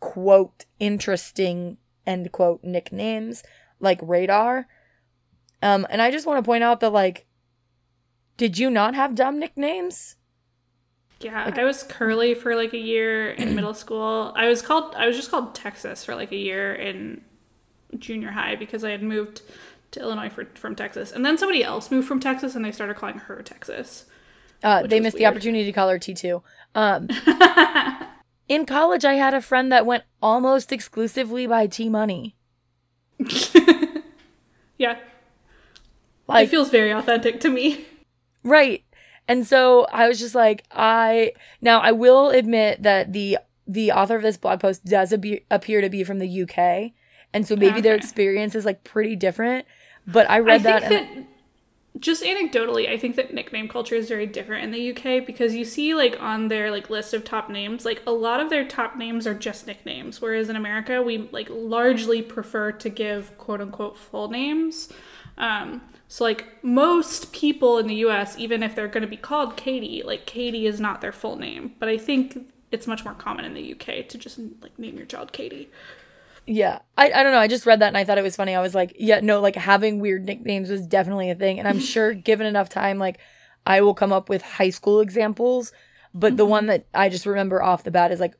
quote 0.00 0.64
interesting 0.78 1.76
end 2.06 2.32
quote 2.32 2.62
nicknames 2.64 3.42
like 3.80 3.98
radar. 4.02 4.66
Um 5.62 5.86
and 5.90 6.00
i 6.00 6.10
just 6.10 6.26
want 6.26 6.42
to 6.42 6.48
point 6.48 6.64
out 6.64 6.80
that 6.80 6.90
like 6.90 7.26
did 8.36 8.58
you 8.58 8.70
not 8.70 8.94
have 8.94 9.14
dumb 9.14 9.38
nicknames? 9.38 10.16
Yeah 11.20 11.44
like, 11.44 11.58
i 11.58 11.64
was 11.64 11.82
curly 11.82 12.34
for 12.34 12.54
like 12.56 12.72
a 12.72 12.78
year 12.78 13.30
in 13.30 13.54
middle 13.56 13.74
school. 13.74 14.32
I 14.36 14.46
was 14.46 14.62
called 14.62 14.94
i 14.94 15.06
was 15.06 15.16
just 15.16 15.30
called 15.30 15.54
texas 15.54 16.04
for 16.04 16.14
like 16.14 16.32
a 16.32 16.36
year 16.36 16.74
in 16.74 17.22
junior 17.98 18.30
high 18.30 18.56
because 18.56 18.84
i 18.84 18.90
had 18.90 19.02
moved 19.02 19.42
to 19.90 20.00
illinois 20.00 20.30
for, 20.30 20.44
from 20.54 20.74
texas. 20.76 21.10
And 21.12 21.26
then 21.26 21.36
somebody 21.36 21.64
else 21.64 21.90
moved 21.90 22.06
from 22.08 22.20
texas 22.20 22.54
and 22.54 22.64
they 22.64 22.72
started 22.72 22.96
calling 22.96 23.18
her 23.18 23.42
texas 23.42 24.06
uh, 24.62 24.86
they 24.86 25.00
missed 25.00 25.14
weird. 25.14 25.22
the 25.22 25.26
opportunity 25.26 25.64
to 25.64 25.72
call 25.72 25.88
her 25.88 25.98
t2 25.98 26.42
um 26.74 27.08
In 28.50 28.66
college, 28.66 29.04
I 29.04 29.14
had 29.14 29.32
a 29.32 29.40
friend 29.40 29.70
that 29.70 29.86
went 29.86 30.02
almost 30.20 30.72
exclusively 30.72 31.46
by 31.46 31.68
T 31.68 31.88
Money. 31.88 32.34
yeah. 34.78 34.98
Like, 36.26 36.46
it 36.46 36.50
feels 36.50 36.70
very 36.70 36.90
authentic 36.90 37.40
to 37.40 37.50
me. 37.50 37.86
Right. 38.44 38.84
And 39.28 39.46
so 39.46 39.86
I 39.92 40.08
was 40.08 40.18
just 40.18 40.34
like, 40.34 40.64
I 40.70 41.32
now 41.60 41.80
I 41.80 41.92
will 41.92 42.30
admit 42.30 42.82
that 42.82 43.12
the 43.12 43.38
the 43.66 43.92
author 43.92 44.16
of 44.16 44.22
this 44.22 44.36
blog 44.36 44.60
post 44.60 44.84
does 44.84 45.12
ab- 45.12 45.42
appear 45.50 45.80
to 45.80 45.88
be 45.88 46.02
from 46.02 46.18
the 46.18 46.42
UK, 46.42 46.92
and 47.32 47.46
so 47.46 47.54
maybe 47.54 47.74
okay. 47.74 47.80
their 47.80 47.94
experience 47.94 48.56
is 48.56 48.64
like 48.64 48.82
pretty 48.82 49.14
different. 49.14 49.66
But 50.06 50.28
I 50.28 50.40
read 50.40 50.66
I 50.66 50.80
that, 50.80 50.88
that 50.88 51.08
just 51.98 52.22
anecdotally, 52.22 52.88
I 52.88 52.96
think 52.96 53.16
that 53.16 53.34
nickname 53.34 53.68
culture 53.68 53.96
is 53.96 54.08
very 54.08 54.26
different 54.26 54.64
in 54.64 54.70
the 54.70 54.90
UK 54.92 55.26
because 55.26 55.54
you 55.54 55.64
see 55.64 55.94
like 55.94 56.16
on 56.20 56.48
their 56.48 56.70
like 56.70 56.88
list 56.88 57.12
of 57.14 57.24
top 57.24 57.50
names, 57.50 57.84
like 57.84 58.02
a 58.06 58.12
lot 58.12 58.40
of 58.40 58.48
their 58.48 58.66
top 58.66 58.96
names 58.96 59.26
are 59.26 59.34
just 59.34 59.66
nicknames, 59.66 60.20
whereas 60.20 60.48
in 60.48 60.56
America 60.56 61.02
we 61.02 61.28
like 61.32 61.48
largely 61.50 62.22
prefer 62.22 62.70
to 62.72 62.88
give 62.88 63.36
quote 63.38 63.60
unquote 63.60 63.98
full 63.98 64.28
names. 64.30 64.88
Um, 65.36 65.82
so 66.06 66.24
like 66.24 66.62
most 66.62 67.32
people 67.32 67.78
in 67.78 67.88
the 67.88 67.96
US, 68.06 68.38
even 68.38 68.62
if 68.62 68.74
they're 68.76 68.88
going 68.88 69.02
to 69.02 69.08
be 69.08 69.16
called 69.16 69.56
Katie, 69.56 70.02
like 70.04 70.26
Katie 70.26 70.66
is 70.66 70.80
not 70.80 71.00
their 71.00 71.12
full 71.12 71.36
name, 71.36 71.74
but 71.80 71.88
I 71.88 71.98
think 71.98 72.52
it's 72.70 72.86
much 72.86 73.04
more 73.04 73.14
common 73.14 73.44
in 73.44 73.54
the 73.54 73.72
UK 73.72 74.08
to 74.08 74.18
just 74.18 74.38
like 74.62 74.78
name 74.78 74.96
your 74.96 75.06
child 75.06 75.32
Katie. 75.32 75.68
Yeah. 76.50 76.80
I, 76.98 77.12
I 77.12 77.22
don't 77.22 77.30
know. 77.30 77.38
I 77.38 77.46
just 77.46 77.64
read 77.64 77.78
that 77.78 77.86
and 77.86 77.96
I 77.96 78.02
thought 78.02 78.18
it 78.18 78.24
was 78.24 78.34
funny. 78.34 78.56
I 78.56 78.60
was 78.60 78.74
like, 78.74 78.96
yeah, 78.98 79.20
no, 79.20 79.40
like 79.40 79.54
having 79.54 80.00
weird 80.00 80.24
nicknames 80.24 80.68
was 80.68 80.84
definitely 80.84 81.30
a 81.30 81.36
thing. 81.36 81.60
And 81.60 81.68
I'm 81.68 81.78
sure 81.78 82.12
given 82.12 82.44
enough 82.44 82.68
time, 82.68 82.98
like 82.98 83.18
I 83.64 83.82
will 83.82 83.94
come 83.94 84.12
up 84.12 84.28
with 84.28 84.42
high 84.42 84.70
school 84.70 84.98
examples. 84.98 85.72
But 86.12 86.30
mm-hmm. 86.30 86.36
the 86.36 86.46
one 86.46 86.66
that 86.66 86.88
I 86.92 87.08
just 87.08 87.24
remember 87.24 87.62
off 87.62 87.84
the 87.84 87.92
bat 87.92 88.10
is 88.10 88.18
like 88.18 88.34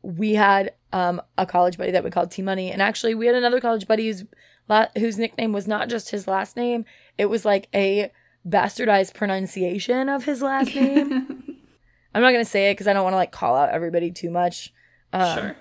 we 0.00 0.34
had 0.34 0.74
um, 0.92 1.20
a 1.36 1.44
college 1.44 1.76
buddy 1.76 1.90
that 1.90 2.04
we 2.04 2.10
called 2.10 2.30
T 2.30 2.40
Money. 2.40 2.70
And 2.70 2.80
actually 2.80 3.16
we 3.16 3.26
had 3.26 3.34
another 3.34 3.60
college 3.60 3.88
buddy 3.88 4.06
whose, 4.06 4.22
la- 4.68 4.86
whose 4.96 5.18
nickname 5.18 5.52
was 5.52 5.66
not 5.66 5.88
just 5.88 6.10
his 6.10 6.28
last 6.28 6.56
name, 6.56 6.84
it 7.18 7.26
was 7.26 7.44
like 7.44 7.68
a 7.74 8.12
bastardized 8.48 9.14
pronunciation 9.14 10.08
of 10.08 10.24
his 10.24 10.40
last 10.40 10.72
name. 10.72 11.42
I'm 12.14 12.22
not 12.22 12.30
going 12.30 12.44
to 12.44 12.50
say 12.50 12.70
it 12.70 12.74
because 12.74 12.86
I 12.86 12.92
don't 12.92 13.02
want 13.02 13.14
to 13.14 13.18
like 13.18 13.32
call 13.32 13.56
out 13.56 13.70
everybody 13.70 14.12
too 14.12 14.30
much. 14.30 14.72
Um, 15.12 15.38
sure. 15.38 15.56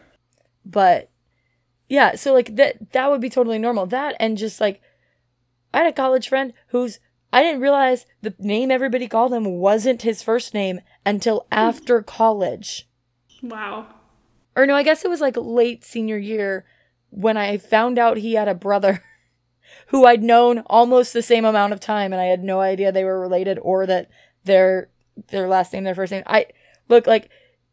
But 0.64 1.10
yeah, 1.88 2.16
so 2.16 2.34
like 2.34 2.56
that 2.56 2.92
that 2.94 3.10
would 3.10 3.22
be 3.22 3.30
totally 3.30 3.60
normal. 3.60 3.86
That 3.86 4.16
and 4.20 4.38
just 4.38 4.60
like 4.60 4.82
I 5.74 5.80
had 5.80 5.88
a 5.88 5.94
college 5.94 6.30
friend 6.30 6.54
who's 6.68 7.00
I 7.32 7.44
didn't 7.44 7.62
realize 7.62 8.06
the 8.22 8.34
name 8.40 8.72
everybody 8.72 9.08
called 9.08 9.34
him 9.34 9.46
wasn't 9.46 10.04
his 10.04 10.22
first 10.22 10.54
name 10.54 10.82
until 11.06 11.42
hmm. 11.52 11.60
after 11.60 12.02
college. 12.02 12.88
Wow. 13.44 13.88
Or 14.56 14.66
no, 14.66 14.76
I 14.76 14.84
guess 14.84 15.04
it 15.04 15.10
was 15.10 15.22
like 15.22 15.36
late 15.38 15.84
senior 15.84 16.18
year 16.18 16.66
when 17.10 17.38
I 17.38 17.58
found 17.58 18.00
out 18.00 18.18
he 18.18 18.34
had 18.34 18.48
a 18.48 18.56
brother 18.56 19.04
who 19.88 20.06
I'd 20.06 20.24
known 20.24 20.60
almost 20.68 21.14
the 21.14 21.22
same 21.22 21.46
amount 21.46 21.74
of 21.74 21.80
time 21.80 22.14
and 22.14 22.22
I 22.22 22.26
had 22.26 22.44
no 22.44 22.62
idea 22.62 22.92
they 22.92 23.04
were 23.04 23.20
related 23.20 23.60
or 23.62 23.86
that 23.86 24.10
their 24.46 24.90
their 25.28 25.48
last 25.48 25.72
name, 25.74 25.84
their 25.84 25.96
first 25.96 26.12
name. 26.12 26.24
I 26.26 26.48
look 26.90 27.06
like 27.06 27.30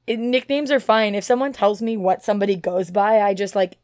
it, 0.07 0.19
nicknames 0.19 0.71
are 0.71 0.81
fine. 0.81 1.15
If 1.15 1.25
someone 1.25 1.53
tells 1.53 1.81
me 1.81 1.97
what 1.97 2.23
somebody 2.23 2.57
goes 2.57 2.91
by, 2.91 3.21
I 3.21 3.35
just 3.35 3.55
like 3.55 3.79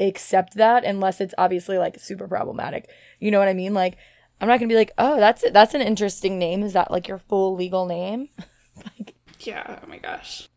accept 0.00 0.54
that 0.54 0.84
unless 0.84 1.20
it's 1.20 1.34
obviously 1.38 1.78
like 1.78 1.98
super 1.98 2.26
problematic. 2.26 2.88
You 3.20 3.30
know 3.30 3.38
what 3.38 3.48
I 3.48 3.54
mean? 3.54 3.74
Like 3.74 3.96
I'm 4.40 4.48
not 4.48 4.58
going 4.58 4.68
to 4.68 4.72
be 4.72 4.78
like, 4.78 4.92
"Oh, 4.98 5.20
that's 5.20 5.44
it. 5.44 5.52
That's 5.52 5.74
an 5.74 5.82
interesting 5.82 6.38
name. 6.38 6.62
Is 6.62 6.72
that 6.72 6.90
like 6.90 7.06
your 7.06 7.18
full 7.18 7.54
legal 7.54 7.86
name?" 7.86 8.28
like 8.98 9.14
Yeah, 9.40 9.78
oh 9.82 9.86
my 9.86 9.98
gosh. 9.98 10.48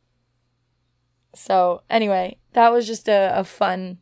So, 1.35 1.81
anyway, 1.89 2.37
that 2.53 2.71
was 2.71 2.87
just 2.87 3.07
a, 3.09 3.37
a 3.37 3.43
fun 3.43 3.99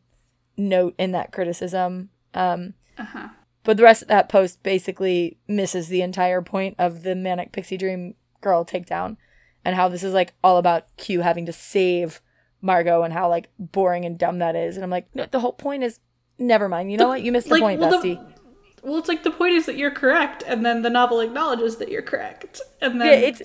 note 0.56 0.94
in 0.98 1.12
that 1.12 1.32
criticism. 1.32 2.10
Um 2.32 2.74
uh-huh. 2.96 3.28
But 3.64 3.76
the 3.76 3.82
rest 3.82 4.02
of 4.02 4.08
that 4.08 4.28
post 4.28 4.62
basically 4.62 5.38
misses 5.48 5.88
the 5.88 6.02
entire 6.02 6.42
point 6.42 6.76
of 6.78 7.02
the 7.02 7.14
manic 7.14 7.50
pixie 7.50 7.76
dream 7.76 8.14
girl 8.40 8.64
takedown 8.64 9.16
and 9.64 9.74
how 9.74 9.88
this 9.88 10.02
is 10.02 10.12
like 10.12 10.34
all 10.44 10.58
about 10.58 10.94
Q 10.96 11.22
having 11.22 11.46
to 11.46 11.52
save 11.52 12.20
Margot 12.64 13.02
and 13.02 13.12
how 13.12 13.28
like 13.28 13.50
boring 13.58 14.04
and 14.04 14.18
dumb 14.18 14.38
that 14.38 14.56
is. 14.56 14.76
And 14.76 14.82
I'm 14.82 14.90
like, 14.90 15.06
no, 15.14 15.26
the 15.30 15.40
whole 15.40 15.52
point 15.52 15.84
is 15.84 16.00
never 16.38 16.68
mind. 16.68 16.90
You 16.90 16.96
know 16.96 17.04
the, 17.04 17.08
what? 17.08 17.22
You 17.22 17.30
missed 17.30 17.48
the 17.48 17.54
like, 17.54 17.62
point, 17.62 17.80
well, 17.80 18.02
bestie. 18.02 18.16
The, 18.16 18.88
well, 18.88 18.98
it's 18.98 19.08
like 19.08 19.22
the 19.22 19.30
point 19.30 19.54
is 19.54 19.66
that 19.66 19.76
you're 19.76 19.90
correct, 19.90 20.42
and 20.46 20.64
then 20.64 20.82
the 20.82 20.90
novel 20.90 21.20
acknowledges 21.20 21.76
that 21.76 21.90
you're 21.90 22.02
correct, 22.02 22.60
and 22.80 23.00
then 23.00 23.06
yeah, 23.06 23.28
it's. 23.28 23.42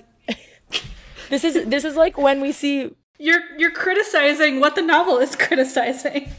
this 1.28 1.44
is 1.44 1.66
this 1.68 1.84
is 1.84 1.96
like 1.96 2.16
when 2.16 2.40
we 2.40 2.50
see 2.50 2.90
you're 3.18 3.40
you're 3.58 3.70
criticizing 3.70 4.58
what 4.58 4.74
the 4.74 4.82
novel 4.82 5.18
is 5.18 5.36
criticizing. 5.36 6.30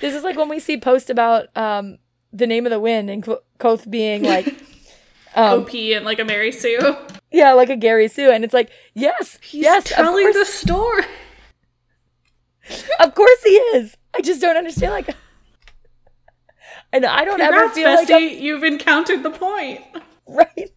This 0.00 0.14
is 0.14 0.22
like 0.22 0.36
when 0.36 0.48
we 0.48 0.60
see 0.60 0.78
post 0.78 1.10
about 1.10 1.48
um 1.56 1.98
the 2.32 2.46
name 2.46 2.66
of 2.66 2.70
the 2.70 2.80
wind 2.80 3.08
and 3.08 3.24
Kvothe 3.58 3.90
being 3.90 4.22
like 4.22 4.46
um, 5.34 5.62
OP 5.62 5.74
and 5.74 6.04
like 6.04 6.18
a 6.18 6.24
Mary 6.24 6.52
Sue. 6.52 6.96
Yeah, 7.30 7.54
like 7.54 7.70
a 7.70 7.76
Gary 7.76 8.08
Sue, 8.08 8.30
and 8.30 8.44
it's 8.44 8.54
like 8.54 8.70
yes, 8.92 9.38
He's 9.42 9.62
yes, 9.62 9.84
telling 9.84 10.30
the 10.32 10.44
story 10.44 11.04
of 13.00 13.14
course 13.14 13.42
he 13.42 13.50
is. 13.50 13.96
I 14.14 14.20
just 14.20 14.40
don't 14.40 14.56
understand. 14.56 14.92
Like, 14.92 15.14
and 16.92 17.04
I 17.04 17.24
don't 17.24 17.38
Congrats, 17.38 17.62
ever 17.62 17.74
feel 17.74 17.88
bestie, 17.88 17.96
like 17.96 18.10
I'm, 18.10 18.42
you've 18.42 18.64
encountered 18.64 19.22
the 19.22 19.30
point, 19.30 19.80
right? 20.26 20.70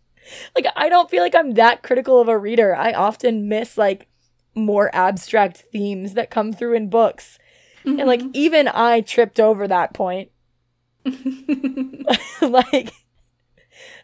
Like, 0.55 0.65
I 0.75 0.89
don't 0.89 1.09
feel 1.09 1.21
like 1.21 1.35
I'm 1.35 1.53
that 1.55 1.83
critical 1.83 2.19
of 2.19 2.27
a 2.27 2.37
reader. 2.37 2.75
I 2.75 2.93
often 2.93 3.47
miss 3.47 3.77
like 3.77 4.07
more 4.55 4.93
abstract 4.93 5.57
themes 5.71 6.13
that 6.13 6.29
come 6.29 6.53
through 6.53 6.73
in 6.75 6.89
books, 6.89 7.39
mm-hmm. 7.85 7.99
and 7.99 8.07
like 8.07 8.21
even 8.33 8.67
I 8.67 9.01
tripped 9.01 9.39
over 9.39 9.67
that 9.67 9.93
point. 9.93 10.29
like, 12.41 12.93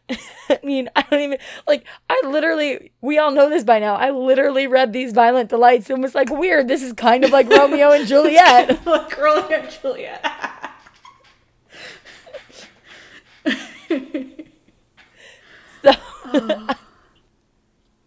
I 0.49 0.59
mean, 0.63 0.89
I 0.95 1.01
don't 1.03 1.21
even 1.21 1.37
like. 1.67 1.85
I 2.09 2.21
literally, 2.25 2.91
we 3.01 3.17
all 3.17 3.31
know 3.31 3.49
this 3.49 3.63
by 3.63 3.79
now. 3.79 3.95
I 3.95 4.11
literally 4.11 4.67
read 4.67 4.93
these 4.93 5.11
Violent 5.11 5.49
Delights 5.49 5.89
and 5.89 6.01
was 6.01 6.15
like, 6.15 6.29
weird. 6.29 6.67
This 6.67 6.81
is 6.81 6.93
kind 6.93 7.23
of 7.25 7.31
like 7.31 7.49
Romeo 7.49 7.91
and 7.91 8.07
Juliet. 8.09 8.85
like 8.85 9.17
Romeo 9.17 9.59
and 9.59 9.69
Juliet. 9.81 10.25
so, 15.83 15.91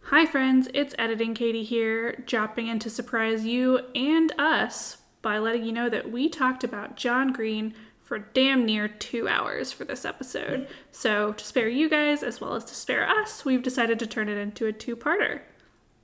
Hi, 0.04 0.26
friends. 0.26 0.68
It's 0.74 0.94
Editing 0.98 1.34
Katie 1.34 1.62
here, 1.62 2.24
dropping 2.26 2.66
in 2.66 2.78
to 2.80 2.90
surprise 2.90 3.44
you 3.44 3.80
and 3.94 4.32
us 4.38 4.98
by 5.22 5.38
letting 5.38 5.64
you 5.64 5.72
know 5.72 5.88
that 5.90 6.10
we 6.10 6.28
talked 6.28 6.64
about 6.64 6.96
John 6.96 7.32
Green 7.32 7.74
for 8.10 8.18
damn 8.18 8.66
near 8.66 8.88
two 8.88 9.28
hours 9.28 9.70
for 9.70 9.84
this 9.84 10.04
episode. 10.04 10.66
So, 10.90 11.32
to 11.32 11.44
spare 11.44 11.68
you 11.68 11.88
guys 11.88 12.24
as 12.24 12.40
well 12.40 12.56
as 12.56 12.64
to 12.64 12.74
spare 12.74 13.08
us, 13.08 13.44
we've 13.44 13.62
decided 13.62 14.00
to 14.00 14.06
turn 14.08 14.28
it 14.28 14.36
into 14.36 14.66
a 14.66 14.72
two 14.72 14.96
parter. 14.96 15.42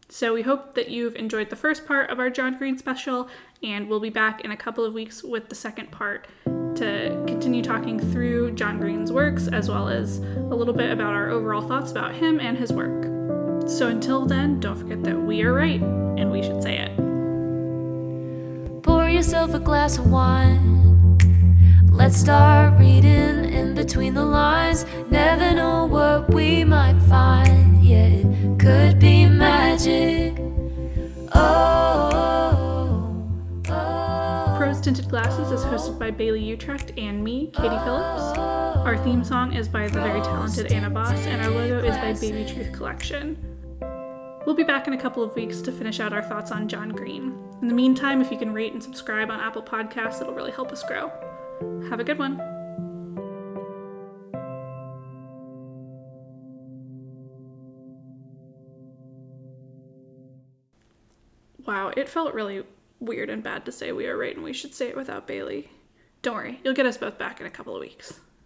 So, 0.09 0.33
we 0.33 0.43
hope 0.43 0.77
that 0.77 0.89
you've 0.89 1.17
enjoyed 1.17 1.51
the 1.51 1.57
first 1.57 1.85
part 1.85 2.09
of 2.09 2.21
our 2.21 2.31
John 2.31 2.59
Green 2.59 2.79
special, 2.79 3.29
and 3.61 3.89
we'll 3.89 3.99
be 3.99 4.11
back 4.11 4.43
in 4.43 4.53
a 4.53 4.57
couple 4.57 4.85
of 4.85 4.95
weeks 4.95 5.25
with 5.25 5.49
the 5.49 5.57
second 5.57 5.91
part 5.91 6.29
to 6.77 7.25
continue 7.27 7.65
talking 7.65 7.99
through 7.99 8.53
John 8.53 8.79
Green's 8.79 9.11
works 9.11 9.49
as 9.49 9.69
well 9.69 9.89
as 9.89 10.19
a 10.19 10.55
little 10.55 10.75
bit 10.75 10.93
about 10.93 11.13
our 11.13 11.29
overall 11.31 11.67
thoughts 11.67 11.91
about 11.91 12.15
him 12.15 12.39
and 12.39 12.57
his 12.57 12.73
work. 12.73 13.03
So, 13.69 13.89
until 13.89 14.27
then, 14.27 14.61
don't 14.61 14.79
forget 14.79 15.03
that 15.03 15.21
we 15.21 15.43
are 15.43 15.53
right, 15.53 15.83
and 15.83 16.31
we 16.31 16.41
should 16.41 16.63
say 16.63 16.79
it. 16.79 16.97
Pour 18.85 19.09
yourself 19.09 19.55
a 19.55 19.59
glass 19.59 19.99
of 19.99 20.09
wine. 20.09 20.86
Let's 21.97 22.19
start 22.19 22.79
reading 22.79 23.47
in 23.47 23.75
between 23.75 24.13
the 24.13 24.25
lines. 24.25 24.85
Never 25.11 25.55
know 25.55 25.87
what 25.87 26.33
we 26.33 26.63
might 26.63 27.01
find. 27.09 27.83
Yeah, 27.83 28.09
it 28.09 28.59
could 28.61 29.01
be 29.01 29.25
magic. 29.25 30.37
Oh, 31.35 33.27
oh. 33.71 34.55
Prose 34.59 34.83
Tinted 34.83 35.09
Glasses 35.09 35.51
is 35.51 35.65
hosted 35.65 35.99
by 35.99 36.11
Bailey 36.11 36.45
Utrecht 36.45 36.93
and 36.99 37.25
me, 37.25 37.47
Katie 37.47 37.79
Phillips. 37.85 38.39
Our 38.39 38.99
theme 39.03 39.25
song 39.25 39.55
is 39.55 39.67
by 39.67 39.89
the 39.89 40.01
very 40.01 40.21
talented 40.21 40.71
Anna 40.71 40.91
Boss, 40.91 41.19
and 41.27 41.41
our 41.41 41.49
logo 41.49 41.79
is 41.79 41.97
by 41.97 42.13
Baby 42.13 42.45
Truth 42.53 42.73
Collection. 42.73 43.39
We'll 44.45 44.55
be 44.55 44.65
back 44.65 44.87
in 44.87 44.93
a 44.93 44.99
couple 44.99 45.23
of 45.23 45.35
weeks 45.35 45.63
to 45.63 45.73
finish 45.73 45.99
out 45.99 46.13
our 46.13 46.23
thoughts 46.23 46.53
on 46.53 46.69
John 46.69 46.91
Green. 46.91 47.35
In 47.63 47.69
the 47.69 47.75
meantime, 47.75 48.21
if 48.21 48.31
you 48.31 48.37
can 48.37 48.53
rate 48.53 48.75
and 48.75 48.83
subscribe 48.83 49.31
on 49.31 49.41
Apple 49.41 49.63
Podcasts, 49.63 50.21
it'll 50.21 50.35
really 50.35 50.53
help 50.53 50.71
us 50.71 50.83
grow. 50.83 51.11
Have 51.89 52.01
a 52.01 52.05
good 52.05 52.19
one. 52.19 52.39
Wow, 61.67 61.93
it 61.97 62.09
felt 62.09 62.35
really 62.35 62.65
weird 63.01 63.29
and 63.29 63.43
bad 63.43 63.65
to 63.65 63.73
say 63.73 63.93
we 63.93 64.07
are 64.07 64.17
right 64.17 64.35
and 64.35 64.45
we 64.45 64.53
should 64.53 64.75
say 64.75 64.89
it 64.89 64.97
without 64.97 65.27
Bailey. 65.27 65.71
Don't 66.23 66.35
worry, 66.35 66.61
you'll 66.65 66.75
get 66.75 66.87
us 66.87 66.97
both 66.97 67.19
back 67.19 67.41
in 67.41 67.47
a 67.47 67.51
couple 67.51 67.75
of 67.75 67.81
weeks. 67.81 68.21